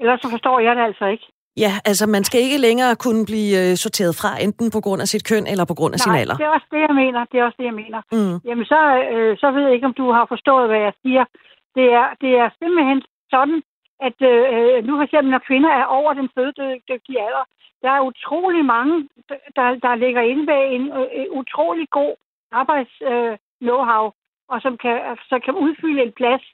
Ellers 0.00 0.20
så 0.20 0.30
forstår 0.30 0.60
jeg 0.60 0.76
det 0.76 0.82
altså 0.82 1.06
ikke. 1.06 1.26
Ja, 1.64 1.72
altså 1.90 2.04
man 2.16 2.24
skal 2.24 2.40
ikke 2.46 2.58
længere 2.66 2.92
kunne 3.04 3.22
blive 3.30 3.52
øh, 3.62 3.72
sorteret 3.84 4.12
fra, 4.20 4.30
enten 4.46 4.68
på 4.76 4.80
grund 4.86 5.00
af 5.04 5.08
sit 5.12 5.24
køn 5.30 5.46
eller 5.52 5.64
på 5.72 5.76
grund 5.78 5.92
af 5.94 6.00
Nej, 6.00 6.04
sin 6.04 6.14
alder. 6.22 6.36
det 6.40 6.46
er 6.46 6.54
også 6.58 6.70
det, 6.74 6.82
jeg 6.88 6.94
mener. 7.02 7.20
Det 7.30 7.36
er 7.38 7.44
også 7.48 7.58
det, 7.60 7.68
jeg 7.70 7.78
mener. 7.82 8.00
Mm. 8.16 8.36
Jamen, 8.48 8.66
så, 8.72 8.80
øh, 9.12 9.32
så 9.42 9.46
ved 9.54 9.62
jeg 9.66 9.74
ikke, 9.74 9.90
om 9.90 9.98
du 10.02 10.06
har 10.16 10.26
forstået, 10.34 10.68
hvad 10.70 10.80
jeg 10.86 10.94
siger. 11.04 11.24
Det 11.76 11.86
er, 12.00 12.06
det 12.22 12.32
er 12.42 12.48
simpelthen 12.60 12.98
sådan, 13.34 13.58
at 14.08 14.18
øh, 14.30 14.84
nu 14.86 14.92
for 14.98 15.04
eksempel, 15.06 15.30
når 15.32 15.46
kvinder 15.48 15.70
er 15.80 15.86
over 15.98 16.12
den 16.20 16.28
fødedygtige 16.34 17.22
alder, 17.26 17.44
der 17.82 17.90
er 17.90 18.08
utrolig 18.10 18.64
mange, 18.64 19.08
der, 19.56 19.66
der 19.84 19.94
ligger 20.04 20.22
inde 20.30 20.44
ved 20.52 20.60
en 20.76 20.84
øh, 20.98 21.26
utrolig 21.40 21.86
god 21.98 22.12
arbejds 22.60 22.92
øh, 23.10 23.34
know-how, 23.66 24.04
og 24.52 24.58
som 24.64 24.74
kan, 24.82 24.96
så 25.30 25.36
kan 25.44 25.54
udfylde 25.64 26.02
en 26.02 26.12
plads, 26.20 26.44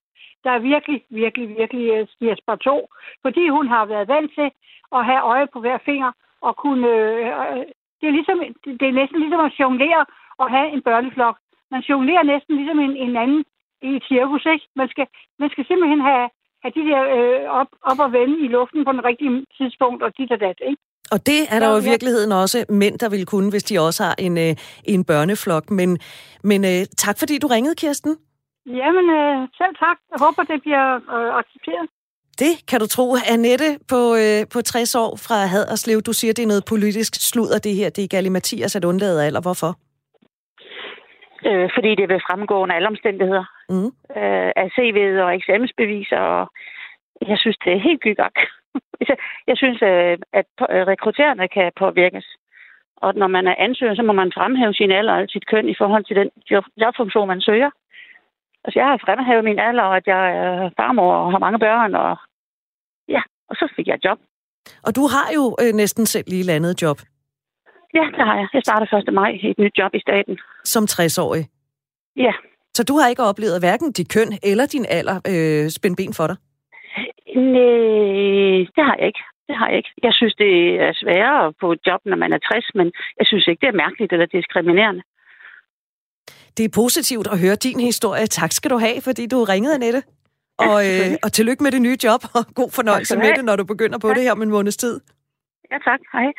der 0.45 0.51
er 0.51 0.59
virkelig, 0.73 0.99
virkelig, 1.11 1.49
virkelig 1.61 2.09
stiger 2.15 2.37
spar 2.43 2.57
to, 2.57 2.77
fordi 3.23 3.49
hun 3.49 3.67
har 3.69 3.85
været 3.87 4.09
vant 4.09 4.31
til 4.39 4.49
at 4.97 5.05
have 5.05 5.23
øje 5.33 5.47
på 5.53 5.59
hver 5.61 5.79
finger, 5.85 6.11
og 6.47 6.53
kunne, 6.63 6.89
øh, 6.89 7.27
øh, 7.27 7.65
det, 8.01 8.07
er 8.09 8.17
ligesom, 8.19 8.39
det 8.81 8.87
er 8.89 8.99
næsten 9.01 9.19
ligesom 9.21 9.41
at 9.49 9.57
jonglere 9.61 10.05
og 10.43 10.47
have 10.55 10.69
en 10.75 10.83
børneflok. 10.89 11.37
Man 11.71 11.83
jonglerer 11.89 12.25
næsten 12.33 12.57
ligesom 12.57 12.79
en, 12.87 12.97
en 12.97 13.17
anden 13.23 13.45
i 13.89 13.91
et 13.99 14.05
cirkus, 14.11 14.45
ikke? 14.55 14.67
Man 14.81 14.89
skal, 14.93 15.07
man 15.39 15.51
skal 15.53 15.65
simpelthen 15.67 16.01
have, 16.11 16.27
have 16.63 16.73
de 16.79 16.83
der 16.91 17.01
øh, 17.17 17.43
op, 17.61 17.71
op 17.91 18.01
og 18.05 18.13
vende 18.13 18.37
i 18.45 18.49
luften 18.57 18.85
på 18.85 18.93
den 18.93 19.05
rigtige 19.05 19.47
tidspunkt, 19.59 20.03
og 20.03 20.11
dit 20.19 20.33
og 20.33 20.41
dat, 20.41 20.59
ikke? 20.71 20.83
Og 21.15 21.27
det 21.27 21.41
er 21.53 21.59
der 21.61 21.69
jo 21.73 21.77
i 21.81 21.89
virkeligheden 21.93 22.33
også 22.33 22.59
mænd, 22.69 22.99
der 22.99 23.09
vil 23.09 23.27
kunne, 23.27 23.51
hvis 23.51 23.63
de 23.63 23.81
også 23.81 24.03
har 24.05 24.15
en, 24.19 24.39
øh, 24.39 24.55
en 24.85 25.05
børneflok. 25.05 25.71
Men, 25.71 25.99
men 26.43 26.65
øh, 26.65 26.81
tak 26.97 27.19
fordi 27.19 27.39
du 27.39 27.47
ringede, 27.47 27.75
Kirsten. 27.75 28.17
Jamen, 28.67 29.07
øh, 29.19 29.49
selv 29.61 29.75
tak. 29.85 29.97
Jeg 30.13 30.19
håber, 30.25 30.43
det 30.53 30.63
bliver 30.63 30.87
øh, 31.17 31.31
accepteret. 31.41 31.87
Det 32.39 32.53
kan 32.71 32.81
du 32.81 32.87
tro. 32.87 33.07
Annette 33.35 33.69
på, 33.93 34.01
øh, 34.23 34.41
på 34.53 34.59
60 34.63 34.95
år 34.95 35.11
fra 35.27 35.37
Haderslev, 35.53 36.03
du 36.03 36.13
siger, 36.13 36.33
det 36.35 36.43
er 36.43 36.47
noget 36.53 36.65
politisk 36.69 37.13
sludder, 37.31 37.59
det 37.59 37.75
her. 37.75 37.89
Det 37.91 38.05
er 38.05 38.09
Gali 38.09 38.29
Mathias 38.29 38.77
at 38.77 38.85
undlade 38.85 39.27
alder. 39.27 39.41
Hvorfor? 39.41 39.71
Øh, 41.49 41.69
fordi 41.77 41.91
det 42.01 42.07
vil 42.09 42.25
fremgå 42.29 42.55
under 42.63 42.75
alle 42.77 42.89
omstændigheder. 42.89 43.45
Mm. 43.69 43.91
Øh, 44.21 44.51
af 44.63 44.69
CV'et 44.77 45.17
og 45.27 45.35
eksamensbeviser, 45.39 46.19
og 46.19 46.45
jeg 47.31 47.39
synes, 47.39 47.57
det 47.65 47.73
er 47.73 47.81
helt 47.89 48.01
gygak. 48.01 48.37
Jeg- 49.49 49.57
synes, 49.63 49.83
øh, 49.83 50.19
at 50.41 50.51
øh, 50.75 50.83
rekruttererne 50.93 51.49
kan 51.49 51.73
påvirkes. 51.79 52.27
Og 52.97 53.15
når 53.15 53.27
man 53.27 53.47
er 53.47 53.55
ansøger, 53.59 53.95
så 53.95 54.03
må 54.03 54.13
man 54.13 54.33
fremhæve 54.37 54.75
sin 54.75 54.91
alder 54.91 55.13
og 55.15 55.25
sit 55.29 55.47
køn 55.47 55.69
i 55.69 55.75
forhold 55.79 56.05
til 56.05 56.17
den 56.17 56.31
job, 56.51 56.65
jobfunktion, 56.83 57.29
man 57.29 57.41
søger. 57.41 57.71
Altså, 58.65 58.77
jeg 58.81 58.89
har 58.89 58.99
fremhævet 59.07 59.45
min 59.45 59.59
alder, 59.59 59.83
og 59.83 59.97
at 59.97 60.07
jeg 60.07 60.25
er 60.45 60.71
farmor 60.79 61.15
og 61.15 61.31
har 61.33 61.39
mange 61.39 61.59
børn, 61.59 61.95
og 61.95 62.17
ja, 63.09 63.23
og 63.49 63.55
så 63.57 63.73
fik 63.77 63.87
jeg 63.87 63.95
et 63.95 64.05
job. 64.05 64.19
Og 64.87 64.97
du 64.97 65.05
har 65.15 65.27
jo 65.39 65.45
øh, 65.63 65.73
næsten 65.75 66.07
selv 66.07 66.27
lige 66.29 66.43
landet 66.43 66.83
job 66.83 66.99
Ja, 67.95 68.05
det 68.17 68.25
har 68.29 68.37
jeg. 68.41 68.49
Jeg 68.55 68.63
starter 68.65 68.97
1. 69.09 69.15
maj 69.15 69.31
i 69.43 69.51
et 69.51 69.59
nyt 69.59 69.79
job 69.79 69.95
i 69.95 70.01
staten. 70.01 70.39
som 70.65 70.85
60-årig. 70.91 71.45
Ja. 72.17 72.33
Så 72.75 72.85
du 72.85 72.95
har 72.99 73.09
ikke 73.09 73.23
oplevet 73.23 73.61
hverken 73.61 73.93
dit 73.93 74.13
køn 74.15 74.31
eller 74.43 74.67
din 74.67 74.87
alder 74.89 75.17
øh, 75.33 75.71
spænde 75.71 75.97
ben 75.97 76.15
for 76.15 76.27
dig? 76.27 76.37
Nej, 77.37 78.59
det 78.77 78.83
har 78.89 78.97
jeg 78.99 79.07
ikke. 79.07 79.23
Det 79.49 79.57
har 79.59 79.69
jeg 79.69 79.77
ikke. 79.77 79.93
Jeg 80.03 80.13
synes, 80.19 80.35
det 80.35 80.55
er 80.87 80.93
sværere 81.03 81.53
få 81.61 81.73
et 81.73 81.81
job, 81.87 82.01
når 82.05 82.17
man 82.17 82.33
er 82.33 82.39
60, 82.39 82.75
men 82.75 82.87
jeg 83.19 83.27
synes 83.27 83.47
ikke, 83.47 83.61
det 83.61 83.69
er 83.69 83.83
mærkeligt 83.85 84.13
eller 84.13 84.27
diskriminerende. 84.27 85.03
Det 86.57 86.65
er 86.65 86.69
positivt 86.69 87.27
at 87.27 87.39
høre 87.39 87.55
din 87.55 87.81
historie. 87.81 88.27
Tak 88.27 88.53
skal 88.53 88.71
du 88.71 88.79
have, 88.79 89.01
fordi 89.01 89.27
du 89.27 89.45
ringede, 89.45 89.75
Annette. 89.75 90.03
Og, 90.59 90.89
øh, 90.89 91.17
og 91.23 91.33
tillykke 91.33 91.63
med 91.63 91.73
det 91.73 91.83
nye 91.83 91.97
job, 92.05 92.25
og 92.35 92.47
god 92.55 92.71
fornøjelse 92.71 93.17
med 93.17 93.37
det, 93.37 93.45
når 93.45 93.57
du 93.57 93.65
begynder 93.65 93.99
på 93.99 94.09
det 94.09 94.23
her 94.23 94.33
om 94.33 94.43
en 94.43 94.51
måneds 94.51 94.77
tid. 94.77 95.01
Ja, 95.71 95.79
tak. 95.79 96.01
Hej. 96.13 96.33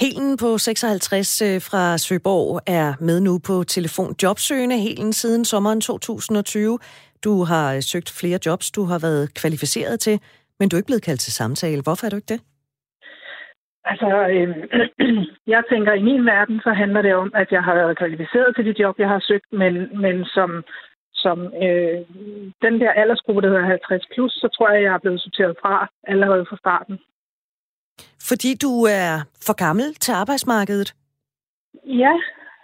Helen 0.00 0.36
på 0.36 0.58
56 0.58 1.42
øh, 1.42 1.60
fra 1.60 1.98
Søborg 1.98 2.60
er 2.66 2.94
med 3.00 3.20
nu 3.20 3.38
på 3.38 3.64
telefon 3.64 4.14
jobsøgende 4.22 4.78
Helen 4.78 5.12
siden 5.12 5.44
sommeren 5.44 5.80
2020. 5.80 6.78
Du 7.24 7.44
har 7.44 7.74
øh, 7.74 7.82
søgt 7.82 8.10
flere 8.10 8.38
jobs, 8.46 8.70
du 8.70 8.84
har 8.84 8.98
været 8.98 9.34
kvalificeret 9.34 10.00
til, 10.00 10.20
men 10.58 10.68
du 10.68 10.76
er 10.76 10.78
ikke 10.78 10.86
blevet 10.86 11.02
kaldt 11.02 11.20
til 11.20 11.32
samtale. 11.32 11.82
Hvorfor 11.82 12.06
er 12.06 12.10
du 12.10 12.16
ikke 12.16 12.28
det? 12.28 12.40
Altså, 13.84 14.08
øh, 14.34 14.48
jeg 15.54 15.62
tænker, 15.70 15.92
i 15.92 16.02
min 16.02 16.26
verden, 16.26 16.60
så 16.64 16.70
handler 16.72 17.02
det 17.02 17.14
om, 17.14 17.30
at 17.34 17.52
jeg 17.52 17.62
har 17.62 17.74
været 17.74 17.98
kvalificeret 17.98 18.56
til 18.56 18.64
det 18.66 18.78
job, 18.78 18.94
jeg 18.98 19.08
har 19.08 19.20
søgt, 19.28 19.52
men, 19.52 20.00
men 20.00 20.24
som, 20.24 20.64
som 21.14 21.38
øh, 21.64 21.98
den 22.64 22.80
der 22.80 22.90
aldersgruppe, 22.92 23.42
der 23.42 23.48
hedder 23.48 23.66
50 23.66 24.06
plus, 24.14 24.32
så 24.32 24.48
tror 24.48 24.70
jeg, 24.70 24.82
jeg 24.82 24.94
er 24.94 24.98
blevet 24.98 25.20
sorteret 25.20 25.56
fra 25.62 25.88
allerede 26.04 26.46
fra 26.48 26.56
starten. 26.56 26.98
Fordi 28.28 28.54
du 28.54 28.72
er 29.00 29.10
for 29.46 29.56
gammel 29.64 29.94
til 29.94 30.12
arbejdsmarkedet? 30.12 30.94
Ja, 31.86 32.14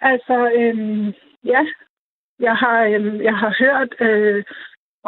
altså, 0.00 0.50
øh, 0.58 1.06
ja. 1.44 1.62
Jeg 2.40 2.56
har, 2.56 2.84
øh, 2.84 3.24
jeg 3.24 3.36
har 3.36 3.54
hørt 3.58 3.90
øh, 4.00 4.44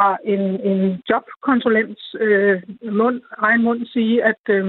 fra 0.00 0.10
en, 0.34 0.42
en 0.70 0.80
jobkonsulents 1.10 2.02
øh, 2.24 2.56
mund, 3.00 3.18
egen 3.48 3.62
mund 3.66 3.80
sige, 3.94 4.14
at 4.30 4.42
øh, 4.56 4.64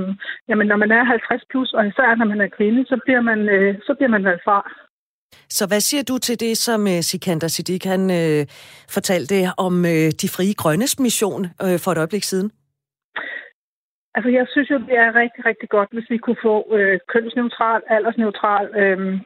jamen, 0.49 0.67
når 0.71 0.77
man 0.83 0.91
er 0.91 1.03
50 1.03 1.43
plus, 1.51 1.69
og 1.77 1.83
især 1.87 2.15
når 2.15 2.27
man 2.33 2.41
er 2.41 2.55
kvinde, 2.57 2.81
så 2.91 2.95
bliver 3.05 3.21
man, 3.29 3.39
øh, 3.55 3.71
så 3.87 3.91
bliver 3.97 4.11
man 4.15 4.23
valgt 4.29 4.43
fra. 4.47 4.59
Så 5.57 5.63
hvad 5.67 5.79
siger 5.79 6.03
du 6.03 6.17
til 6.17 6.39
det, 6.39 6.57
som 6.57 6.87
øh, 6.87 6.97
uh, 6.97 7.01
Sikander 7.09 7.47
Siddiq 7.47 7.83
han 7.85 8.03
øh, 8.21 8.45
fortalte 8.95 9.35
om 9.57 9.85
øh, 9.85 10.07
de 10.21 10.27
frie 10.35 10.53
grønnes 10.61 10.99
mission 10.99 11.43
øh, 11.65 11.77
for 11.83 11.91
et 11.91 11.97
øjeblik 11.97 12.23
siden? 12.23 12.51
Altså, 14.15 14.29
jeg 14.29 14.45
synes 14.49 14.69
jo, 14.69 14.77
det 14.77 14.97
er 14.97 15.15
rigtig, 15.15 15.45
rigtig 15.45 15.69
godt, 15.69 15.89
hvis 15.91 16.09
vi 16.09 16.17
kunne 16.17 16.41
få 16.41 16.75
øh, 16.75 16.99
kønsneutral, 17.07 17.81
aldersneutral 17.87 18.65
øh, 18.81 19.19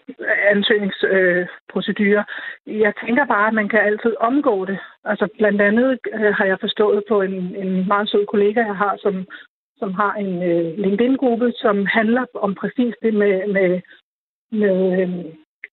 ansøgningsprocedure. 0.53 2.25
Øh, 2.67 2.79
jeg 2.79 2.93
tænker 3.05 3.25
bare, 3.25 3.47
at 3.47 3.53
man 3.53 3.69
kan 3.69 3.79
altid 3.79 4.13
omgå 4.19 4.65
det. 4.65 4.79
Altså, 5.03 5.27
blandt 5.37 5.61
andet 5.61 5.99
øh, 6.13 6.33
har 6.33 6.45
jeg 6.45 6.57
forstået 6.59 7.03
på 7.07 7.21
en, 7.21 7.55
en 7.55 7.87
meget 7.87 8.09
sød 8.09 8.25
kollega, 8.25 8.59
jeg 8.59 8.77
har, 8.77 8.97
som, 9.01 9.27
som 9.77 9.93
har 9.93 10.13
en 10.13 10.43
øh, 10.43 10.77
LinkedIn-gruppe, 10.77 11.51
som 11.55 11.85
handler 11.85 12.25
om 12.33 12.55
præcis 12.55 12.93
det 13.01 13.13
med, 13.13 13.47
med, 13.53 13.81
med 14.51 15.01
øh, 15.01 15.25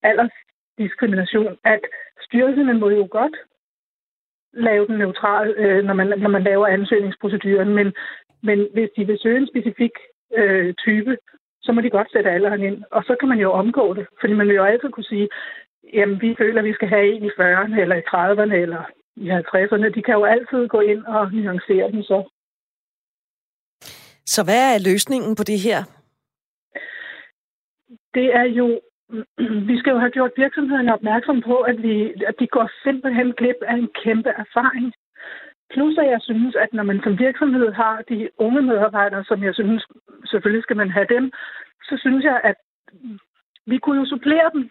aldersdiskrimination, 0.03 1.57
at 1.65 1.81
styrelserne 2.21 2.75
må 2.75 2.89
jo 2.89 3.09
godt 3.11 3.37
lave 4.53 4.87
den 4.87 4.99
neutral, 4.99 5.55
øh, 5.57 5.85
når, 5.85 5.95
man, 5.95 6.07
når 6.07 6.29
man 6.29 6.43
laver 6.43 6.67
ansøgningsproceduren, 6.67 7.75
men 7.75 7.93
men 8.43 8.69
hvis 8.73 8.91
de 8.97 9.07
vil 9.07 9.19
søge 9.23 9.39
en 9.39 9.49
specifik 9.53 9.95
øh, 10.37 10.75
type, 10.75 11.17
så 11.63 11.73
må 11.73 11.81
de 11.81 11.91
godt 11.91 12.13
sætte 12.13 12.31
alderen 12.31 12.63
ind. 12.63 12.83
Og 12.91 13.03
så 13.05 13.17
kan 13.21 13.29
man 13.29 13.39
jo 13.39 13.53
omgå 13.53 13.95
det. 13.95 14.07
Fordi 14.21 14.33
man 14.33 14.49
vil 14.49 14.57
jo 14.57 14.65
altid 14.65 14.89
kunne 14.91 15.13
sige, 15.15 15.29
jamen 15.93 16.21
vi 16.21 16.35
føler, 16.39 16.59
at 16.59 16.65
vi 16.65 16.73
skal 16.73 16.89
have 16.89 17.13
en 17.13 17.25
i 17.25 17.29
40'erne, 17.29 17.81
eller 17.81 17.97
i 17.97 18.09
30'erne, 18.13 18.55
eller 18.65 18.83
i 19.17 19.31
50'erne. 19.31 19.95
De 19.97 20.03
kan 20.03 20.15
jo 20.15 20.25
altid 20.25 20.69
gå 20.69 20.81
ind 20.81 21.05
og 21.05 21.33
nuancere 21.33 21.91
den 21.91 22.03
så. 22.03 22.19
Så 24.27 24.45
hvad 24.45 24.75
er 24.75 24.85
løsningen 24.91 25.37
på 25.37 25.45
det 25.51 25.59
her? 25.67 25.79
Det 28.15 28.27
er 28.41 28.47
jo, 28.61 28.81
vi 29.71 29.79
skal 29.79 29.91
jo 29.91 29.99
have 29.99 30.11
gjort 30.11 30.33
virksomhederne 30.37 30.95
opmærksom 30.95 31.43
på, 31.43 31.57
at, 31.61 31.83
vi, 31.83 31.95
at 32.31 32.35
de 32.41 32.47
går 32.47 32.71
simpelthen 32.85 33.33
glip 33.33 33.61
af 33.63 33.75
en 33.75 33.91
kæmpe 34.05 34.29
erfaring. 34.29 34.93
Plus 35.73 35.99
at 35.99 36.11
jeg 36.11 36.21
synes, 36.23 36.55
at 36.55 36.73
når 36.73 36.83
man 36.83 37.01
som 37.03 37.19
virksomhed 37.19 37.73
har 37.73 38.03
de 38.09 38.29
unge 38.39 38.63
medarbejdere, 38.63 39.25
som 39.25 39.43
jeg 39.43 39.55
synes, 39.55 39.87
selvfølgelig 40.25 40.63
skal 40.63 40.77
man 40.77 40.91
have 40.91 41.07
dem, 41.09 41.33
så 41.83 41.95
synes 42.01 42.25
jeg, 42.25 42.41
at 42.45 42.57
vi 43.67 43.79
kunne 43.79 44.01
jo 44.01 44.07
supplere 44.07 44.51
dem. 44.53 44.71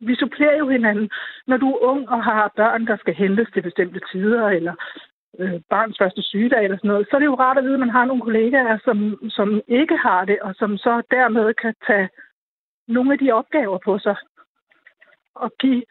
Vi 0.00 0.14
supplerer 0.14 0.58
jo 0.58 0.68
hinanden. 0.68 1.10
Når 1.46 1.56
du 1.56 1.68
er 1.70 1.78
ung 1.82 2.08
og 2.08 2.24
har 2.24 2.52
børn, 2.56 2.86
der 2.86 2.96
skal 2.96 3.14
hentes 3.14 3.48
til 3.52 3.62
bestemte 3.62 4.00
tider, 4.12 4.48
eller 4.48 4.74
øh, 5.38 5.60
barns 5.70 5.96
første 6.00 6.22
sygedag 6.22 6.64
eller 6.64 6.76
sådan 6.76 6.88
noget, 6.88 7.06
så 7.10 7.16
er 7.16 7.20
det 7.20 7.26
jo 7.26 7.34
rart 7.34 7.58
at 7.58 7.64
vide, 7.64 7.74
at 7.74 7.80
man 7.80 7.96
har 7.96 8.04
nogle 8.04 8.22
kollegaer, 8.22 8.78
som, 8.84 8.98
som 9.30 9.60
ikke 9.68 9.96
har 9.96 10.24
det, 10.24 10.38
og 10.40 10.54
som 10.54 10.76
så 10.76 11.02
dermed 11.10 11.54
kan 11.54 11.74
tage 11.86 12.08
nogle 12.88 13.12
af 13.12 13.18
de 13.18 13.32
opgaver 13.32 13.78
på 13.84 13.98
sig 13.98 14.16
og 15.34 15.52
give 15.60 15.82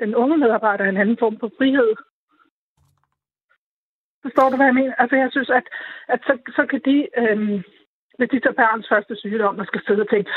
den 0.00 0.14
unge 0.14 0.36
medarbejder 0.36 0.84
en 0.84 0.96
anden 0.96 1.16
form 1.18 1.38
for 1.40 1.50
frihed. 1.58 1.94
Forstår 4.24 4.48
du, 4.50 4.56
hvad 4.56 4.66
jeg 4.66 4.74
mener? 4.80 4.94
Altså, 5.02 5.16
jeg 5.16 5.28
synes, 5.30 5.50
at, 5.50 5.66
at 6.08 6.20
så, 6.26 6.34
så 6.56 6.62
kan 6.70 6.80
de, 6.88 6.96
øhm, 7.22 7.62
hvis 8.18 8.30
de 8.32 8.40
tager 8.40 8.60
børns 8.62 8.88
første 8.92 9.16
sygdom 9.16 9.58
og 9.58 9.66
skal 9.66 9.82
sidde 9.86 10.04
og 10.06 10.10
tænke, 10.10 10.30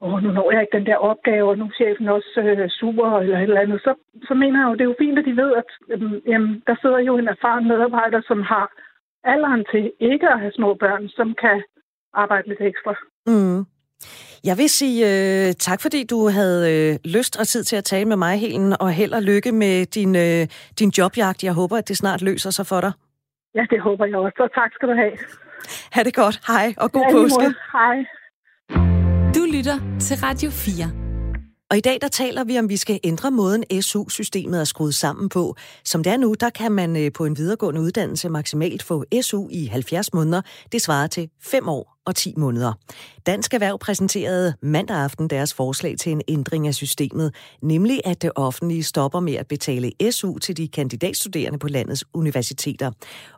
åh, 0.00 0.22
nu 0.22 0.28
når 0.32 0.52
jeg 0.52 0.60
ikke 0.60 0.78
den 0.78 0.86
der 0.86 0.96
opgave, 0.96 1.50
og 1.50 1.58
nu 1.58 1.64
er 1.64 1.78
chefen 1.80 2.08
også 2.08 2.40
øh, 2.40 2.68
super, 2.80 3.18
eller 3.18 3.38
et 3.38 3.42
eller 3.42 3.60
andet, 3.60 3.80
så, 3.80 3.92
så 4.28 4.34
mener 4.34 4.58
jeg 4.60 4.68
jo, 4.68 4.72
det 4.72 4.80
er 4.80 4.92
jo 4.92 5.02
fint, 5.04 5.18
at 5.18 5.24
de 5.24 5.36
ved, 5.42 5.50
at 5.60 5.70
øhm, 5.92 6.20
jamen, 6.26 6.62
der 6.66 6.76
sidder 6.82 6.98
jo 6.98 7.18
en 7.18 7.28
erfaren 7.28 7.68
medarbejder, 7.68 8.20
som 8.30 8.42
har 8.42 8.66
alderen 9.24 9.64
til 9.72 9.92
ikke 10.00 10.28
at 10.28 10.40
have 10.40 10.52
små 10.52 10.74
børn, 10.74 11.08
som 11.08 11.34
kan 11.34 11.62
arbejde 12.12 12.48
lidt 12.48 12.60
ekstra. 12.60 12.94
Mm. 13.26 13.60
Jeg 14.44 14.58
vil 14.58 14.68
sige 14.68 15.04
uh, 15.04 15.52
tak, 15.52 15.80
fordi 15.80 16.04
du 16.04 16.28
havde 16.28 16.90
uh, 17.04 17.10
lyst 17.12 17.36
og 17.36 17.46
tid 17.48 17.64
til 17.64 17.76
at 17.76 17.84
tale 17.84 18.04
med 18.04 18.16
mig, 18.16 18.40
Helen, 18.40 18.74
og 18.80 18.92
held 18.92 19.12
og 19.12 19.22
lykke 19.22 19.52
med 19.52 19.86
din, 19.86 20.16
uh, 20.16 20.48
din 20.78 20.92
jobjagt. 20.98 21.44
Jeg 21.44 21.52
håber, 21.52 21.76
at 21.76 21.88
det 21.88 21.96
snart 21.96 22.22
løser 22.22 22.50
sig 22.50 22.66
for 22.66 22.80
dig. 22.80 22.92
Ja, 23.54 23.64
det 23.70 23.80
håber 23.80 24.04
jeg 24.04 24.16
også, 24.16 24.36
og 24.38 24.54
tak 24.54 24.70
skal 24.74 24.88
du 24.88 24.94
have. 24.94 25.12
Ha' 25.92 26.02
det 26.02 26.14
godt. 26.14 26.40
Hej, 26.46 26.74
og 26.76 26.92
god 26.92 27.02
Ja, 27.02 27.12
påske. 27.12 27.54
Hej. 27.72 27.96
Du 29.34 29.42
lytter 29.56 29.78
til 30.00 30.16
Radio 30.16 30.50
4. 30.50 31.08
Og 31.70 31.76
i 31.76 31.80
dag 31.80 31.98
der 32.00 32.08
taler 32.08 32.44
vi 32.44 32.58
om, 32.58 32.68
vi 32.68 32.76
skal 32.76 33.00
ændre 33.04 33.30
måden 33.30 33.82
SU-systemet 33.82 34.60
er 34.60 34.64
skruet 34.64 34.94
sammen 34.94 35.28
på. 35.28 35.54
Som 35.84 36.02
det 36.02 36.12
er 36.12 36.16
nu, 36.16 36.34
der 36.40 36.50
kan 36.50 36.72
man 36.72 36.96
øh, 36.96 37.12
på 37.12 37.24
en 37.24 37.36
videregående 37.36 37.80
uddannelse 37.80 38.28
maksimalt 38.28 38.82
få 38.82 39.04
SU 39.22 39.48
i 39.50 39.66
70 39.66 40.14
måneder. 40.14 40.42
Det 40.72 40.82
svarer 40.82 41.06
til 41.06 41.30
5 41.42 41.68
år 41.68 41.97
og 42.08 42.16
10 42.16 42.34
måneder. 42.36 42.72
Dansk 43.26 43.54
Erhverv 43.54 43.78
præsenterede 43.78 44.54
mandag 44.62 44.96
aften 44.96 45.30
deres 45.30 45.54
forslag 45.54 45.96
til 45.98 46.12
en 46.12 46.22
ændring 46.28 46.66
af 46.66 46.74
systemet, 46.74 47.34
nemlig 47.62 48.00
at 48.04 48.22
det 48.22 48.30
offentlige 48.34 48.82
stopper 48.82 49.20
med 49.20 49.34
at 49.34 49.46
betale 49.46 49.92
SU 50.10 50.38
til 50.38 50.56
de 50.56 50.68
kandidatstuderende 50.68 51.58
på 51.58 51.68
landets 51.68 52.04
universiteter. 52.14 52.90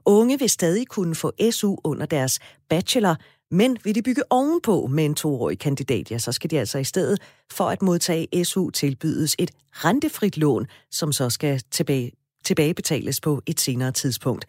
Unge 0.07 0.39
vil 0.39 0.51
stadig 0.51 0.87
kunne 0.87 1.15
få 1.15 1.33
SU 1.51 1.77
under 1.85 2.07
deres 2.07 2.39
bachelor, 2.69 3.17
men 3.51 3.77
vil 3.85 3.95
de 3.95 4.03
bygge 4.03 4.23
ovenpå 4.31 4.87
med 4.87 5.05
en 5.05 5.15
toårig 5.15 5.59
kandidat, 5.59 6.11
ja, 6.11 6.19
så 6.19 6.33
skal 6.33 6.51
de 6.51 6.59
altså 6.59 6.79
i 6.79 6.85
stedet 6.85 7.19
for 7.53 7.65
at 7.65 7.83
modtage 7.83 8.45
SU 8.45 8.71
tilbydes 8.71 9.37
et 9.39 9.51
rentefrit 9.71 10.37
lån, 10.37 10.67
som 10.91 11.13
så 11.13 11.31
skal 11.31 11.63
tilbage 11.71 12.20
tilbagebetales 12.51 13.21
på 13.21 13.43
et 13.47 13.61
senere 13.61 13.93
tidspunkt. 13.93 14.45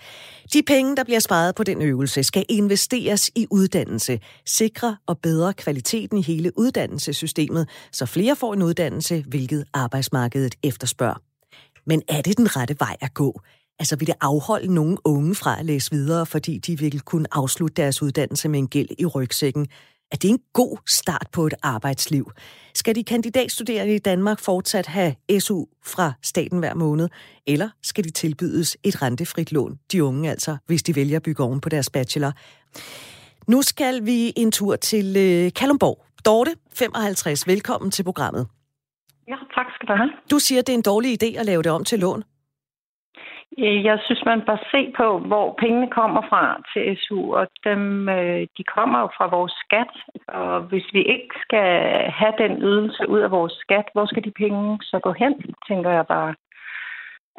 De 0.53 0.61
penge, 0.67 0.95
der 0.95 1.03
bliver 1.03 1.19
sparet 1.19 1.55
på 1.55 1.63
den 1.63 1.81
øvelse, 1.81 2.23
skal 2.23 2.45
investeres 2.49 3.31
i 3.35 3.47
uddannelse, 3.49 4.19
sikre 4.45 4.97
og 5.07 5.19
bedre 5.19 5.53
kvaliteten 5.53 6.17
i 6.17 6.21
hele 6.21 6.51
uddannelsessystemet, 6.57 7.69
så 7.91 8.05
flere 8.05 8.35
får 8.35 8.53
en 8.53 8.61
uddannelse, 8.61 9.25
hvilket 9.27 9.65
arbejdsmarkedet 9.73 10.55
efterspørger. 10.63 11.21
Men 11.85 12.01
er 12.07 12.21
det 12.21 12.37
den 12.37 12.55
rette 12.55 12.75
vej 12.79 12.95
at 13.01 13.13
gå? 13.13 13.41
Altså 13.79 13.95
vil 13.95 14.07
det 14.07 14.15
afholde 14.21 14.73
nogle 14.73 14.97
unge 15.03 15.35
fra 15.35 15.59
at 15.59 15.65
læse 15.65 15.91
videre, 15.91 16.25
fordi 16.25 16.57
de 16.57 16.79
vil 16.79 17.01
kunne 17.01 17.27
afslutte 17.31 17.81
deres 17.81 18.01
uddannelse 18.01 18.49
med 18.49 18.59
en 18.59 18.67
gæld 18.67 18.89
i 18.99 19.05
rygsækken? 19.05 19.67
Er 20.11 20.17
det 20.17 20.29
en 20.29 20.39
god 20.53 20.77
start 20.87 21.27
på 21.33 21.45
et 21.45 21.53
arbejdsliv? 21.63 22.31
Skal 22.73 22.95
de 22.95 23.03
kandidatstuderende 23.03 23.95
i 23.95 23.99
Danmark 23.99 24.39
fortsat 24.39 24.87
have 24.87 25.15
SU 25.39 25.65
fra 25.85 26.13
staten 26.21 26.59
hver 26.59 26.73
måned? 26.73 27.09
Eller 27.47 27.69
skal 27.83 28.03
de 28.03 28.09
tilbydes 28.09 28.77
et 28.83 29.01
rentefrit 29.01 29.51
lån, 29.51 29.79
de 29.91 30.03
unge 30.03 30.29
altså, 30.29 30.57
hvis 30.67 30.83
de 30.83 30.95
vælger 30.95 31.15
at 31.15 31.23
bygge 31.23 31.43
oven 31.43 31.61
på 31.61 31.69
deres 31.69 31.89
bachelor? 31.89 32.31
Nu 33.47 33.61
skal 33.61 34.05
vi 34.05 34.33
en 34.35 34.51
tur 34.51 34.75
til 34.75 35.17
øh, 35.17 35.53
Kalumborg. 35.53 36.05
Dorte, 36.25 36.51
55, 36.73 37.47
velkommen 37.47 37.91
til 37.91 38.03
programmet. 38.03 38.47
Ja, 39.27 39.35
tak 39.55 39.65
skal 39.75 39.87
du 39.87 39.93
have. 39.93 40.09
Du 40.31 40.39
siger, 40.39 40.61
det 40.61 40.73
er 40.73 40.77
en 40.77 40.81
dårlig 40.81 41.23
idé 41.23 41.39
at 41.39 41.45
lave 41.45 41.63
det 41.63 41.71
om 41.71 41.83
til 41.83 41.99
lån. 41.99 42.23
Øh, 43.59 43.85
jeg 43.85 43.99
synes, 44.05 44.25
man 44.25 44.41
bør 44.41 44.57
se 44.71 44.93
på, 44.97 45.19
hvor 45.19 45.55
pengene 45.59 45.89
kommer 45.89 46.21
fra 46.29 46.61
til 46.73 46.97
SU, 46.97 47.35
og 47.35 47.47
dem, 47.63 48.09
øh, 48.09 48.47
de 48.57 48.63
kommer 48.75 48.99
jo 48.99 49.09
fra 49.17 49.27
vores 49.27 49.53
skat. 49.65 49.93
Og 50.27 50.61
hvis 50.61 50.87
vi 50.93 51.01
ikke 51.03 51.35
skal 51.41 51.69
have 52.19 52.33
den 52.37 52.61
ydelse 52.61 53.09
ud 53.09 53.19
af 53.19 53.31
vores 53.31 53.53
skat, 53.53 53.85
hvor 53.93 54.05
skal 54.05 54.23
de 54.23 54.31
penge 54.31 54.79
så 54.81 54.99
gå 54.99 55.11
hen, 55.11 55.33
tænker 55.67 55.89
jeg 55.91 56.07
bare. 56.07 56.35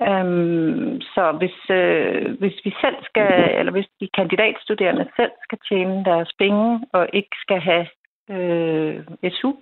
Øhm, 0.09 1.01
så 1.01 1.33
hvis, 1.41 1.59
øh, 1.71 2.39
hvis 2.39 2.57
vi 2.65 2.73
selv 2.81 2.97
skal, 3.05 3.51
eller 3.59 3.73
hvis 3.73 3.89
de 4.01 4.09
kandidatstuderende 4.15 5.07
selv 5.17 5.33
skal 5.43 5.59
tjene 5.69 6.05
deres 6.05 6.31
penge 6.39 6.81
og 6.93 7.09
ikke 7.13 7.37
skal 7.45 7.61
have 7.61 7.87
øh, 8.31 9.05
SU, 9.33 9.53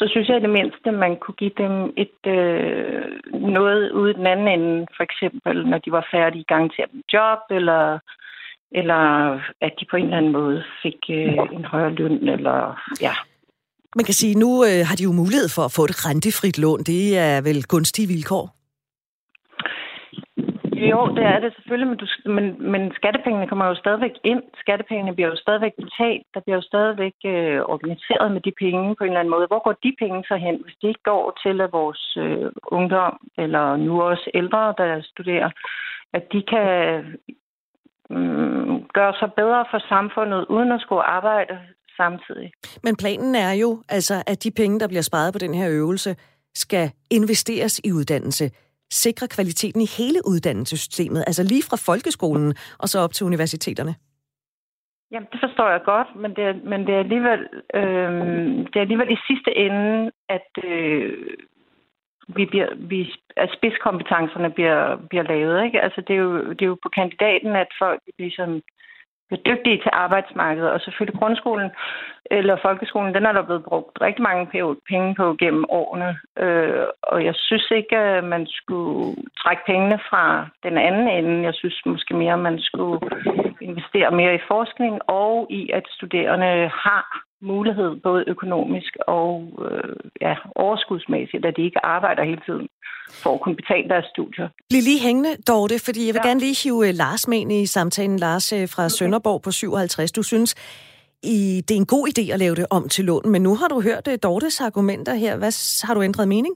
så 0.00 0.06
synes 0.10 0.28
jeg 0.28 0.36
i 0.38 0.46
det 0.46 0.56
mindste, 0.58 0.90
man 1.04 1.14
kunne 1.22 1.38
give 1.42 1.56
dem 1.62 1.74
et 2.04 2.20
øh, 2.36 3.04
noget 3.56 3.90
ude 4.00 4.14
den 4.14 4.26
anden 4.26 4.48
ende, 4.48 4.86
for 4.96 5.02
eksempel 5.08 5.56
når 5.70 5.78
de 5.78 5.90
var 5.92 6.04
færdige 6.14 6.44
i 6.46 6.50
gang 6.52 6.64
til 6.72 6.84
et 6.84 6.90
job, 7.14 7.40
eller, 7.58 7.98
eller 8.80 9.00
at 9.66 9.72
de 9.80 9.84
på 9.90 9.96
en 9.96 10.04
eller 10.04 10.16
anden 10.16 10.32
måde 10.32 10.58
fik 10.82 11.00
øh, 11.10 11.38
en 11.56 11.64
højere 11.64 11.94
løn, 11.98 12.28
eller 12.28 12.56
ja. 13.06 13.14
Man 13.96 14.04
kan 14.04 14.14
sige, 14.14 14.34
nu 14.44 14.50
øh, 14.64 14.80
har 14.88 14.96
de 14.96 15.02
jo 15.08 15.12
mulighed 15.12 15.48
for 15.56 15.62
at 15.64 15.72
få 15.76 15.82
et 15.84 16.06
rentefrit 16.06 16.58
lån. 16.58 16.82
Det 16.82 17.18
er 17.18 17.40
vel 17.48 17.64
gunstige 17.64 18.08
vilkår? 18.08 18.59
Jo, 20.88 21.00
det 21.16 21.24
er 21.24 21.38
det 21.40 21.54
selvfølgelig, 21.54 21.88
men, 21.88 21.98
du, 21.98 22.06
men, 22.36 22.46
men 22.72 22.92
skattepengene 22.94 23.48
kommer 23.48 23.66
jo 23.66 23.74
stadigvæk 23.74 24.14
ind. 24.24 24.42
Skattepengene 24.62 25.14
bliver 25.14 25.28
jo 25.28 25.36
stadigvæk 25.36 25.74
betalt. 25.74 26.26
Der 26.34 26.40
bliver 26.40 26.56
jo 26.56 26.62
stadigvæk 26.62 27.16
øh, 27.24 27.60
organiseret 27.74 28.32
med 28.32 28.40
de 28.40 28.52
penge 28.62 28.96
på 28.96 29.04
en 29.04 29.10
eller 29.10 29.20
anden 29.20 29.34
måde. 29.34 29.46
Hvor 29.46 29.62
går 29.64 29.76
de 29.84 29.92
penge 29.98 30.24
så 30.28 30.36
hen, 30.36 30.56
hvis 30.64 30.76
de 30.82 30.88
ikke 30.88 31.02
går 31.02 31.38
til 31.44 31.60
at 31.60 31.72
vores 31.72 32.16
øh, 32.24 32.50
ungdom, 32.76 33.14
eller 33.38 33.76
nu 33.76 34.02
også 34.02 34.30
ældre, 34.34 34.74
der 34.78 35.02
studerer, 35.02 35.50
at 36.12 36.24
de 36.32 36.42
kan 36.52 36.68
øh, 38.10 38.66
gøre 38.98 39.14
sig 39.20 39.30
bedre 39.40 39.64
for 39.70 39.80
samfundet, 39.88 40.46
uden 40.54 40.72
at 40.72 40.80
skulle 40.80 41.02
arbejde 41.02 41.58
samtidig. 41.96 42.52
Men 42.84 42.96
planen 42.96 43.34
er 43.34 43.52
jo, 43.52 43.82
altså, 43.88 44.14
at 44.26 44.44
de 44.44 44.50
penge, 44.50 44.80
der 44.80 44.88
bliver 44.88 45.02
sparet 45.02 45.32
på 45.32 45.38
den 45.38 45.54
her 45.54 45.68
øvelse, 45.70 46.16
skal 46.54 46.90
investeres 47.10 47.80
i 47.84 47.92
uddannelse 47.92 48.50
sikre 48.90 49.28
kvaliteten 49.28 49.80
i 49.80 49.88
hele 49.98 50.20
uddannelsessystemet, 50.26 51.24
altså 51.26 51.42
lige 51.42 51.62
fra 51.70 51.76
folkeskolen 51.76 52.54
og 52.78 52.88
så 52.88 52.98
op 53.00 53.12
til 53.12 53.26
universiteterne? 53.26 53.94
Jamen, 55.12 55.28
det 55.32 55.40
forstår 55.40 55.68
jeg 55.70 55.82
godt, 55.84 56.08
men 56.16 56.30
det 56.36 56.44
er, 56.44 56.54
men 56.64 56.86
det 56.86 56.94
er 56.94 56.98
alligevel, 56.98 57.40
øh, 57.74 58.12
det 58.70 58.76
er 58.76 58.80
alligevel 58.80 59.10
i 59.12 59.24
sidste 59.28 59.56
ende, 59.56 60.10
at 60.28 60.50
øh, 60.64 61.36
vi 62.36 62.46
bliver, 62.46 62.68
vi, 62.78 63.12
at 63.36 63.50
spidskompetencerne 63.56 64.50
bliver, 64.50 64.96
bliver 65.10 65.22
lavet. 65.22 65.64
Ikke? 65.64 65.80
Altså, 65.80 66.00
det, 66.00 66.14
er 66.14 66.20
jo, 66.20 66.50
det 66.50 66.62
er 66.62 66.66
jo 66.66 66.78
på 66.82 66.88
kandidaten, 66.88 67.56
at 67.56 67.70
folk 67.78 68.00
ligesom 68.18 68.50
bliver 68.50 68.64
dygtige 69.36 69.78
til 69.78 69.90
arbejdsmarkedet, 69.92 70.70
og 70.70 70.80
selvfølgelig 70.80 71.18
grundskolen 71.20 71.70
eller 72.30 72.56
folkeskolen, 72.62 73.14
den 73.14 73.26
er 73.26 73.32
der 73.32 73.42
blevet 73.42 73.64
brugt 73.64 74.00
rigtig 74.00 74.22
mange 74.22 74.46
penge 74.88 75.14
på 75.14 75.34
gennem 75.34 75.64
årene. 75.68 76.18
Øh, 76.38 76.84
og 77.02 77.24
jeg 77.24 77.34
synes 77.34 77.70
ikke, 77.70 77.96
at 77.96 78.24
man 78.24 78.46
skulle 78.46 79.16
trække 79.42 79.62
pengene 79.66 79.98
fra 80.10 80.46
den 80.62 80.78
anden 80.78 81.08
ende. 81.08 81.44
Jeg 81.44 81.54
synes 81.54 81.82
måske 81.86 82.14
mere, 82.14 82.32
at 82.32 82.38
man 82.38 82.58
skulle 82.60 83.00
investere 83.60 84.10
mere 84.10 84.34
i 84.34 84.46
forskning 84.48 85.00
og 85.08 85.46
i, 85.50 85.70
at 85.70 85.84
studerende 85.88 86.70
har 86.84 87.29
mulighed, 87.42 87.96
både 87.96 88.24
økonomisk 88.26 88.96
og 89.06 89.32
øh, 89.66 89.96
ja, 90.20 90.34
overskudsmæssigt, 90.54 91.44
at 91.44 91.56
de 91.56 91.62
ikke 91.64 91.84
arbejder 91.86 92.24
hele 92.24 92.42
tiden 92.46 92.68
for 93.22 93.34
at 93.34 93.40
kunne 93.40 93.56
betale 93.56 93.88
deres 93.88 94.04
studier. 94.14 94.48
Bliv 94.70 94.82
lige 94.82 95.02
hængende, 95.08 95.32
Dorte, 95.48 95.76
fordi 95.86 96.00
jeg 96.06 96.14
vil 96.14 96.20
ja. 96.24 96.28
gerne 96.28 96.40
lige 96.40 96.56
hive 96.64 96.88
øh, 96.88 96.94
Lars 97.02 97.28
med 97.28 97.38
ind 97.38 97.52
i 97.52 97.66
samtalen. 97.66 98.18
Lars 98.18 98.52
øh, 98.52 98.68
fra 98.72 98.82
okay. 98.82 98.96
Sønderborg 98.98 99.42
på 99.42 99.50
57. 99.50 100.12
Du 100.12 100.22
synes, 100.22 100.50
i, 101.22 101.38
det 101.66 101.74
er 101.74 101.82
en 101.86 101.94
god 101.96 102.04
idé 102.12 102.24
at 102.32 102.38
lave 102.44 102.54
det 102.54 102.66
om 102.70 102.88
til 102.88 103.04
lån, 103.04 103.30
men 103.32 103.42
nu 103.42 103.52
har 103.60 103.68
du 103.68 103.80
hørt 103.88 104.08
uh, 104.08 104.14
Dortes 104.22 104.60
argumenter 104.60 105.14
her. 105.14 105.38
Hvad 105.38 105.52
har 105.86 105.94
du 105.94 106.02
ændret 106.02 106.28
mening? 106.28 106.54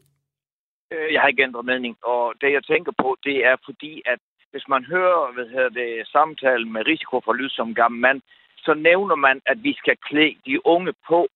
Øh, 0.93 1.12
Jeg 1.12 1.20
har 1.20 1.28
ikke 1.28 1.43
ændret 1.49 1.64
mening, 1.64 1.95
og 2.12 2.22
det 2.41 2.53
jeg 2.53 2.64
tænker 2.64 2.93
på, 3.03 3.16
det 3.24 3.37
er 3.51 3.57
fordi, 3.64 4.03
at 4.12 4.20
hvis 4.53 4.68
man 4.68 4.85
hører 4.85 5.32
hvad 5.35 5.47
hedder 5.55 5.72
det, 5.80 5.91
samtalen 6.16 6.72
med 6.72 6.82
risiko 6.87 7.20
for 7.24 7.32
lyd 7.32 7.51
som 7.51 7.74
gammel 7.74 8.01
mand, 8.01 8.20
så 8.64 8.74
nævner 8.74 9.14
man, 9.14 9.40
at 9.46 9.58
vi 9.62 9.72
skal 9.80 9.96
klæde 10.08 10.36
de 10.46 10.66
unge 10.66 10.92
på. 11.08 11.28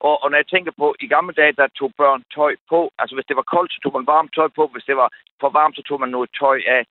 Og, 0.00 0.22
og 0.22 0.30
når 0.30 0.38
jeg 0.38 0.46
tænker 0.46 0.72
på, 0.78 0.94
i 1.00 1.06
gamle 1.06 1.34
dage, 1.34 1.52
der 1.52 1.66
tog 1.78 1.92
børn 1.98 2.22
tøj 2.34 2.56
på. 2.68 2.90
Altså 2.98 3.14
hvis 3.16 3.26
det 3.28 3.36
var 3.36 3.52
koldt, 3.54 3.72
så 3.72 3.78
tog 3.82 3.92
man 3.92 4.06
varmt 4.06 4.34
tøj 4.34 4.48
på. 4.48 4.70
Hvis 4.72 4.84
det 4.84 4.96
var 4.96 5.08
for 5.40 5.50
varmt, 5.50 5.76
så 5.76 5.82
tog 5.82 6.00
man 6.00 6.08
noget 6.08 6.30
tøj 6.38 6.62
af. 6.66 6.86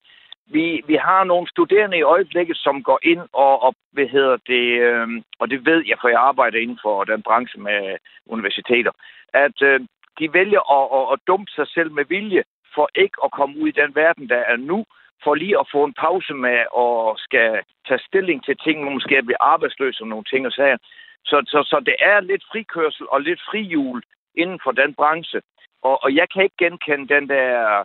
Vi, 0.47 0.84
vi 0.88 0.95
har 0.95 1.24
nogle 1.24 1.47
studerende 1.49 1.97
i 1.97 2.09
øjeblikket, 2.16 2.57
som 2.57 2.84
går 2.84 2.99
ind 3.03 3.24
og, 3.34 3.63
og 3.63 3.76
hvad 3.91 4.07
hedder 4.07 4.38
det, 4.47 4.66
øh, 4.88 5.07
og 5.39 5.49
det 5.49 5.66
ved 5.66 5.84
jeg, 5.88 5.97
for 6.01 6.07
jeg 6.07 6.20
arbejder 6.20 6.59
inden 6.59 6.80
for 6.82 7.03
den 7.03 7.22
branche 7.22 7.59
med 7.59 7.97
universiteter, 8.26 8.91
at 9.34 9.61
øh, 9.61 9.80
de 10.20 10.34
vælger 10.34 10.61
at, 10.78 10.86
at, 10.97 11.13
at 11.13 11.20
dumpe 11.28 11.51
sig 11.51 11.68
selv 11.68 11.91
med 11.91 12.05
vilje, 12.05 12.43
for 12.76 12.89
ikke 12.95 13.18
at 13.24 13.32
komme 13.32 13.59
ud 13.61 13.68
i 13.68 13.80
den 13.82 13.95
verden, 13.95 14.30
der 14.30 14.38
er 14.38 14.57
nu, 14.57 14.86
for 15.24 15.36
lige 15.36 15.59
at 15.59 15.70
få 15.72 15.84
en 15.84 15.93
pause 15.93 16.34
med 16.34 16.59
og 16.72 17.16
skal 17.18 17.49
tage 17.88 18.05
stilling 18.07 18.43
til 18.43 18.57
ting, 18.57 18.84
man 18.84 18.93
måske 18.93 19.24
bliver 19.24 19.43
arbejdsløs 19.53 20.01
og 20.01 20.07
nogle 20.07 20.26
ting 20.32 20.45
og 20.45 20.51
sager. 20.51 20.78
Så, 21.26 21.38
så, 21.47 21.59
så 21.72 21.78
det 21.86 21.95
er 21.99 22.20
lidt 22.20 22.43
frikørsel 22.51 23.05
og 23.09 23.22
lidt 23.22 23.41
frihjul 23.49 24.03
inden 24.36 24.59
for 24.63 24.72
den 24.72 24.93
branche. 24.93 25.41
Og, 25.82 26.03
og 26.03 26.16
jeg 26.16 26.28
kan 26.34 26.43
ikke 26.43 26.61
genkende 26.63 27.07
den 27.16 27.30
der 27.30 27.84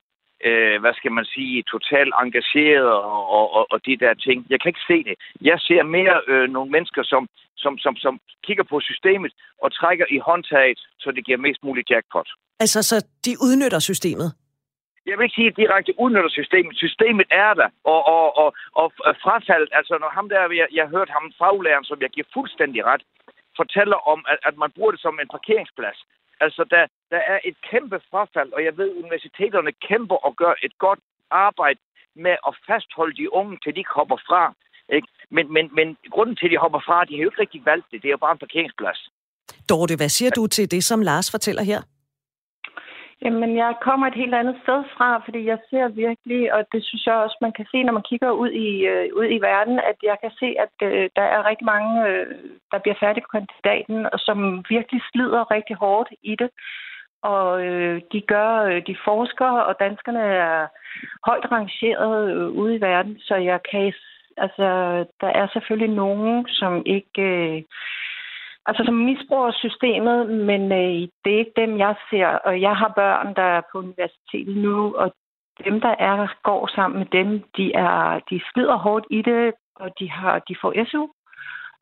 øh, 0.48 0.80
hvad 0.80 0.94
skal 0.94 1.12
man 1.12 1.24
sige, 1.34 1.62
totalt 1.74 2.12
engageret 2.22 2.90
og, 3.10 3.22
og, 3.36 3.46
og, 3.56 3.66
og 3.72 3.78
de 3.86 3.96
der 4.02 4.14
ting. 4.14 4.46
Jeg 4.50 4.60
kan 4.60 4.68
ikke 4.68 4.88
se 4.92 4.98
det. 5.08 5.16
Jeg 5.40 5.58
ser 5.68 5.82
mere 5.82 6.16
øh, 6.28 6.46
nogle 6.50 6.70
mennesker, 6.70 7.02
som, 7.02 7.28
som, 7.56 7.78
som, 7.78 7.96
som 7.96 8.20
kigger 8.46 8.64
på 8.64 8.80
systemet 8.80 9.32
og 9.62 9.72
trækker 9.72 10.06
i 10.10 10.18
håndtaget, 10.18 10.78
så 10.98 11.10
det 11.16 11.24
giver 11.26 11.38
mest 11.38 11.60
muligt 11.62 11.90
jackpot. 11.90 12.28
Altså, 12.60 12.82
så 12.82 12.96
de 13.26 13.32
udnytter 13.46 13.78
systemet? 13.78 14.28
Jeg 15.10 15.18
vil 15.18 15.26
ikke 15.26 15.40
sige 15.40 15.58
direkte 15.62 15.92
udnytter 16.02 16.32
systemet. 16.40 16.74
Systemet 16.84 17.26
er 17.30 17.52
der, 17.60 17.68
og, 17.92 18.00
og, 18.14 18.26
og, 18.42 18.48
og 19.08 19.14
frafaldet, 19.24 19.70
altså 19.78 19.94
når 20.02 20.10
ham 20.18 20.28
der, 20.28 20.40
jeg, 20.60 20.68
jeg 20.78 20.86
hørte 20.94 21.12
ham 21.16 21.32
faglæreren, 21.38 21.84
som 21.90 21.98
jeg 22.04 22.10
giver 22.14 22.28
fuldstændig 22.36 22.80
ret, 22.90 23.02
fortæller 23.60 23.98
om, 24.12 24.18
at, 24.32 24.38
at 24.48 24.54
man 24.62 24.70
bruger 24.76 24.92
det 24.94 25.00
som 25.00 25.20
en 25.22 25.28
parkeringsplads. 25.36 25.98
Altså, 26.44 26.62
der, 26.74 26.82
der 27.12 27.20
er 27.32 27.38
et 27.44 27.56
kæmpe 27.70 27.98
frafald, 28.10 28.50
og 28.56 28.64
jeg 28.64 28.74
ved, 28.78 28.88
at 28.90 29.00
universiteterne 29.02 29.72
kæmper 29.88 30.18
og 30.26 30.32
gør 30.42 30.54
et 30.66 30.74
godt 30.78 31.00
arbejde 31.30 31.80
med 32.26 32.36
at 32.48 32.52
fastholde 32.68 33.16
de 33.20 33.32
unge, 33.32 33.58
til 33.64 33.76
de 33.76 33.84
hopper 33.96 34.18
fra. 34.28 34.42
Ikke? 34.96 35.08
Men, 35.30 35.52
men, 35.52 35.64
men 35.78 35.96
grunden 36.14 36.36
til, 36.36 36.46
at 36.46 36.52
de 36.54 36.58
hopper 36.64 36.80
fra, 36.86 37.04
de 37.04 37.14
har 37.14 37.22
jo 37.22 37.30
ikke 37.30 37.42
rigtig 37.44 37.62
valgt 37.70 37.86
det. 37.90 38.02
Det 38.02 38.08
er 38.08 38.16
jo 38.18 38.24
bare 38.26 38.32
en 38.32 38.44
parkeringsplads. 38.46 39.00
Dorte, 39.68 39.96
hvad 39.96 40.08
siger 40.08 40.30
du 40.30 40.46
til 40.46 40.70
det, 40.70 40.84
som 40.84 41.02
Lars 41.02 41.30
fortæller 41.30 41.62
her? 41.62 41.80
Jamen, 43.24 43.56
jeg 43.56 43.74
kommer 43.80 44.06
et 44.06 44.20
helt 44.22 44.34
andet 44.34 44.56
sted 44.62 44.84
fra, 44.96 45.22
fordi 45.24 45.40
jeg 45.46 45.58
ser 45.70 45.88
virkelig, 45.88 46.54
og 46.54 46.64
det 46.72 46.84
synes 46.84 47.06
jeg 47.06 47.14
også, 47.14 47.36
man 47.40 47.52
kan 47.52 47.66
se, 47.70 47.82
når 47.82 47.92
man 47.92 48.08
kigger 48.10 48.30
ud 48.30 48.50
i, 48.50 48.70
øh, 48.92 49.08
ud 49.14 49.26
i 49.30 49.38
verden, 49.50 49.78
at 49.90 49.98
jeg 50.02 50.16
kan 50.22 50.32
se, 50.40 50.48
at 50.64 50.74
øh, 50.88 51.10
der 51.16 51.22
er 51.22 51.48
rigtig 51.48 51.64
mange, 51.64 52.08
øh, 52.08 52.26
der 52.72 52.78
bliver 52.78 53.00
færdige 53.00 53.24
på 53.24 53.32
kandidaten, 53.38 54.06
og 54.12 54.18
som 54.18 54.64
virkelig 54.68 55.00
slider 55.12 55.50
rigtig 55.50 55.76
hårdt 55.76 56.08
i 56.22 56.36
det. 56.42 56.50
Og 57.22 57.64
øh, 57.66 58.00
de 58.12 58.20
gør, 58.20 58.50
øh, 58.62 58.82
de 58.86 58.96
forsker, 59.04 59.50
og 59.68 59.74
danskerne 59.80 60.22
er 60.22 60.66
højt 61.26 61.52
rangeret 61.52 62.30
øh, 62.32 62.48
ude 62.48 62.74
i 62.76 62.80
verden, 62.80 63.18
så 63.18 63.34
jeg 63.34 63.60
kan, 63.70 63.92
altså, 64.36 64.66
der 65.20 65.30
er 65.40 65.46
selvfølgelig 65.52 65.94
nogen, 65.96 66.46
som 66.48 66.82
ikke... 66.86 67.22
Øh, 67.22 67.62
altså 68.70 68.84
som 68.84 68.94
misbruger 68.94 69.52
systemet, 69.52 70.18
men 70.30 70.62
øh, 70.72 71.08
det 71.22 71.30
er 71.32 71.38
ikke 71.38 71.60
dem, 71.62 71.78
jeg 71.78 71.94
ser. 72.10 72.26
Og 72.26 72.60
jeg 72.60 72.74
har 72.76 72.92
børn, 72.96 73.34
der 73.34 73.42
er 73.56 73.62
på 73.72 73.78
universitetet 73.78 74.56
nu, 74.56 74.94
og 74.96 75.12
dem, 75.64 75.80
der 75.80 75.94
er, 75.98 76.34
går 76.42 76.66
sammen 76.74 76.98
med 76.98 77.08
dem, 77.18 77.28
de, 77.56 77.72
er, 77.74 78.20
de 78.30 78.40
slider 78.52 78.76
hårdt 78.76 79.06
i 79.10 79.22
det, 79.22 79.52
og 79.74 79.88
de, 79.98 80.10
har, 80.10 80.38
de 80.48 80.54
får 80.60 80.84
SU, 80.90 81.06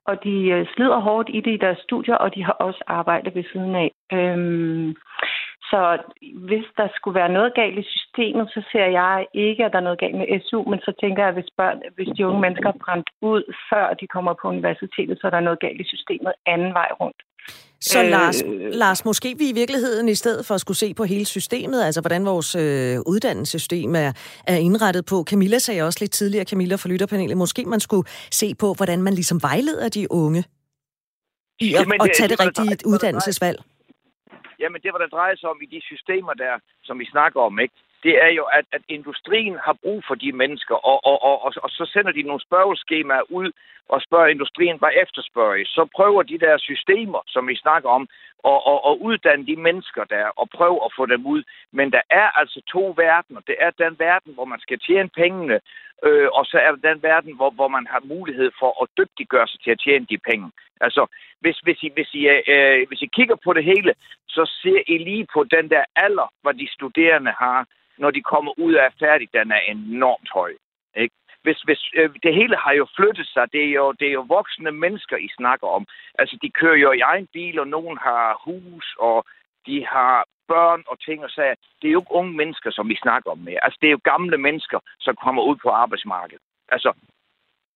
og 0.06 0.24
de 0.24 0.34
øh, 0.54 0.66
slider 0.74 0.98
hårdt 0.98 1.28
i 1.32 1.40
det 1.40 1.52
i 1.54 1.62
deres 1.64 1.78
studier, 1.78 2.14
og 2.14 2.34
de 2.34 2.44
har 2.44 2.52
også 2.52 2.82
arbejde 2.86 3.34
ved 3.34 3.44
siden 3.52 3.74
af. 3.74 3.90
Øhm, 4.12 4.96
så 5.70 5.80
hvis 6.48 6.66
der 6.76 6.88
skulle 6.96 7.18
være 7.20 7.32
noget 7.38 7.54
galt 7.60 7.78
i 7.78 7.86
systemet, 7.94 8.46
så 8.54 8.60
ser 8.72 8.88
jeg 9.02 9.26
ikke, 9.34 9.64
at 9.64 9.72
der 9.72 9.78
er 9.78 9.88
noget 9.88 10.00
galt 10.04 10.16
med 10.20 10.40
SU, 10.46 10.62
men 10.70 10.80
så 10.86 10.92
tænker 11.02 11.20
jeg, 11.22 11.28
at 11.28 11.38
hvis, 11.38 11.50
børn, 11.56 11.78
hvis 11.96 12.08
de 12.16 12.26
unge 12.26 12.40
mennesker 12.40 12.68
er 12.68 12.82
brændt 12.84 13.08
ud, 13.22 13.42
før 13.70 13.86
de 14.00 14.06
kommer 14.14 14.32
på 14.40 14.48
universitetet, 14.48 15.18
så 15.20 15.26
er 15.26 15.30
der 15.30 15.40
noget 15.40 15.60
galt 15.60 15.80
i 15.80 15.90
systemet 15.94 16.32
anden 16.46 16.72
vej 16.80 16.90
rundt. 17.00 17.20
Så 17.80 18.04
øh, 18.04 18.10
Lars, 18.10 18.42
Lars, 18.82 19.04
måske 19.04 19.34
vi 19.38 19.48
i 19.48 19.52
virkeligheden 19.52 20.08
i 20.08 20.14
stedet 20.14 20.46
for 20.46 20.54
at 20.54 20.60
skulle 20.60 20.78
se 20.78 20.94
på 20.94 21.04
hele 21.04 21.24
systemet, 21.24 21.82
altså 21.82 22.00
hvordan 22.00 22.26
vores 22.26 22.54
øh, 22.54 22.96
uddannelsessystem 23.06 23.94
er, 23.94 24.12
er 24.46 24.56
indrettet 24.56 25.04
på. 25.06 25.24
Camilla 25.24 25.58
sagde 25.58 25.82
også 25.82 25.98
lidt 26.02 26.12
tidligere, 26.12 26.44
Camilla 26.44 26.76
fra 26.76 26.88
Lytterpanelet, 26.88 27.36
måske 27.36 27.64
man 27.64 27.80
skulle 27.80 28.08
se 28.30 28.54
på, 28.54 28.74
hvordan 28.76 29.02
man 29.02 29.14
ligesom 29.14 29.42
vejleder 29.42 29.88
de 29.88 30.12
unge 30.12 30.44
i 31.60 31.74
at, 31.74 31.80
Jamen, 31.80 32.00
at 32.00 32.10
tage 32.16 32.28
det, 32.28 32.38
det 32.38 32.46
rigtige 32.46 32.76
uddannelsesvalg. 32.86 33.58
Jamen, 34.60 34.80
det 34.82 34.92
var 34.92 34.98
der 34.98 35.06
drejer 35.06 35.36
sig 35.36 35.48
om 35.50 35.60
i 35.62 35.66
de 35.66 35.80
systemer 35.80 36.34
der, 36.34 36.58
som 36.84 36.98
vi 36.98 37.06
snakker 37.06 37.40
om, 37.40 37.58
ikke? 37.58 37.74
det 38.02 38.14
er 38.26 38.32
jo, 38.38 38.44
at, 38.58 38.64
at 38.72 38.82
industrien 38.88 39.56
har 39.66 39.76
brug 39.82 40.02
for 40.08 40.14
de 40.14 40.32
mennesker, 40.32 40.74
og, 40.74 41.04
og, 41.04 41.22
og, 41.22 41.44
og, 41.44 41.52
og 41.62 41.70
så 41.70 41.84
sender 41.92 42.12
de 42.12 42.22
nogle 42.22 42.42
spørgeskemaer 42.48 43.30
ud 43.30 43.50
og 43.88 44.02
spørger 44.02 44.26
industrien, 44.26 44.78
hvad 44.78 44.88
efterspørger 45.02 45.54
I? 45.54 45.64
Så 45.64 45.88
prøver 45.96 46.22
de 46.22 46.38
der 46.38 46.58
systemer, 46.58 47.20
som 47.26 47.48
vi 47.48 47.56
snakker 47.56 47.90
om, 47.90 48.08
og, 48.44 48.66
og, 48.66 48.84
og 48.84 49.02
uddanne 49.02 49.46
de 49.46 49.56
mennesker 49.56 50.04
der, 50.04 50.26
og 50.36 50.50
prøve 50.50 50.84
at 50.84 50.92
få 50.96 51.06
dem 51.06 51.26
ud. 51.26 51.42
Men 51.72 51.92
der 51.92 52.02
er 52.10 52.28
altså 52.40 52.62
to 52.72 52.94
verdener. 52.96 53.40
Det 53.40 53.56
er 53.58 53.70
den 53.70 53.98
verden, 53.98 54.34
hvor 54.34 54.44
man 54.44 54.60
skal 54.60 54.78
tjene 54.78 55.08
pengene, 55.08 55.60
øh, 56.04 56.28
og 56.32 56.46
så 56.46 56.58
er 56.58 56.70
der 56.70 56.90
den 56.92 57.02
verden, 57.02 57.36
hvor, 57.36 57.50
hvor 57.50 57.68
man 57.68 57.86
har 57.86 58.00
mulighed 58.04 58.50
for 58.58 58.82
at 58.82 58.88
dygtiggøre 58.98 59.48
sig 59.48 59.60
til 59.60 59.70
at 59.70 59.80
tjene 59.84 60.06
de 60.10 60.18
penge. 60.18 60.50
Altså, 60.80 61.06
hvis, 61.40 61.58
hvis, 61.58 61.82
I, 61.82 61.90
hvis, 61.94 62.14
I, 62.14 62.22
øh, 62.52 62.88
hvis 62.88 63.02
I 63.02 63.06
kigger 63.06 63.36
på 63.44 63.52
det 63.52 63.64
hele, 63.64 63.94
så 64.28 64.50
ser 64.62 64.82
I 64.86 64.98
lige 64.98 65.26
på 65.34 65.44
den 65.44 65.70
der 65.70 65.84
alder, 65.96 66.32
hvor 66.42 66.52
de 66.52 66.72
studerende 66.72 67.32
har, 67.38 67.66
når 67.98 68.10
de 68.10 68.22
kommer 68.22 68.52
ud 68.58 68.74
af 68.74 68.88
færdig, 68.98 69.28
den 69.32 69.52
er 69.52 69.60
enormt 69.60 70.28
høj. 70.34 70.52
Ikke? 70.96 71.14
Hvis, 71.42 71.60
hvis, 71.60 71.82
øh, 71.94 72.10
det 72.22 72.34
hele 72.34 72.56
har 72.56 72.72
jo 72.72 72.86
flyttet 72.96 73.26
sig. 73.26 73.52
Det 73.52 73.64
er 73.64 73.72
jo, 73.72 73.92
det 73.92 74.08
er 74.08 74.12
jo 74.12 74.24
voksne 74.28 74.70
mennesker, 74.72 75.16
I 75.16 75.28
snakker 75.36 75.66
om. 75.66 75.86
Altså, 76.18 76.38
de 76.42 76.50
kører 76.50 76.76
jo 76.76 76.92
i 76.92 77.00
egen 77.00 77.28
bil, 77.32 77.58
og 77.58 77.68
nogen 77.68 77.98
har 77.98 78.42
hus, 78.44 78.96
og 78.98 79.26
de 79.66 79.86
har 79.86 80.24
børn 80.48 80.82
og 80.86 81.00
ting 81.00 81.24
og 81.24 81.30
sager. 81.30 81.54
Det 81.80 81.88
er 81.88 81.92
jo 81.92 82.00
ikke 82.00 82.18
unge 82.20 82.32
mennesker, 82.32 82.70
som 82.70 82.88
vi 82.88 82.96
snakker 83.02 83.30
om 83.30 83.38
mere. 83.38 83.64
Altså, 83.64 83.78
det 83.80 83.86
er 83.86 83.96
jo 83.96 84.10
gamle 84.12 84.38
mennesker, 84.38 84.78
som 85.00 85.14
kommer 85.24 85.42
ud 85.42 85.56
på 85.56 85.68
arbejdsmarkedet. 85.68 86.42
Altså, 86.68 86.92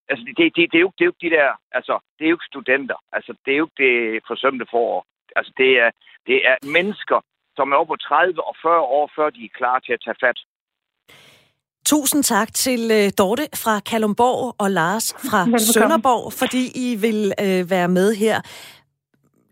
altså 0.08 0.24
det, 0.36 0.56
det, 0.56 0.72
det, 0.72 0.78
er 0.78 0.86
jo, 0.86 0.92
det 0.96 1.02
er 1.04 1.08
jo 1.10 1.14
ikke 1.14 1.26
de 1.28 1.36
der, 1.36 1.50
altså, 1.72 1.94
det 2.18 2.24
er 2.24 2.30
jo 2.30 2.36
ikke 2.36 2.52
studenter. 2.52 2.98
Altså, 3.12 3.32
det 3.44 3.52
er 3.52 3.58
jo 3.58 3.68
ikke 3.68 3.82
det 3.84 4.22
forsømte 4.26 4.66
forår. 4.70 5.06
Altså, 5.36 5.52
det 5.56 5.70
er, 5.80 5.90
det 6.26 6.48
er 6.50 6.56
mennesker, 6.76 7.20
som 7.56 7.72
er 7.72 7.76
over 7.76 7.84
på 7.84 7.96
30 7.96 8.44
og 8.48 8.56
40 8.62 8.80
år, 8.80 9.10
før 9.16 9.30
de 9.30 9.44
er 9.44 9.58
klar 9.58 9.78
til 9.78 9.92
at 9.92 10.02
tage 10.04 10.20
fat. 10.20 10.38
Tusind 11.86 12.22
tak 12.22 12.48
til 12.52 12.80
uh, 12.90 13.10
Dorte 13.18 13.42
fra 13.62 13.80
Kalumborg 13.80 14.54
og 14.58 14.70
Lars 14.70 15.14
fra. 15.14 15.58
Sønderborg, 15.58 16.32
fordi 16.32 16.62
I 16.74 16.96
vil 16.96 17.32
uh, 17.42 17.70
være 17.70 17.88
med 17.88 18.14
her. 18.14 18.40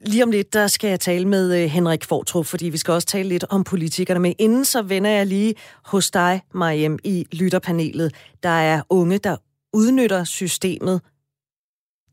Lige 0.07 0.23
om 0.23 0.31
lidt, 0.31 0.53
der 0.53 0.67
skal 0.67 0.89
jeg 0.89 1.01
tale 1.01 1.29
med 1.29 1.45
uh, 1.65 1.71
Henrik 1.71 2.05
Fortrup, 2.09 2.47
fordi 2.47 2.67
vi 2.69 2.77
skal 2.77 2.93
også 2.95 3.07
tale 3.07 3.29
lidt 3.29 3.45
om 3.51 3.65
politikerne. 3.65 4.21
Men 4.21 4.35
inden 4.39 4.65
så 4.65 4.83
vender 4.83 5.11
jeg 5.11 5.27
lige 5.27 5.55
hos 5.93 6.11
dig, 6.11 6.43
Mariem, 6.55 6.99
i 7.05 7.27
lytterpanelet. 7.41 8.35
Der 8.43 8.57
er 8.73 8.83
unge, 8.91 9.19
der 9.19 9.37
udnytter 9.73 10.25
systemet. 10.25 11.03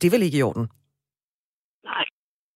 Det 0.01 0.07
er 0.07 0.11
vel 0.11 0.23
ikke 0.23 0.37
i 0.37 0.41
orden? 0.41 0.67
Nej, 1.83 2.05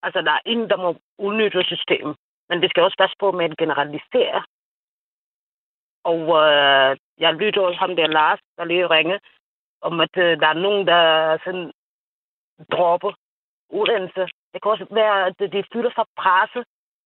altså 0.04 0.20
der 0.22 0.32
er 0.32 0.44
ingen, 0.46 0.70
der 0.70 0.78
må 0.78 0.90
udnytte 1.20 1.64
systemet. 1.64 2.16
Men 2.50 2.62
vi 2.62 2.68
skal 2.70 2.84
også 2.84 2.98
passe 3.00 3.16
på 3.20 3.32
med 3.32 3.46
at 3.46 3.58
generalisere. 3.58 4.40
Og 6.04 6.22
øh, 6.44 6.98
jeg 7.18 7.34
lytter 7.34 7.62
også 7.62 7.80
ham 7.80 7.96
der 7.96 8.08
Lars, 8.08 8.40
der 8.58 8.64
lige 8.64 8.88
ringe, 8.88 9.20
om 9.82 10.00
at 10.00 10.18
øh, 10.18 10.40
der 10.40 10.48
er 10.48 10.64
nogen, 10.66 10.88
der 10.88 11.38
sådan 11.46 11.72
dropper 12.72 13.14
uddannelse. 13.70 14.22
Det 14.54 14.62
kan 14.62 14.72
også 14.72 14.88
være, 14.92 15.26
at 15.26 15.36
øh, 15.42 15.52
de 15.52 15.64
fylder 15.74 15.92
sig 15.96 16.06
presse. 16.18 16.64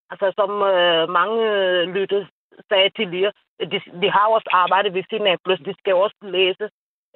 Altså 0.09 0.33
som 0.35 0.51
øh, 0.61 1.09
mange 1.09 1.41
øh, 1.51 1.93
lytter 1.95 2.25
sagde 2.69 2.89
til 2.89 3.07
lige, 3.07 3.31
de, 3.59 3.81
de 4.01 4.11
har 4.11 4.27
også 4.27 4.49
arbejde 4.51 4.93
ved 4.93 5.03
siden 5.09 5.27
af, 5.27 5.37
plus 5.43 5.59
de 5.59 5.75
skal 5.79 5.93
også 5.93 6.15
læse 6.21 6.63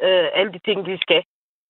øh, 0.05 0.27
alle 0.33 0.53
de 0.53 0.59
ting, 0.59 0.85
de 0.85 0.97
skal. 1.01 1.23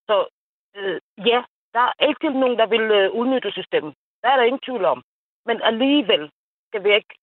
Så 0.07 0.28
øh, 0.76 0.99
ja, 1.18 1.43
der 1.74 1.80
er 1.80 2.07
ikke 2.07 2.30
nogen, 2.30 2.57
der 2.57 2.66
vil 2.66 2.82
øh, 2.82 3.12
udnytte 3.12 3.51
systemet. 3.51 3.93
Der 4.22 4.30
er 4.30 4.36
der 4.36 4.43
ingen 4.43 4.66
tvivl 4.66 4.86
om. 4.86 5.03
Men 5.45 5.62
alligevel, 5.62 6.32
skal 6.68 6.84
vi 6.84 6.95
ikke 6.95 7.16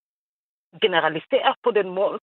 generalisere 0.83 1.55
på 1.65 1.71
den 1.71 1.89
måde. 1.89 2.19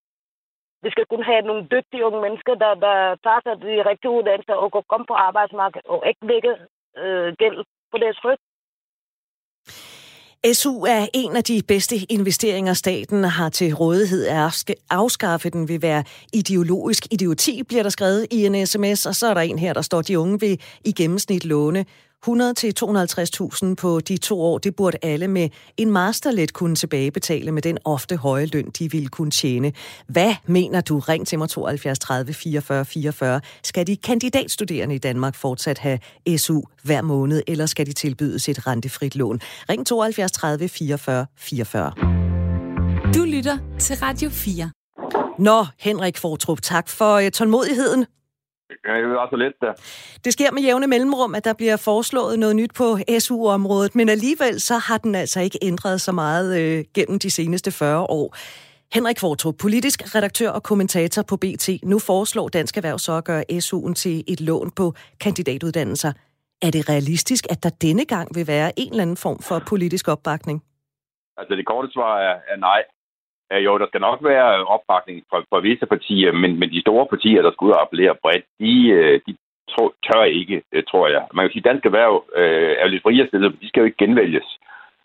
Vi 0.84 0.90
skal 0.94 1.06
kun 1.12 1.24
have 1.32 1.42
nogle 1.50 1.64
dygtige 1.76 2.06
unge 2.08 2.22
mennesker, 2.26 2.54
der, 2.64 2.74
der 2.86 2.98
tager 3.26 3.42
sig 3.46 3.56
de 3.66 3.74
rigtige 3.90 4.16
uddannelser 4.18 4.56
og 4.64 4.72
går 4.72 4.86
komme 4.92 5.06
på 5.12 5.16
arbejdsmarkedet 5.28 5.86
og 5.94 6.00
ikke 6.10 6.24
lægge 6.32 6.52
øh, 7.02 7.30
gæld 7.42 7.58
på 7.92 7.98
deres 8.04 8.20
ryg. 8.26 8.40
SU 10.54 10.84
er 10.84 11.08
en 11.14 11.36
af 11.36 11.44
de 11.44 11.62
bedste 11.68 11.96
investeringer, 12.10 12.74
staten 12.74 13.24
har 13.24 13.50
til 13.50 13.74
rådighed. 13.74 14.28
At 14.28 14.76
afskaffe 14.90 15.50
den 15.50 15.68
vil 15.68 15.82
være 15.82 16.04
ideologisk 16.34 17.04
idioti, 17.14 17.64
bliver 17.64 17.84
der 17.84 17.90
skrevet 17.90 18.28
i 18.32 18.46
en 18.46 18.68
sms, 18.68 19.06
og 19.06 19.16
så 19.16 19.28
er 19.28 19.34
der 19.34 19.42
en 19.42 19.60
her, 19.60 19.74
der 19.74 19.82
står, 19.82 20.02
de 20.02 20.20
unge 20.20 20.40
vil 20.40 20.62
i 20.86 20.92
gennemsnit 20.92 21.46
låne 21.46 21.86
100-250.000 22.28 23.76
på 23.76 24.00
de 24.00 24.18
to 24.18 24.42
år, 24.42 24.58
det 24.58 24.76
burde 24.76 24.98
alle 25.02 25.28
med 25.28 25.50
en 25.78 25.92
masterlet 25.92 26.54
kunne 26.54 26.76
tilbagebetale 26.76 27.52
med 27.52 27.62
den 27.62 27.78
ofte 27.86 28.18
høje 28.18 28.46
løn, 28.46 28.70
de 28.80 28.92
ville 28.92 29.08
kunne 29.08 29.32
tjene. 29.32 29.74
Hvad 30.08 30.36
mener 30.46 30.82
du? 30.82 31.00
Ring 31.00 31.28
til 31.28 31.38
mig 31.38 31.50
72 31.50 32.00
30 32.00 32.34
44 32.34 32.86
44. 32.86 33.42
Skal 33.64 33.88
de 33.88 33.98
kandidatstuderende 33.98 34.96
i 34.96 34.98
Danmark 34.98 35.36
fortsat 35.36 35.78
have 35.78 36.00
SU 36.38 36.62
hver 36.84 37.02
måned, 37.02 37.42
eller 37.48 37.66
skal 37.66 37.86
de 37.86 37.94
tilbydes 37.94 38.50
et 38.50 38.68
rentefrit 38.68 39.16
lån? 39.16 39.40
Ring 39.70 39.88
72 39.88 40.32
30 40.32 40.70
44 40.70 41.26
44. 41.38 41.94
Du 43.14 43.24
lytter 43.24 43.58
til 43.80 43.96
Radio 43.96 44.30
4. 44.30 44.72
Nå, 45.40 45.66
Henrik 45.80 46.18
Fortrup, 46.18 46.62
tak 46.62 46.90
for 46.90 47.18
uh, 47.18 47.30
tålmodigheden. 47.30 48.06
Ja, 48.86 48.94
det 48.98 49.10
var 49.10 49.28
så 49.30 49.36
let 49.36 49.54
der. 49.62 49.74
Det 50.26 50.34
sker 50.34 50.52
med 50.52 50.62
jævne 50.62 50.88
mellemrum, 50.88 51.36
at 51.36 51.46
der 51.46 51.54
bliver 51.54 51.78
foreslået 51.78 52.40
noget 52.40 52.56
nyt 52.56 52.74
på 52.74 52.98
SU-området, 53.20 53.96
men 53.96 54.10
alligevel 54.10 54.62
så 54.62 54.78
har 54.78 54.98
den 54.98 55.16
altså 55.16 55.40
ikke 55.42 55.60
ændret 55.62 56.02
så 56.02 56.12
meget 56.12 56.62
øh, 56.62 56.86
gennem 56.96 57.20
de 57.20 57.30
seneste 57.30 57.72
40 57.72 58.02
år. 58.02 58.36
Henrik 58.94 59.16
Kvartrup, 59.16 59.56
politisk 59.62 60.16
redaktør 60.16 60.50
og 60.50 60.64
kommentator 60.64 61.22
på 61.22 61.38
BT. 61.38 61.70
Nu 61.84 62.00
foreslår 62.00 62.48
Dansk 62.50 62.78
Erhverv 62.78 63.00
så 63.00 63.14
at 63.14 63.26
gøre 63.26 63.44
SU'en 63.52 63.94
til 63.94 64.24
et 64.28 64.42
lån 64.42 64.72
på 64.72 64.94
kandidatuddannelser. 65.20 66.12
Er 66.62 66.72
det 66.72 66.90
realistisk, 66.90 67.44
at 67.50 67.64
der 67.64 67.70
denne 67.70 68.06
gang 68.06 68.36
vil 68.36 68.48
være 68.48 68.80
en 68.80 68.92
eller 68.92 69.02
anden 69.02 69.18
form 69.18 69.40
for 69.40 69.60
politisk 69.70 70.08
opbakning? 70.08 70.64
Altså 71.38 71.56
det 71.56 71.66
korte 71.66 71.90
svar 71.92 72.20
er, 72.20 72.36
er 72.52 72.58
nej. 72.58 72.82
Øh, 73.54 73.66
jo, 73.66 73.78
der 73.78 73.88
skal 73.88 74.02
nok 74.02 74.20
være 74.24 74.66
opbakning 74.66 75.24
fra, 75.30 75.38
fra 75.50 75.60
visse 75.60 75.86
partier, 75.86 76.32
men, 76.32 76.60
men 76.60 76.70
de 76.70 76.82
store 76.82 77.06
partier, 77.14 77.42
der 77.42 77.52
skal 77.52 77.66
ud 77.66 77.72
og 77.72 77.82
appellere 77.82 78.16
bredt, 78.24 78.46
de, 78.60 78.90
øh, 78.90 79.22
de 79.28 79.32
tør 80.06 80.24
ikke, 80.24 80.62
øh, 80.72 80.84
tror 80.90 81.08
jeg. 81.08 81.24
Man 81.34 81.46
kan 81.46 81.52
sige, 81.52 81.64
at 81.64 81.70
Dansk 81.70 81.86
Erhverv 81.86 82.26
øh, 82.36 82.76
er 82.82 82.88
lidt 82.88 83.04
friere 83.04 83.28
stillet, 83.28 83.62
de 83.62 83.68
skal 83.68 83.80
jo 83.82 83.86
ikke 83.86 84.04
genvælges 84.06 84.48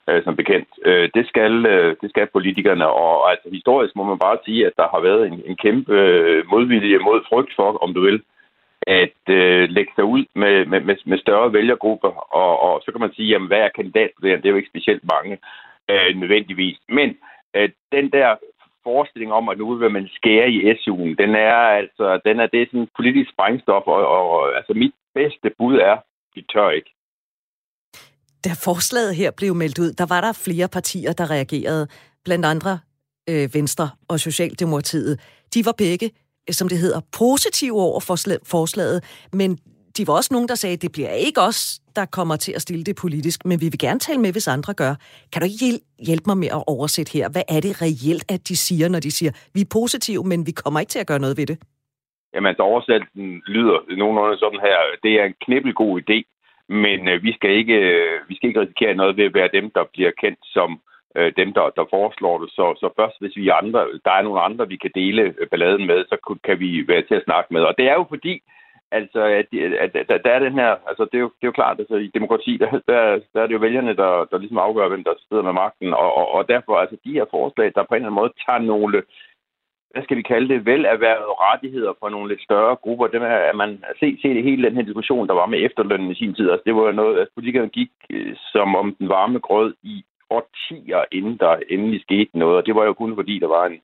øh, 0.09 0.25
som 0.25 0.37
bekendt. 0.37 0.69
Øh, 0.85 1.11
det, 1.15 1.29
skal, 1.29 1.67
øh, 1.67 1.97
det 2.03 2.11
skal 2.11 2.27
politikerne, 2.33 2.87
og 2.89 3.31
altså, 3.31 3.49
historisk 3.53 3.97
må 3.97 4.05
man 4.05 4.19
bare 4.19 4.39
sige, 4.45 4.67
at 4.67 4.73
der 4.77 4.87
har 4.95 5.01
været 5.01 5.27
en, 5.27 5.43
en 5.47 5.57
kæmpe 5.57 5.93
øh, 5.93 6.45
modvilje 6.51 6.99
mod 6.99 7.19
frygt 7.29 7.53
for, 7.57 7.79
om 7.85 7.95
du 7.95 8.01
vil, 8.01 8.23
at 8.87 9.21
øh, 9.29 9.69
lægge 9.69 9.93
sig 9.95 10.05
ud 10.05 10.25
med, 10.35 10.67
med, 10.67 10.81
med, 10.81 10.97
med 11.05 11.19
større 11.19 11.53
vælgergrupper, 11.53 12.13
og, 12.43 12.53
og 12.63 12.83
så 12.85 12.93
kan 12.93 13.01
man 13.01 13.15
sige, 13.15 13.29
jamen, 13.29 13.49
hvad 13.49 13.59
er 13.59 13.77
kandidatstuderende? 13.77 14.43
Det 14.43 14.49
er 14.49 14.55
jo 14.55 14.63
ikke 14.63 14.75
specielt 14.75 15.05
mange 15.15 15.39
øh, 15.91 16.17
nødvendigvis. 16.21 16.79
Men 16.89 17.17
øh, 17.57 17.69
den 17.93 18.07
der 18.17 18.37
forestilling 18.89 19.33
om, 19.33 19.49
at 19.49 19.59
nu 19.59 19.75
vil 19.75 19.91
man 19.91 20.09
skære 20.19 20.49
i 20.57 20.59
SU'en, 20.81 21.13
den 21.23 21.31
er 21.35 21.57
altså, 21.81 22.21
den 22.25 22.41
er, 22.41 22.47
det 22.47 22.63
er 22.63 22.67
sådan 22.67 22.89
politisk 22.97 23.31
sprængstof, 23.35 23.85
og, 23.87 24.07
og, 24.17 24.25
og 24.37 24.57
altså 24.59 24.73
mit 24.83 24.95
bedste 25.15 25.49
bud 25.59 25.77
er, 25.91 25.97
de 26.35 26.41
tør 26.53 26.71
ikke. 26.71 26.91
Da 28.45 28.51
forslaget 28.69 29.17
her 29.21 29.31
blev 29.31 29.55
meldt 29.55 29.79
ud, 29.79 29.93
der 29.93 30.07
var 30.15 30.21
der 30.21 30.33
flere 30.47 30.69
partier, 30.69 31.13
der 31.13 31.31
reagerede, 31.31 31.87
blandt 32.25 32.45
andre 32.45 32.79
øh, 33.31 33.49
Venstre 33.55 33.89
og 34.09 34.21
Socialdemokratiet. 34.21 35.15
De 35.55 35.61
var 35.65 35.75
begge, 35.79 36.11
som 36.51 36.69
det 36.69 36.79
hedder, 36.79 37.01
positive 37.19 37.81
over 37.89 38.01
for 38.01 38.17
forslaget, 38.55 39.27
men 39.33 39.59
de 39.99 40.07
var 40.09 40.15
også 40.21 40.35
nogen, 40.35 40.49
der 40.49 40.55
sagde, 40.55 40.77
det 40.77 40.93
bliver 40.93 41.13
ikke 41.27 41.41
os, 41.41 41.61
der 41.97 42.07
kommer 42.19 42.37
til 42.37 42.53
at 42.53 42.63
stille 42.67 42.85
det 42.85 42.97
politisk, 43.05 43.39
men 43.49 43.57
vi 43.61 43.69
vil 43.73 43.79
gerne 43.87 44.01
tale 44.07 44.21
med, 44.25 44.33
hvis 44.33 44.49
andre 44.49 44.75
gør. 44.83 44.93
Kan 45.33 45.41
du 45.43 45.47
ikke 45.55 45.71
hjælpe 46.09 46.27
mig 46.31 46.39
med 46.45 46.51
at 46.59 46.63
oversætte 46.75 47.13
her? 47.17 47.27
Hvad 47.35 47.47
er 47.57 47.61
det 47.67 47.73
reelt, 47.87 48.25
at 48.35 48.41
de 48.49 48.57
siger, 48.67 48.89
når 48.89 49.01
de 49.07 49.11
siger, 49.19 49.33
vi 49.55 49.61
er 49.61 49.75
positive, 49.79 50.23
men 50.31 50.47
vi 50.49 50.53
kommer 50.63 50.81
ikke 50.81 50.95
til 50.95 51.05
at 51.05 51.11
gøre 51.11 51.25
noget 51.25 51.37
ved 51.41 51.47
det? 51.47 51.59
Jamen, 52.35 52.49
altså 52.49 52.63
oversættelsen 52.63 53.43
lyder 53.47 53.79
nogenlunde 54.01 54.39
sådan 54.39 54.61
her. 54.69 54.79
Det 55.05 55.13
er 55.21 55.25
en 55.25 55.39
knibbelgod 55.45 55.95
idé, 56.03 56.19
men 56.85 57.09
øh, 57.09 57.23
vi, 57.23 57.33
skal 57.33 57.51
ikke, 57.61 57.79
øh, 57.93 58.15
vi 58.29 58.35
skal 58.37 58.49
ikke 58.49 58.61
risikere 58.61 58.95
noget 58.95 59.17
ved 59.17 59.25
at 59.25 59.35
være 59.35 59.51
dem, 59.59 59.71
der 59.77 59.85
bliver 59.95 60.13
kendt 60.23 60.41
som 60.57 60.81
øh, 61.17 61.33
dem, 61.41 61.49
der, 61.57 61.65
der 61.79 61.85
foreslår 61.91 62.37
det. 62.43 62.51
Så, 62.51 62.65
så 62.81 62.89
først, 62.99 63.17
hvis 63.21 63.37
vi 63.37 63.49
andre, 63.49 63.81
der 64.05 64.13
er 64.19 64.23
nogle 64.23 64.41
andre, 64.41 64.69
vi 64.69 64.77
kan 64.77 64.91
dele 64.95 65.35
balladen 65.51 65.87
med, 65.87 66.05
så 66.11 66.17
kan 66.47 66.61
vi 66.61 66.89
være 66.89 67.03
til 67.07 67.15
at 67.15 67.27
snakke 67.29 67.49
med. 67.55 67.63
Og 67.69 67.75
det 67.79 67.87
er 67.89 67.95
jo 67.95 68.07
fordi, 68.09 68.35
altså, 68.91 69.21
at, 69.41 69.49
at, 69.53 69.73
at, 69.97 70.11
at 70.11 70.25
der 70.25 70.31
er 70.31 70.39
den 70.39 70.53
her, 70.53 70.71
altså 70.89 71.05
det 71.05 71.15
er 71.19 71.25
jo, 71.27 71.31
det 71.39 71.45
er 71.45 71.53
jo 71.53 71.61
klart, 71.61 71.79
altså 71.79 71.97
i 71.97 72.11
demokrati, 72.15 72.57
der, 72.57 72.71
der, 72.71 73.21
der 73.33 73.43
er 73.43 73.47
det 73.47 73.55
jo 73.55 73.59
vælgerne, 73.67 73.97
der, 73.97 74.25
der 74.31 74.39
ligesom 74.39 74.59
afgør, 74.59 74.89
hvem 74.89 75.05
der 75.05 75.15
sidder 75.29 75.43
med 75.43 75.53
magten, 75.53 75.95
og, 75.95 76.15
og, 76.17 76.27
og 76.37 76.49
derfor, 76.49 76.77
altså 76.77 76.97
de 77.05 77.13
her 77.13 77.25
forslag, 77.31 77.73
der 77.75 77.83
på 77.83 77.95
en 77.95 77.97
eller 77.97 78.07
anden 78.07 78.21
måde 78.21 78.33
tager 78.47 78.59
nogle 78.59 79.03
hvad 79.91 80.03
skal 80.03 80.17
vi 80.17 80.23
kalde 80.23 80.49
det, 80.49 80.67
velerhvervede 80.67 81.39
rettigheder 81.49 81.93
for 82.01 82.09
nogle 82.09 82.29
lidt 82.29 82.43
større 82.43 82.77
grupper. 82.77 83.07
Dem 83.07 83.23
er, 83.23 83.37
at 83.51 83.57
man 83.57 83.85
se, 84.01 84.19
se 84.23 84.29
det 84.29 84.43
hele 84.43 84.63
den 84.69 84.77
her 84.77 84.83
diskussion, 84.83 85.29
der 85.29 85.35
var 85.35 85.47
med 85.47 85.65
efterlønnen 85.65 86.11
i 86.11 86.15
sin 86.15 86.35
tid. 86.35 86.51
Altså, 86.51 86.63
det 86.67 86.75
var 86.75 86.93
noget, 86.93 87.15
at 87.15 87.21
altså, 87.21 87.35
politikerne 87.35 87.69
gik 87.69 87.91
øh, 88.11 88.37
som 88.53 88.77
om 88.77 88.95
den 88.99 89.09
varme 89.09 89.39
grød 89.39 89.75
i 89.83 90.05
årtier, 90.31 91.05
inden 91.13 91.37
der 91.37 91.57
endelig 91.71 92.01
skete 92.01 92.39
noget. 92.39 92.57
Og 92.57 92.67
det 92.67 92.75
var 92.75 92.85
jo 92.85 92.93
kun 92.93 93.15
fordi, 93.15 93.39
der 93.39 93.47
var 93.47 93.67
en 93.67 93.81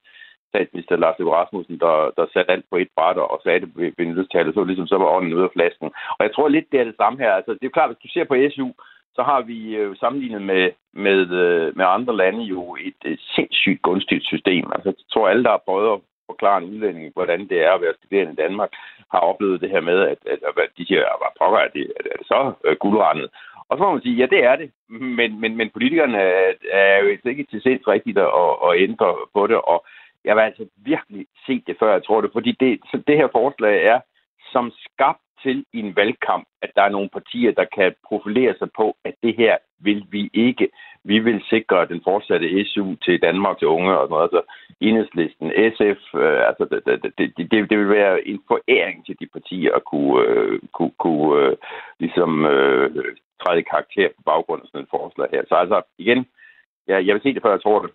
statsminister 0.54 0.96
Lars 0.96 1.18
Løkke 1.18 1.32
Rasmussen, 1.32 1.78
der, 1.84 1.96
der 2.16 2.24
satte 2.26 2.52
alt 2.52 2.66
på 2.70 2.76
et 2.76 2.90
bræt 2.96 3.16
og 3.34 3.40
sagde 3.42 3.60
det 3.60 3.70
ved, 3.76 3.92
ved 3.98 4.06
nødstalet, 4.06 4.54
så 4.54 4.64
ligesom 4.64 4.86
så 4.86 4.96
var 4.98 5.14
ånden 5.16 5.34
ude 5.36 5.48
af 5.48 5.54
flasken. 5.56 5.88
Og 6.16 6.20
jeg 6.26 6.32
tror 6.32 6.48
lidt, 6.48 6.72
det 6.72 6.80
er 6.80 6.84
det 6.84 6.96
samme 7.02 7.18
her. 7.18 7.32
Altså, 7.32 7.50
det 7.52 7.62
er 7.62 7.70
jo 7.70 7.76
klart, 7.78 7.90
hvis 7.90 8.04
du 8.04 8.08
ser 8.08 8.24
på 8.24 8.36
SU, 8.54 8.68
så 9.16 9.22
har 9.22 9.40
vi 9.50 9.58
øh, 9.76 9.96
sammenlignet 9.96 10.42
med, 10.42 10.64
med, 10.92 11.20
øh, 11.42 11.76
med 11.76 11.84
andre 11.96 12.16
lande 12.16 12.42
jo 12.42 12.76
et, 12.88 13.00
øh, 13.04 13.18
sindssygt 13.34 13.82
gunstigt 13.82 14.24
system. 14.32 14.66
Altså, 14.74 14.88
jeg 14.88 14.94
tror, 15.12 15.28
alle, 15.28 15.44
der 15.44 15.50
har 15.50 15.62
prøvet 15.68 15.92
at 15.92 16.00
forklare 16.30 16.58
en 16.58 16.70
udlænding, 16.72 17.12
hvordan 17.14 17.40
det 17.48 17.58
er 17.66 17.72
at 17.72 17.82
være 17.84 17.94
studerende 17.98 18.32
i 18.32 18.42
Danmark, 18.44 18.70
har 19.12 19.18
oplevet 19.18 19.60
det 19.60 19.70
her 19.70 19.80
med, 19.80 19.98
at, 20.12 20.18
at, 20.32 20.38
at 20.64 20.70
de 20.78 20.86
siger, 20.86 21.00
hvad 21.20 21.32
pokker 21.40 21.58
er 21.58 21.68
det, 21.68 21.92
er 22.12 22.16
det 22.18 22.26
så 22.26 22.52
øh, 22.64 22.76
guldrendet? 22.80 23.28
Og 23.68 23.78
så 23.78 23.84
må 23.84 23.92
man 23.92 24.02
sige, 24.02 24.20
ja, 24.20 24.26
det 24.26 24.44
er 24.44 24.56
det. 24.56 24.70
Men, 24.88 25.40
men, 25.40 25.56
men 25.56 25.70
politikerne 25.70 26.18
er, 26.18 26.52
er 26.70 26.98
jo 27.02 27.06
ikke 27.06 27.46
til 27.50 27.62
sinds 27.62 27.88
rigtigt 27.88 28.18
at, 28.18 28.30
at 28.66 28.70
ændre 28.86 29.14
på 29.34 29.46
det, 29.46 29.56
og 29.56 29.86
jeg 30.24 30.36
vil 30.36 30.42
altså 30.42 30.66
virkelig 30.76 31.26
se 31.46 31.62
det, 31.66 31.76
før 31.78 31.92
jeg 31.92 32.04
tror 32.04 32.20
det, 32.20 32.30
fordi 32.32 32.52
det, 32.60 32.80
så 32.90 33.02
det 33.06 33.16
her 33.16 33.28
forslag 33.32 33.86
er 33.86 34.00
som 34.52 34.72
skabt 34.84 35.24
til 35.44 35.66
i 35.72 35.78
en 35.78 35.96
valgkamp, 35.96 36.44
at 36.62 36.70
der 36.76 36.82
er 36.82 36.88
nogle 36.96 37.08
partier, 37.08 37.52
der 37.52 37.64
kan 37.76 37.94
profilere 38.08 38.54
sig 38.58 38.68
på, 38.76 38.96
at 39.04 39.14
det 39.22 39.34
her 39.36 39.56
vil 39.78 40.06
vi 40.10 40.30
ikke. 40.34 40.68
Vi 41.04 41.18
vil 41.18 41.42
sikre 41.50 41.86
den 41.86 42.00
fortsatte 42.04 42.64
SU 42.64 42.94
til 42.94 43.22
Danmark 43.22 43.58
til 43.58 43.68
unge 43.68 43.98
og 43.98 44.04
sådan 44.04 44.14
noget. 44.14 44.28
Altså 44.28 44.42
enhedslisten, 44.80 45.46
SF, 45.74 46.00
øh, 46.14 46.40
altså 46.48 46.64
det, 46.70 46.80
det, 47.02 47.12
det, 47.18 47.50
det, 47.50 47.70
det 47.70 47.78
vil 47.78 47.88
være 47.88 48.28
en 48.28 48.40
foræring 48.48 49.06
til 49.06 49.16
de 49.20 49.26
partier 49.26 49.74
at 49.74 49.84
kunne, 49.84 50.28
øh, 50.28 50.60
kunne, 50.74 50.94
kunne 50.98 51.30
øh, 51.40 51.56
ligesom 51.98 52.44
øh, 52.44 53.04
træde 53.42 53.62
karakter 53.62 54.08
på 54.16 54.22
baggrund 54.26 54.62
af 54.62 54.68
sådan 54.68 54.84
et 54.84 54.94
forslag 54.96 55.28
her. 55.30 55.42
Så 55.48 55.54
altså 55.54 55.82
igen, 55.98 56.26
ja, 56.88 56.96
jeg 57.06 57.14
vil 57.14 57.22
se 57.22 57.34
det, 57.34 57.42
før 57.42 57.50
jeg 57.50 57.62
tror 57.62 57.80
det. 57.82 57.90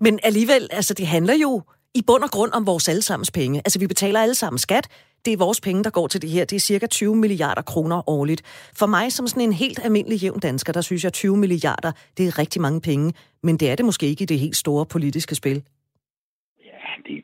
Men 0.00 0.18
alligevel, 0.22 0.68
altså 0.70 0.94
det 0.94 1.06
handler 1.06 1.34
jo 1.34 1.62
i 1.94 2.02
bund 2.06 2.22
og 2.22 2.30
grund 2.30 2.52
om 2.52 2.66
vores 2.66 2.88
allesammens 2.88 3.30
penge. 3.30 3.58
Altså 3.64 3.78
vi 3.78 3.86
betaler 3.86 4.20
alle 4.20 4.34
sammen 4.34 4.58
skat. 4.58 4.88
Det 5.24 5.32
er 5.32 5.36
vores 5.36 5.60
penge, 5.60 5.84
der 5.84 5.90
går 5.90 6.06
til 6.06 6.22
det 6.22 6.30
her. 6.30 6.44
Det 6.44 6.56
er 6.56 6.60
cirka 6.60 6.86
20 6.86 7.16
milliarder 7.16 7.62
kroner 7.62 8.08
årligt. 8.08 8.42
For 8.74 8.86
mig 8.86 9.12
som 9.12 9.28
sådan 9.28 9.42
en 9.42 9.52
helt 9.52 9.80
almindelig 9.84 10.18
jævn 10.18 10.40
dansker, 10.40 10.72
der 10.72 10.80
synes 10.80 11.04
jeg, 11.04 11.12
20 11.12 11.36
milliarder, 11.36 11.92
det 12.16 12.26
er 12.26 12.38
rigtig 12.38 12.62
mange 12.62 12.80
penge. 12.80 13.12
Men 13.42 13.56
det 13.56 13.70
er 13.70 13.74
det 13.74 13.84
måske 13.84 14.06
ikke 14.06 14.22
i 14.22 14.26
det 14.26 14.38
helt 14.38 14.56
store 14.56 14.86
politiske 14.86 15.34
spil 15.34 15.62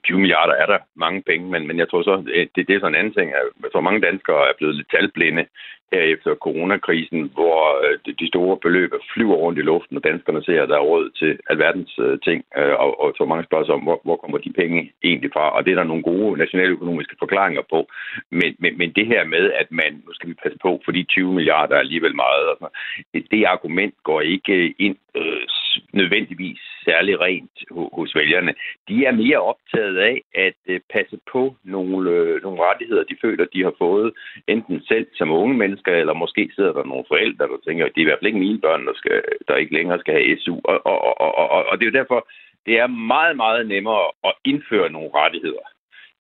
20 0.04 0.18
milliarder 0.18 0.54
er 0.54 0.66
der 0.66 0.78
mange 0.94 1.22
penge, 1.22 1.50
men, 1.50 1.66
men 1.66 1.78
jeg 1.78 1.88
tror 1.88 2.02
så, 2.02 2.24
øh, 2.34 2.46
det, 2.54 2.68
det 2.68 2.74
er 2.74 2.80
sådan 2.80 2.94
en 2.94 3.00
anden 3.00 3.14
ting. 3.14 3.30
Jeg 3.62 3.70
tror, 3.72 3.80
mange 3.80 4.00
danskere 4.00 4.48
er 4.48 4.54
blevet 4.58 4.74
lidt 4.74 4.90
talblinde 4.90 5.44
her 5.92 6.02
efter 6.14 6.34
coronakrisen, 6.34 7.30
hvor 7.36 7.58
øh, 7.84 8.14
de 8.20 8.28
store 8.28 8.56
beløb 8.64 8.92
flyver 9.12 9.34
rundt 9.34 9.58
i 9.58 9.62
luften, 9.62 9.96
og 9.96 10.04
danskerne 10.04 10.44
ser, 10.44 10.62
at 10.62 10.68
der 10.68 10.76
er 10.76 10.88
råd 10.90 11.10
til 11.10 11.38
alverdens 11.50 11.98
øh, 11.98 12.18
ting. 12.26 12.44
Øh, 12.58 12.74
og, 12.84 13.00
og 13.02 13.14
så 13.18 13.24
mange 13.24 13.44
spørger 13.44 13.64
sig 13.64 13.74
om, 13.74 13.80
hvor, 13.80 14.00
hvor 14.04 14.16
kommer 14.16 14.38
de 14.38 14.52
penge 14.52 14.92
egentlig 15.04 15.30
fra? 15.32 15.44
Og 15.56 15.64
det 15.64 15.70
er 15.70 15.74
der 15.74 15.84
nogle 15.84 16.02
gode 16.02 16.38
nationaløkonomiske 16.38 17.16
forklaringer 17.18 17.62
på. 17.70 17.88
Men, 18.30 18.50
men, 18.58 18.78
men 18.78 18.92
det 18.92 19.06
her 19.06 19.24
med, 19.24 19.52
at 19.52 19.68
man, 19.70 19.92
nu 20.06 20.12
skal 20.14 20.28
vi 20.28 20.42
passe 20.42 20.58
på, 20.62 20.80
fordi 20.84 21.04
20 21.04 21.32
milliarder 21.32 21.74
er 21.74 21.84
alligevel 21.86 22.14
meget, 22.14 22.44
altså, 22.52 22.68
det, 23.14 23.22
det 23.30 23.44
argument 23.44 23.94
går 24.04 24.20
ikke 24.20 24.74
ind 24.78 24.96
øh, 25.16 25.44
nødvendigvis 25.92 26.60
særlig 26.84 27.20
rent 27.20 27.58
hos 27.98 28.14
vælgerne. 28.14 28.54
De 28.88 29.04
er 29.04 29.12
mere 29.12 29.40
optaget 29.52 29.96
af 29.98 30.22
at 30.34 30.60
øh, 30.66 30.80
passe 30.92 31.18
på 31.32 31.56
nogle, 31.64 32.10
øh, 32.10 32.42
nogle 32.42 32.62
rettigheder, 32.62 33.04
de 33.04 33.16
føler, 33.20 33.44
de 33.44 33.62
har 33.62 33.74
fået, 33.78 34.12
enten 34.46 34.82
selv 34.82 35.06
som 35.14 35.30
unge 35.30 35.56
mennesker, 35.56 35.92
eller 35.92 36.12
måske 36.12 36.50
sidder 36.54 36.72
der 36.72 36.84
nogle 36.84 37.04
forældre, 37.08 37.48
der 37.48 37.58
tænker, 37.66 37.84
at 37.84 37.92
det 37.94 38.00
er 38.00 38.06
i 38.06 38.08
hvert 38.08 38.18
fald 38.18 38.32
ikke 38.32 38.46
mine 38.46 38.60
børn, 38.60 38.86
der, 38.86 38.92
skal, 38.94 39.22
der 39.48 39.56
ikke 39.56 39.74
længere 39.74 40.00
skal 40.00 40.14
have 40.14 40.38
SU. 40.38 40.56
Og, 40.64 40.86
og, 40.86 41.20
og, 41.20 41.34
og, 41.38 41.66
og 41.68 41.78
det 41.78 41.84
er 41.86 41.90
jo 41.90 41.98
derfor, 42.00 42.28
det 42.66 42.78
er 42.78 42.86
meget, 42.86 43.36
meget 43.36 43.68
nemmere 43.68 44.04
at 44.24 44.32
indføre 44.44 44.90
nogle 44.90 45.10
rettigheder, 45.14 45.66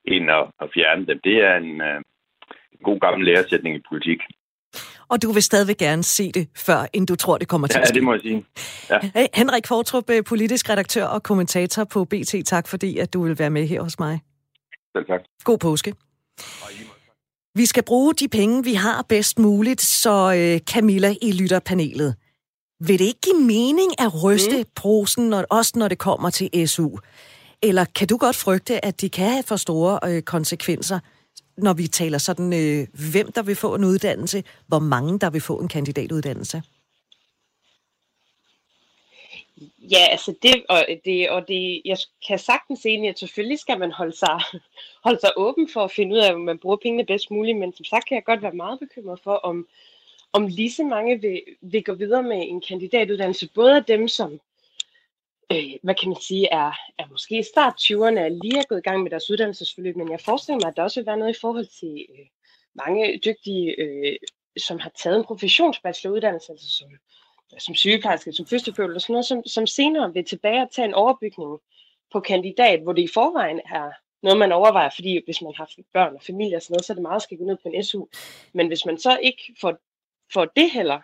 end 0.04 0.30
at, 0.30 0.44
at 0.62 0.70
fjerne 0.74 1.06
dem. 1.06 1.20
Det 1.24 1.36
er 1.44 1.56
en, 1.56 1.80
øh, 1.80 2.00
en 2.72 2.82
god 2.82 3.00
gammel 3.00 3.24
læresætning 3.26 3.76
i 3.76 3.88
politik 3.88 4.20
og 5.10 5.22
du 5.22 5.32
vil 5.32 5.42
stadigvæk 5.42 5.76
gerne 5.76 6.02
se 6.02 6.32
det, 6.32 6.48
før 6.56 6.86
end 6.92 7.06
du 7.06 7.16
tror, 7.16 7.38
det 7.38 7.48
kommer 7.48 7.66
til 7.66 7.78
ja, 7.78 7.82
at 7.82 7.88
ske. 7.88 7.94
det 7.94 8.02
må 8.02 8.12
jeg 8.12 8.20
sige. 8.20 8.44
Ja. 8.90 8.98
Hey, 9.14 9.26
Henrik 9.34 9.66
Fortrup, 9.66 10.10
øh, 10.10 10.24
politisk 10.24 10.70
redaktør 10.70 11.04
og 11.04 11.22
kommentator 11.22 11.84
på 11.84 12.04
BT. 12.04 12.34
Tak 12.46 12.68
fordi, 12.68 12.98
at 12.98 13.12
du 13.12 13.22
vil 13.22 13.38
være 13.38 13.50
med 13.50 13.66
her 13.66 13.82
hos 13.82 13.98
mig. 13.98 14.20
Selv 14.96 15.06
tak. 15.06 15.20
God 15.44 15.58
påske. 15.58 15.94
Vi 17.54 17.66
skal 17.66 17.82
bruge 17.82 18.14
de 18.14 18.28
penge, 18.28 18.64
vi 18.64 18.74
har 18.74 19.04
bedst 19.08 19.38
muligt, 19.38 19.80
så 19.80 20.34
øh, 20.36 20.60
Camilla 20.60 21.14
i 21.22 21.32
lytterpanelet. 21.32 22.14
Vil 22.80 22.98
det 22.98 23.04
ikke 23.04 23.20
give 23.20 23.40
mening 23.40 24.00
at 24.00 24.24
ryste 24.24 24.58
mm. 24.58 24.64
prosen, 24.74 25.28
når, 25.28 25.44
også 25.50 25.72
når 25.76 25.88
det 25.88 25.98
kommer 25.98 26.30
til 26.30 26.68
SU? 26.68 26.96
Eller 27.62 27.84
kan 27.84 28.08
du 28.08 28.16
godt 28.16 28.36
frygte, 28.36 28.84
at 28.84 29.00
det 29.00 29.12
kan 29.12 29.30
have 29.30 29.42
for 29.42 29.56
store 29.56 29.98
øh, 30.06 30.22
konsekvenser 30.22 30.98
når 31.58 31.72
vi 31.72 31.86
taler 31.86 32.18
sådan, 32.18 32.52
øh, 32.52 32.86
hvem 33.12 33.32
der 33.32 33.42
vil 33.42 33.56
få 33.56 33.74
en 33.74 33.84
uddannelse, 33.84 34.44
hvor 34.66 34.78
mange 34.78 35.18
der 35.18 35.30
vil 35.30 35.40
få 35.40 35.60
en 35.60 35.68
kandidatuddannelse? 35.68 36.62
Ja, 39.90 40.06
altså 40.10 40.34
det, 40.42 40.64
og 40.68 40.86
det, 41.04 41.30
og 41.30 41.48
det, 41.48 41.82
jeg 41.84 41.98
kan 42.28 42.38
sagtens 42.38 42.80
se, 42.80 42.88
at 42.88 43.18
selvfølgelig 43.18 43.58
skal 43.58 43.78
man 43.78 43.92
holde 43.92 44.16
sig, 44.16 44.40
holde 45.04 45.20
sig 45.20 45.30
åben 45.36 45.68
for 45.72 45.84
at 45.84 45.90
finde 45.90 46.14
ud 46.16 46.20
af, 46.20 46.34
om 46.34 46.40
man 46.40 46.58
bruger 46.58 46.76
pengene 46.76 47.06
bedst 47.06 47.30
muligt, 47.30 47.58
men 47.58 47.72
som 47.72 47.84
sagt 47.84 48.08
kan 48.08 48.14
jeg 48.14 48.24
godt 48.24 48.42
være 48.42 48.52
meget 48.52 48.78
bekymret 48.78 49.20
for, 49.24 49.34
om, 49.34 49.66
om 50.32 50.46
lige 50.46 50.72
så 50.72 50.84
mange 50.84 51.20
vil, 51.20 51.42
vil 51.60 51.84
gå 51.84 51.94
videre 51.94 52.22
med 52.22 52.48
en 52.48 52.60
kandidatuddannelse, 52.60 53.48
både 53.54 53.76
af 53.76 53.84
dem, 53.84 54.08
som 54.08 54.40
øh, 55.52 55.72
hvad 55.82 55.94
kan 55.94 56.08
man 56.08 56.20
sige, 56.20 56.48
er, 56.52 56.72
er 56.98 57.06
måske 57.10 57.42
start 57.42 57.74
20'erne, 57.80 58.20
er 58.20 58.28
lige 58.28 58.58
er 58.58 58.68
gået 58.68 58.78
i 58.78 58.88
gang 58.88 59.02
med 59.02 59.10
deres 59.10 59.30
uddannelsesforløb, 59.30 59.96
men 59.96 60.10
jeg 60.10 60.20
forestiller 60.20 60.60
mig, 60.62 60.68
at 60.68 60.76
der 60.76 60.82
også 60.82 61.00
vil 61.00 61.06
være 61.06 61.16
noget 61.16 61.36
i 61.36 61.40
forhold 61.40 61.66
til 61.80 62.06
øh, 62.10 62.26
mange 62.74 63.20
dygtige, 63.24 63.80
øh, 63.80 64.16
som 64.58 64.78
har 64.78 64.90
taget 65.02 65.18
en 65.18 65.24
professionsbacheloruddannelse, 65.24 66.52
altså 66.52 66.70
som, 66.70 66.88
som 67.58 67.74
sygeplejerske, 67.74 68.32
som 68.32 68.46
fysioterapeut 68.46 68.94
og 68.94 69.00
sådan 69.00 69.12
noget, 69.12 69.26
som, 69.26 69.42
som 69.46 69.66
senere 69.66 70.12
vil 70.12 70.24
tilbage 70.24 70.62
og 70.62 70.70
tage 70.72 70.88
en 70.88 70.94
overbygning 70.94 71.58
på 72.12 72.20
kandidat, 72.20 72.80
hvor 72.82 72.92
det 72.92 73.02
i 73.02 73.14
forvejen 73.14 73.60
er 73.64 73.90
noget, 74.22 74.38
man 74.38 74.52
overvejer, 74.52 74.90
fordi 74.94 75.20
hvis 75.24 75.42
man 75.42 75.52
har 75.56 75.70
børn 75.92 76.14
og 76.14 76.22
familie 76.22 76.56
og 76.56 76.62
sådan 76.62 76.72
noget, 76.74 76.84
så 76.84 76.92
er 76.92 76.94
det 76.94 77.02
meget 77.02 77.16
at 77.16 77.22
skal 77.22 77.38
gå 77.38 77.44
ned 77.44 77.56
på 77.62 77.68
en 77.68 77.84
SU. 77.84 78.06
Men 78.52 78.66
hvis 78.66 78.86
man 78.86 78.98
så 78.98 79.18
ikke 79.22 79.54
får, 79.60 79.76
får 80.32 80.44
det 80.44 80.70
heller, 80.70 81.00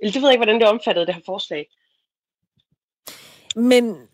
eller 0.00 0.12
det 0.12 0.22
ved 0.22 0.28
jeg 0.28 0.34
ikke, 0.34 0.44
hvordan 0.44 0.60
det 0.60 0.68
omfattede 0.68 1.06
det 1.06 1.14
her 1.14 1.22
forslag, 1.26 1.68
men, 3.54 3.84
men 3.84 4.06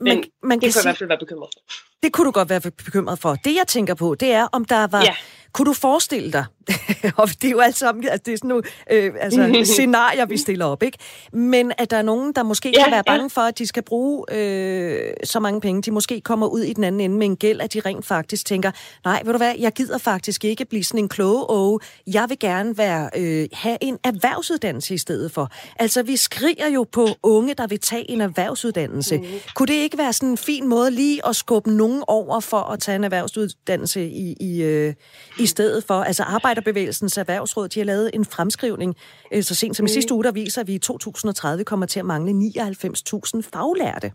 man, 0.00 0.24
man 0.42 0.60
det 0.60 0.60
kan 0.60 0.60
kunne 0.60 0.62
jeg 0.62 0.68
i 0.68 0.72
sige, 0.72 0.82
hvert 0.82 0.98
fald 0.98 1.08
være 1.08 1.18
bekymret 1.18 1.48
for. 1.54 1.60
det 2.02 2.12
kunne 2.12 2.26
du 2.26 2.30
godt 2.30 2.48
være 2.48 2.60
bekymret 2.60 3.18
for. 3.18 3.34
Det, 3.34 3.54
jeg 3.54 3.66
tænker 3.68 3.94
på, 3.94 4.14
det 4.14 4.32
er, 4.32 4.48
om 4.52 4.64
der 4.64 4.86
var... 4.86 5.02
Ja. 5.02 5.14
Kunne 5.52 5.66
du 5.66 5.72
forestille 5.72 6.32
dig, 6.32 6.44
og 7.16 7.28
det 7.28 7.44
er 7.44 7.50
jo 7.50 7.60
alt 7.60 7.76
sammen, 7.76 8.04
altså 8.08 8.22
det 8.26 8.32
er 8.32 8.36
sådan 8.36 8.48
nogle 8.48 8.62
øh, 8.90 9.12
altså, 9.20 9.60
scenarier, 9.74 10.26
vi 10.26 10.36
stiller 10.36 10.64
op, 10.64 10.82
ikke? 10.82 10.98
Men 11.32 11.72
at 11.78 11.90
der 11.90 11.96
er 11.96 12.02
nogen, 12.02 12.32
der 12.32 12.42
måske 12.42 12.68
Ja, 12.68 12.82
kan 12.82 12.90
være 12.90 13.02
ja. 13.06 13.16
bange 13.16 13.30
for, 13.30 13.40
at 13.40 13.58
de 13.58 13.66
skal 13.66 13.82
bruge 13.82 14.24
øh, 14.32 15.14
så 15.24 15.40
mange 15.40 15.60
penge, 15.60 15.82
de 15.82 15.90
måske 15.90 16.20
kommer 16.20 16.46
ud 16.46 16.60
i 16.60 16.72
den 16.72 16.84
anden 16.84 17.00
ende 17.00 17.16
med 17.16 17.26
en 17.26 17.36
gæld, 17.36 17.60
at 17.60 17.72
de 17.72 17.80
rent 17.80 18.06
faktisk 18.06 18.46
tænker, 18.46 18.70
nej, 19.04 19.22
ved 19.24 19.32
du 19.32 19.36
hvad, 19.36 19.54
jeg 19.58 19.72
gider 19.72 19.98
faktisk 19.98 20.44
ikke 20.44 20.64
blive 20.64 20.84
sådan 20.84 20.98
en 21.00 21.08
kloge 21.08 21.50
åge. 21.50 21.80
Jeg 22.06 22.26
vil 22.28 22.38
gerne 22.38 22.78
være, 22.78 23.10
øh, 23.16 23.48
have 23.52 23.78
en 23.80 23.98
erhvervsuddannelse 24.04 24.94
i 24.94 24.98
stedet 24.98 25.32
for. 25.32 25.50
Altså, 25.78 26.02
vi 26.02 26.16
skriger 26.16 26.68
jo 26.68 26.86
på 26.92 27.08
unge, 27.22 27.54
der 27.54 27.66
vil 27.66 27.80
tage 27.80 28.10
en 28.10 28.20
erhvervsuddannelse. 28.20 29.18
Mm. 29.18 29.24
Kunne 29.54 29.66
det 29.66 29.74
ikke 29.74 29.98
være 29.98 30.12
sådan 30.12 30.28
en 30.28 30.36
fin 30.36 30.68
måde 30.68 30.90
lige 30.90 31.26
at 31.28 31.36
skubbe 31.36 31.70
nogen 31.70 32.04
over 32.08 32.40
for 32.40 32.60
at 32.60 32.80
tage 32.80 32.96
en 32.96 33.04
erhvervsuddannelse 33.04 34.04
i, 34.06 34.36
i, 34.40 34.62
øh, 34.62 34.94
i 35.42 35.46
stedet 35.46 35.84
for? 35.84 35.94
Altså, 35.94 36.22
Arbejderbevægelsens 36.22 37.16
Erhvervsråd, 37.18 37.68
de 37.68 37.80
har 37.80 37.84
lavet 37.84 38.10
en 38.14 38.24
fremskrivning 38.24 38.96
øh, 39.32 39.42
så 39.42 39.54
sent 39.54 39.76
som 39.76 39.84
i 39.84 39.86
Mm. 39.86 39.88
sidste 39.88 40.14
uge, 40.14 40.24
der 40.24 40.32
viser, 40.32 40.60
at 40.60 40.66
vi 40.66 40.74
i 40.74 40.78
2030 40.78 41.64
kommer 41.64 41.86
til 41.86 42.00
at 42.00 42.06
mangle 42.06 42.32
99.000 42.32 43.42
faglærte. 43.42 44.12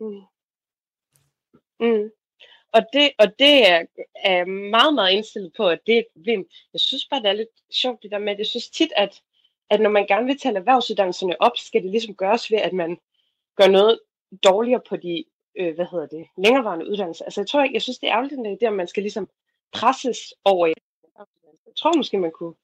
Mm. 0.00 0.20
Mm. 1.80 2.10
Og 2.72 2.82
det, 2.92 3.10
og 3.18 3.26
det 3.38 3.70
er, 3.70 3.82
er 4.24 4.44
meget, 4.44 4.94
meget 4.94 5.12
indstillet 5.12 5.52
på, 5.56 5.68
at 5.68 5.78
det 5.86 5.94
er 5.94 5.98
et 5.98 6.06
problem. 6.14 6.44
Jeg 6.72 6.80
synes 6.80 7.06
bare, 7.10 7.20
det 7.22 7.28
er 7.28 7.32
lidt 7.32 7.48
sjovt 7.82 8.02
det 8.02 8.10
der 8.10 8.18
med, 8.18 8.32
at 8.32 8.38
jeg 8.38 8.46
synes 8.46 8.70
tit, 8.70 8.92
at, 8.96 9.20
at 9.70 9.80
når 9.80 9.90
man 9.90 10.06
gerne 10.06 10.26
vil 10.26 10.38
tale 10.38 10.58
erhvervsuddannelserne 10.58 11.42
op, 11.42 11.52
skal 11.56 11.82
det 11.82 11.90
ligesom 11.90 12.14
gøres 12.14 12.50
ved, 12.50 12.58
at 12.58 12.72
man 12.72 12.98
gør 13.56 13.66
noget 13.66 14.00
dårligere 14.44 14.80
på 14.88 14.96
de, 14.96 15.24
øh, 15.58 15.74
hvad 15.74 15.86
hedder 15.90 16.06
det, 16.06 16.26
længerevarende 16.38 16.88
uddannelser. 16.90 17.24
Altså 17.24 17.40
jeg 17.40 17.48
tror 17.48 17.62
ikke, 17.62 17.74
jeg 17.74 17.82
synes, 17.82 17.98
det 17.98 18.08
er 18.08 18.12
ærgerligt, 18.12 18.36
den 18.36 18.44
der 18.44 18.56
idé, 18.56 18.66
at 18.66 18.72
man 18.72 18.88
skal 18.88 19.02
ligesom 19.02 19.28
presses 19.72 20.34
over 20.44 20.66
i 20.66 20.72
jeg 21.72 21.76
tror 21.76 21.96
måske, 21.96 22.18
man 22.18 22.30
kunne, 22.38 22.54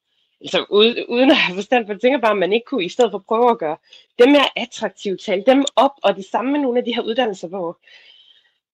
altså 0.40 0.66
uden, 1.08 1.30
at 1.30 1.36
have 1.36 1.54
forstand 1.54 1.86
for, 1.86 1.92
jeg 1.92 2.00
tænker 2.00 2.20
bare, 2.20 2.30
at 2.30 2.38
man 2.38 2.52
ikke 2.52 2.64
kunne, 2.64 2.84
i 2.84 2.88
stedet 2.88 3.10
for 3.10 3.24
prøve 3.28 3.50
at 3.50 3.58
gøre 3.58 3.76
dem 4.18 4.28
mere 4.28 4.58
attraktive, 4.58 5.16
tale 5.16 5.44
dem 5.46 5.64
op, 5.76 5.90
og 6.02 6.16
det 6.16 6.24
samme 6.24 6.52
med 6.52 6.60
nogle 6.60 6.78
af 6.78 6.84
de 6.84 6.94
her 6.94 7.02
uddannelser, 7.02 7.48
hvor, 7.48 7.78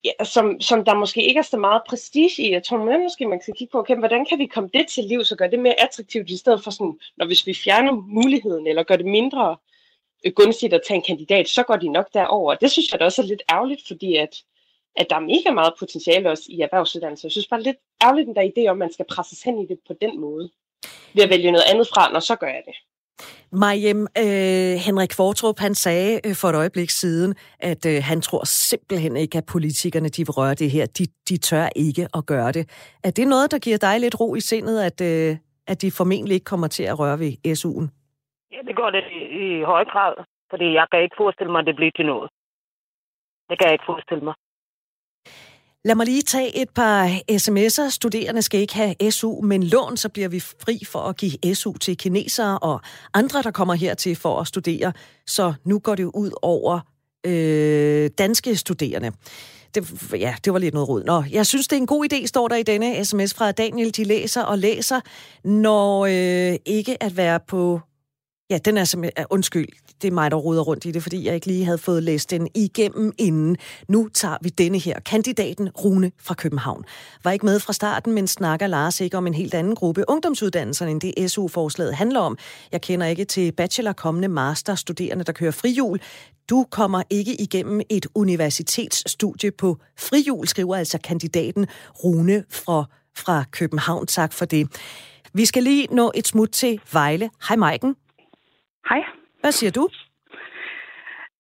ja, 0.05 0.25
som, 0.25 0.61
som 0.61 0.85
der 0.85 0.95
måske 0.95 1.23
ikke 1.23 1.39
er 1.39 1.43
så 1.43 1.57
meget 1.57 1.83
prestige 1.89 2.43
i. 2.43 2.53
Jeg 2.53 2.65
tror 2.65 2.85
man 2.85 3.03
måske, 3.03 3.27
man 3.27 3.43
skal 3.43 3.55
kigge 3.55 3.73
på, 3.73 3.79
okay, 3.79 3.97
hvordan 3.97 4.27
kan 4.27 4.39
vi 4.39 4.47
komme 4.47 4.71
det 4.75 4.87
til 4.89 5.05
liv, 5.05 5.25
så 5.25 5.37
gør 5.37 5.47
det 5.47 5.59
mere 5.59 5.81
attraktivt, 5.81 6.31
i 6.31 6.37
stedet 6.37 6.65
for 6.65 6.71
sådan, 6.71 6.99
når 7.17 7.27
hvis 7.27 7.47
vi 7.47 7.55
fjerner 7.55 7.93
muligheden, 7.93 8.67
eller 8.67 8.83
gør 8.83 8.97
det 8.97 9.07
mindre 9.07 9.57
øh, 10.25 10.33
gunstigt 10.33 10.75
at 10.75 10.83
tage 10.89 10.97
en 10.97 11.03
kandidat, 11.03 11.49
så 11.49 11.63
går 11.63 11.77
de 11.77 11.89
nok 11.89 12.15
derover. 12.15 12.55
Det 12.55 12.71
synes 12.71 12.93
jeg 12.93 13.01
da 13.01 13.05
også 13.05 13.23
er 13.23 13.27
lidt 13.27 13.43
ærgerligt, 13.51 13.87
fordi 13.87 14.17
at, 14.17 14.43
at 14.97 15.07
der 15.11 15.17
er 15.17 15.31
mega 15.33 15.51
meget 15.55 15.75
potentiale 15.79 16.31
også 16.31 16.45
i 16.49 16.61
erhvervsuddannelse. 16.61 17.25
Jeg 17.25 17.33
synes 17.33 17.49
bare 17.49 17.63
lidt 17.63 17.77
ærgerligt, 18.03 18.27
den 18.27 18.37
der 18.37 18.51
idé 18.53 18.71
om, 18.71 18.77
at 18.77 18.79
man 18.79 18.93
skal 18.93 19.07
presses 19.15 19.43
hen 19.43 19.59
i 19.59 19.67
det 19.67 19.79
på 19.89 19.95
den 20.01 20.21
måde. 20.21 20.51
Ved 21.15 21.23
at 21.23 21.31
vælge 21.31 21.53
noget 21.53 21.71
andet 21.73 21.87
fra, 21.95 22.13
når 22.13 22.21
så 22.21 22.37
gør 22.37 22.47
jeg 22.47 22.63
det. 22.67 22.77
Mariam, 23.53 24.01
øh, 24.25 24.75
Henrik 24.87 25.13
Fortrup, 25.21 25.59
han 25.59 25.75
sagde 25.75 26.21
øh, 26.27 26.35
for 26.41 26.49
et 26.49 26.57
øjeblik 26.63 26.91
siden, 26.91 27.35
at 27.61 27.87
øh, 27.87 27.99
han 28.11 28.21
tror 28.21 28.45
simpelthen 28.45 29.17
ikke, 29.17 29.39
at 29.39 29.47
politikerne 29.47 30.09
de 30.09 30.23
vil 30.27 30.37
røre 30.41 30.55
det 30.55 30.71
her. 30.71 30.87
De, 30.87 31.05
de 31.29 31.37
tør 31.37 31.69
ikke 31.77 32.09
at 32.19 32.27
gøre 32.27 32.53
det. 32.53 32.65
Er 33.05 33.11
det 33.11 33.29
noget, 33.29 33.51
der 33.51 33.59
giver 33.59 33.79
dig 33.79 34.01
lidt 34.01 34.21
ro 34.21 34.35
i 34.35 34.41
sindet, 34.41 34.77
at, 34.89 34.99
øh, 35.01 35.37
at 35.67 35.83
de 35.83 35.91
formentlig 35.91 36.35
ikke 36.35 36.51
kommer 36.53 36.69
til 36.69 36.83
at 36.83 36.99
røre 36.99 37.19
ved 37.19 37.33
SU'en? 37.61 37.87
Ja, 38.55 38.61
det 38.69 38.77
går 38.77 38.91
det 38.91 39.03
i, 39.19 39.21
i 39.45 39.63
høj 39.63 39.85
grad, 39.85 40.15
fordi 40.51 40.67
jeg 40.79 40.87
kan 40.91 41.03
ikke 41.03 41.17
forestille 41.23 41.53
mig, 41.53 41.61
at 41.61 41.67
det 41.67 41.77
bliver 41.77 41.95
til 41.97 42.07
noget. 42.07 42.31
Det 43.49 43.59
kan 43.59 43.67
jeg 43.67 43.73
ikke 43.73 43.91
forestille 43.93 44.25
mig. 44.25 44.35
Lad 45.87 45.95
mig 45.95 46.07
lige 46.07 46.23
tage 46.23 46.57
et 46.63 46.71
par 46.71 47.09
sms'er. 47.31 47.91
Studerende 47.91 48.43
skal 48.43 48.61
ikke 48.61 48.75
have 48.75 49.11
SU, 49.11 49.41
men 49.41 49.63
lån, 49.63 49.97
så 49.97 50.09
bliver 50.09 50.29
vi 50.29 50.41
fri 50.41 50.83
for 50.87 50.99
at 50.99 51.17
give 51.17 51.55
SU 51.55 51.73
til 51.73 51.97
kinesere 51.97 52.59
og 52.59 52.81
andre, 53.15 53.43
der 53.43 53.51
kommer 53.51 53.75
hertil 53.75 54.17
for 54.17 54.41
at 54.41 54.47
studere. 54.47 54.93
Så 55.27 55.55
nu 55.65 55.79
går 55.79 55.95
det 55.95 56.05
ud 56.05 56.31
over 56.43 56.81
øh, 57.27 58.11
danske 58.19 58.57
studerende. 58.57 59.13
Det, 59.75 60.13
ja, 60.13 60.35
det 60.45 60.53
var 60.53 60.59
lidt 60.59 60.75
noget 60.75 60.89
råd. 60.89 61.05
Nå, 61.05 61.25
jeg 61.31 61.47
synes, 61.47 61.69
det 61.69 61.77
er 61.77 61.81
en 61.81 61.87
god 61.87 62.13
idé, 62.13 62.27
står 62.27 62.49
der 62.49 62.57
i 62.57 62.63
denne 62.63 63.05
sms 63.05 63.35
fra 63.35 63.53
Daniel. 63.53 63.97
De 63.97 64.05
læser 64.05 64.43
og 64.43 64.59
læser, 64.59 65.01
når 65.45 66.07
øh, 66.07 66.59
ikke 66.67 67.03
at 67.03 67.17
være 67.17 67.41
på 67.49 67.81
Ja, 68.51 68.59
den 68.59 68.77
er 68.77 68.85
simpelthen... 68.85 69.23
Øh, 69.23 69.27
undskyld, 69.31 69.69
det 70.03 70.09
er 70.09 70.13
mig, 70.13 70.31
der 70.31 70.37
ruder 70.37 70.63
rundt 70.63 70.85
i 70.85 70.91
det, 70.91 71.03
fordi 71.03 71.27
jeg 71.27 71.35
ikke 71.35 71.47
lige 71.47 71.65
havde 71.65 71.79
fået 71.79 72.03
læst 72.03 72.31
den 72.31 72.49
igennem 72.55 73.13
inden. 73.19 73.57
Nu 73.89 74.09
tager 74.09 74.37
vi 74.43 74.49
denne 74.49 74.79
her. 74.79 75.01
Kandidaten 75.01 75.69
Rune 75.69 76.13
fra 76.21 76.35
København 76.35 76.85
var 77.25 77.31
ikke 77.31 77.47
med 77.47 77.61
fra 77.61 77.73
starten, 77.73 78.13
men 78.13 78.27
snakker 78.27 78.67
Lars 78.67 79.01
ikke 79.01 79.17
om 79.17 79.27
en 79.27 79.35
helt 79.35 79.55
anden 79.55 79.75
gruppe 79.75 80.05
ungdomsuddannelserne, 80.09 80.91
end 80.91 81.01
det 81.01 81.31
SU-forslaget 81.31 81.95
handler 81.95 82.21
om. 82.21 82.39
Jeg 82.73 82.81
kender 82.81 83.07
ikke 83.07 83.25
til 83.25 83.53
bachelor, 83.53 83.93
kommende 83.93 84.29
master, 84.29 84.75
studerende, 84.75 85.25
der 85.25 85.33
kører 85.33 85.51
frihjul. 85.51 86.01
Du 86.51 86.67
kommer 86.71 87.03
ikke 87.11 87.41
igennem 87.41 87.81
et 87.91 88.07
universitetsstudie 88.15 89.51
på 89.51 89.79
frihjul, 89.99 90.49
skriver 90.49 90.77
altså 90.77 90.99
kandidaten 91.05 91.67
Rune 92.05 92.45
fra, 92.51 92.85
fra 93.17 93.45
København. 93.51 94.07
Tak 94.07 94.33
for 94.33 94.45
det. 94.45 94.69
Vi 95.35 95.45
skal 95.45 95.63
lige 95.63 95.87
nå 95.91 96.13
et 96.15 96.29
smut 96.29 96.51
til 96.51 96.81
Vejle. 96.93 97.31
Hej 97.49 97.57
Maiken. 97.57 97.97
Hej. 98.89 99.24
Hvad 99.45 99.53
siger 99.53 99.73
du? 99.81 99.85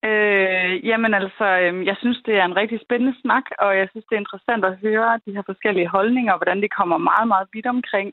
Øh, 0.09 0.87
jamen 0.89 1.15
altså, 1.15 1.47
øh, 1.63 1.87
jeg 1.87 1.97
synes, 1.99 2.19
det 2.27 2.35
er 2.35 2.45
en 2.45 2.57
rigtig 2.57 2.79
spændende 2.85 3.15
snak, 3.23 3.47
og 3.59 3.79
jeg 3.79 3.89
synes, 3.91 4.07
det 4.07 4.17
er 4.17 4.25
interessant 4.25 4.65
at 4.65 4.79
høre 4.85 5.21
de 5.27 5.35
her 5.37 5.43
forskellige 5.47 5.89
holdninger, 5.97 6.33
og 6.33 6.39
hvordan 6.39 6.63
de 6.63 6.69
kommer 6.79 6.99
meget, 6.99 7.29
meget 7.29 7.49
vidt 7.53 7.67
omkring. 7.67 8.13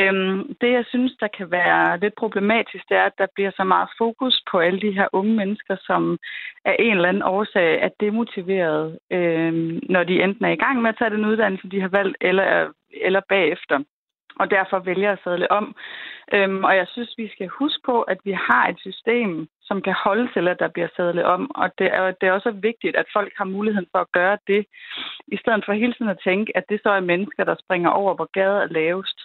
Øhm, 0.00 0.38
det, 0.60 0.70
jeg 0.78 0.84
synes, 0.88 1.12
der 1.20 1.28
kan 1.36 1.50
være 1.50 1.98
lidt 2.02 2.14
problematisk, 2.22 2.84
det 2.88 2.96
er, 2.96 3.06
at 3.10 3.18
der 3.18 3.26
bliver 3.34 3.52
så 3.56 3.64
meget 3.64 3.88
fokus 3.98 4.34
på 4.50 4.58
alle 4.58 4.80
de 4.80 4.92
her 4.98 5.08
unge 5.12 5.34
mennesker, 5.34 5.76
som 5.88 6.18
af 6.64 6.76
en 6.78 6.96
eller 6.96 7.08
anden 7.08 7.28
årsag 7.36 7.70
er 7.86 7.90
demotiveret, 8.00 8.98
øhm, 9.10 9.80
når 9.94 10.04
de 10.04 10.22
enten 10.22 10.44
er 10.44 10.54
i 10.54 10.62
gang 10.64 10.82
med 10.82 10.90
at 10.90 10.98
tage 10.98 11.14
den 11.16 11.24
uddannelse, 11.30 11.68
de 11.68 11.80
har 11.80 11.88
valgt, 11.88 12.16
eller, 12.20 12.72
eller 13.06 13.20
bagefter 13.28 13.78
og 14.38 14.50
derfor 14.50 14.78
vælger 14.78 15.12
at 15.12 15.18
sadle 15.24 15.50
om. 15.50 15.74
Øhm, 16.34 16.64
og 16.64 16.76
jeg 16.76 16.86
synes, 16.88 17.14
vi 17.18 17.28
skal 17.28 17.48
huske 17.48 17.82
på, 17.86 18.02
at 18.02 18.18
vi 18.24 18.32
har 18.32 18.68
et 18.68 18.78
system, 18.80 19.48
som 19.62 19.82
kan 19.82 19.94
holde 20.04 20.28
til, 20.32 20.48
at 20.48 20.58
der 20.58 20.68
bliver 20.68 20.88
sadlet 20.96 21.24
om. 21.24 21.50
Og 21.54 21.70
det 21.78 21.88
er, 21.94 22.04
det 22.20 22.26
er 22.26 22.32
også 22.32 22.50
vigtigt, 22.50 22.96
at 22.96 23.12
folk 23.12 23.32
har 23.36 23.44
muligheden 23.44 23.88
for 23.92 23.98
at 23.98 24.12
gøre 24.12 24.38
det, 24.46 24.66
i 25.28 25.36
stedet 25.36 25.64
for 25.64 25.72
hele 25.72 25.92
tiden 25.92 26.10
at 26.10 26.22
tænke, 26.24 26.56
at 26.56 26.64
det 26.68 26.80
så 26.82 26.90
er 26.90 27.00
mennesker, 27.00 27.44
der 27.44 27.56
springer 27.64 27.90
over, 27.90 28.14
hvor 28.14 28.28
gaden 28.32 28.62
er 28.62 28.72
lavest. 28.72 29.18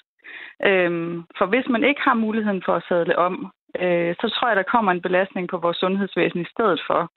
Øhm, 0.65 1.23
for 1.37 1.45
hvis 1.45 1.67
man 1.69 1.83
ikke 1.83 2.01
har 2.01 2.13
muligheden 2.13 2.61
for 2.65 2.75
at 2.75 2.83
sadle 2.89 3.17
om, 3.17 3.51
øh, 3.79 4.15
så 4.21 4.29
tror 4.29 4.47
jeg, 4.47 4.57
der 4.57 4.71
kommer 4.73 4.91
en 4.91 5.01
belastning 5.01 5.49
på 5.49 5.57
vores 5.57 5.77
sundhedsvæsen 5.77 6.41
i 6.41 6.51
stedet 6.53 6.81
for. 6.87 7.11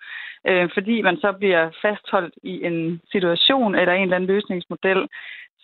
Øh, 0.49 0.69
fordi 0.75 1.03
man 1.03 1.17
så 1.17 1.33
bliver 1.33 1.71
fastholdt 1.83 2.35
i 2.43 2.65
en 2.65 3.01
situation 3.13 3.75
eller 3.75 3.95
en 3.95 4.03
eller 4.03 4.17
anden 4.17 4.31
løsningsmodel, 4.35 5.09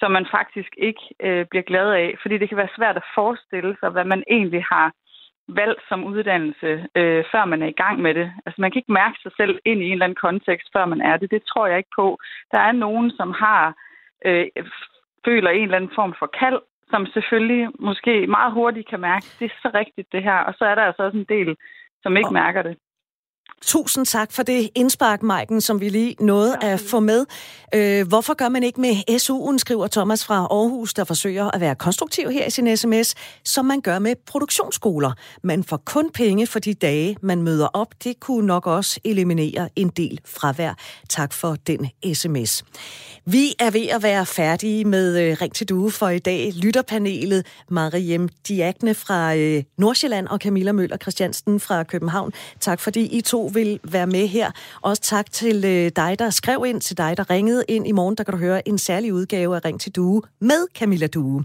som 0.03 0.11
man 0.13 0.27
faktisk 0.39 0.73
ikke 0.89 1.05
øh, 1.27 1.47
bliver 1.51 1.67
glad 1.71 1.89
af. 2.03 2.09
Fordi 2.23 2.39
det 2.39 2.49
kan 2.49 2.61
være 2.63 2.77
svært 2.77 2.97
at 2.97 3.11
forestille 3.15 3.77
sig, 3.81 3.91
hvad 3.91 4.05
man 4.05 4.23
egentlig 4.37 4.65
har 4.73 4.93
valgt 5.49 5.83
som 5.89 6.05
uddannelse, 6.05 6.71
øh, 7.01 7.25
før 7.33 7.45
man 7.45 7.63
er 7.63 7.71
i 7.71 7.81
gang 7.83 7.97
med 8.03 8.15
det. 8.15 8.33
Altså 8.47 8.61
man 8.61 8.71
kan 8.71 8.79
ikke 8.79 8.99
mærke 9.03 9.19
sig 9.23 9.33
selv 9.37 9.55
ind 9.65 9.81
i 9.83 9.87
en 9.87 9.93
eller 9.93 10.05
anden 10.07 10.25
kontekst, 10.27 10.69
før 10.75 10.85
man 10.85 11.01
er 11.01 11.17
det. 11.17 11.31
Det 11.31 11.43
tror 11.43 11.67
jeg 11.67 11.79
ikke 11.79 11.97
på. 12.01 12.19
Der 12.53 12.59
er 12.59 12.73
nogen, 12.73 13.11
som 13.11 13.31
har 13.45 13.75
øh, 14.27 14.47
føler 15.25 15.51
en 15.51 15.63
eller 15.63 15.77
anden 15.77 15.97
form 16.01 16.15
for 16.19 16.29
kald, 16.41 16.61
som 16.91 17.07
selvfølgelig 17.07 17.69
måske 17.79 18.27
meget 18.27 18.53
hurtigt 18.53 18.89
kan 18.89 19.01
mærke, 19.01 19.27
det 19.39 19.45
er 19.45 19.57
så 19.63 19.71
rigtigt 19.75 20.13
det 20.13 20.23
her. 20.23 20.39
Og 20.49 20.55
så 20.59 20.65
er 20.65 20.75
der 20.75 20.83
altså 20.83 21.03
også 21.03 21.19
en 21.19 21.33
del, 21.37 21.57
som 22.03 22.17
ikke 22.17 22.35
mærker 22.43 22.63
det. 22.63 22.77
Tusind 23.67 24.07
tak 24.07 24.33
for 24.33 24.43
det 24.43 24.71
indspark, 24.75 25.23
Maiken, 25.23 25.61
som 25.61 25.81
vi 25.81 25.89
lige 25.89 26.17
nåede 26.21 26.57
at 26.63 26.81
få 26.81 27.01
med. 27.01 27.27
Øh, 27.75 28.09
hvorfor 28.09 28.35
gør 28.35 28.49
man 28.49 28.63
ikke 28.63 28.81
med 28.81 28.95
SU'en, 29.11 29.59
skriver 29.59 29.87
Thomas 29.87 30.25
fra 30.25 30.35
Aarhus, 30.35 30.95
der 30.95 31.05
forsøger 31.05 31.51
at 31.51 31.61
være 31.61 31.75
konstruktiv 31.75 32.31
her 32.31 32.47
i 32.47 32.51
sin 32.51 32.77
sms, 32.77 33.15
som 33.45 33.65
man 33.65 33.81
gør 33.81 33.99
med 33.99 34.15
produktionsskoler. 34.27 35.13
Man 35.43 35.65
får 35.65 35.77
kun 35.77 36.11
penge 36.11 36.47
for 36.47 36.59
de 36.59 36.75
dage, 36.75 37.17
man 37.23 37.43
møder 37.43 37.67
op. 37.67 37.89
Det 38.05 38.21
kunne 38.21 38.47
nok 38.47 38.67
også 38.67 39.01
eliminere 39.05 39.69
en 39.77 39.89
del 39.89 40.21
fravær. 40.25 40.75
Tak 41.09 41.33
for 41.33 41.57
den 41.67 41.91
sms. 42.15 42.65
Vi 43.25 43.55
er 43.59 43.71
ved 43.71 43.87
at 43.89 44.03
være 44.03 44.27
færdige 44.27 44.85
med 44.85 45.21
øh, 45.21 45.37
Ring 45.41 45.55
til 45.55 45.69
Due 45.69 45.91
for 45.91 46.09
i 46.09 46.19
dag. 46.19 46.53
Lytterpanelet 46.57 47.47
Mariem 47.69 48.29
Diagne 48.49 48.95
fra 48.95 49.37
øh, 49.37 49.63
Nordsjælland 49.79 50.27
og 50.27 50.39
Camilla 50.39 50.73
Møller 50.73 50.97
Christiansen 50.97 51.61
fra 51.61 51.83
København. 51.83 52.33
Tak 52.61 52.81
fordi 52.81 53.01
I 53.01 53.21
to 53.21 53.52
vil 53.55 53.81
være 53.85 54.07
med 54.07 54.27
her. 54.27 54.51
Også 54.81 55.03
tak 55.03 55.33
til 55.33 55.65
øh, 55.65 55.91
dig, 55.97 56.19
der 56.19 56.31
skrev 56.31 56.65
ind, 56.67 56.81
til 56.81 56.97
dig, 56.99 57.17
der 57.17 57.31
ringede 57.31 57.65
ind 57.69 57.89
i 57.89 57.93
morgen. 57.93 58.17
Der 58.17 58.25
kan 58.25 58.33
du 58.33 58.39
høre 58.39 58.69
en 58.69 58.79
særlig 58.79 59.13
udgave 59.13 59.57
af 59.57 59.65
Ring 59.65 59.81
til 59.81 59.93
Due 59.93 60.23
med 60.41 60.67
Camilla 60.75 61.07
Due. 61.07 61.45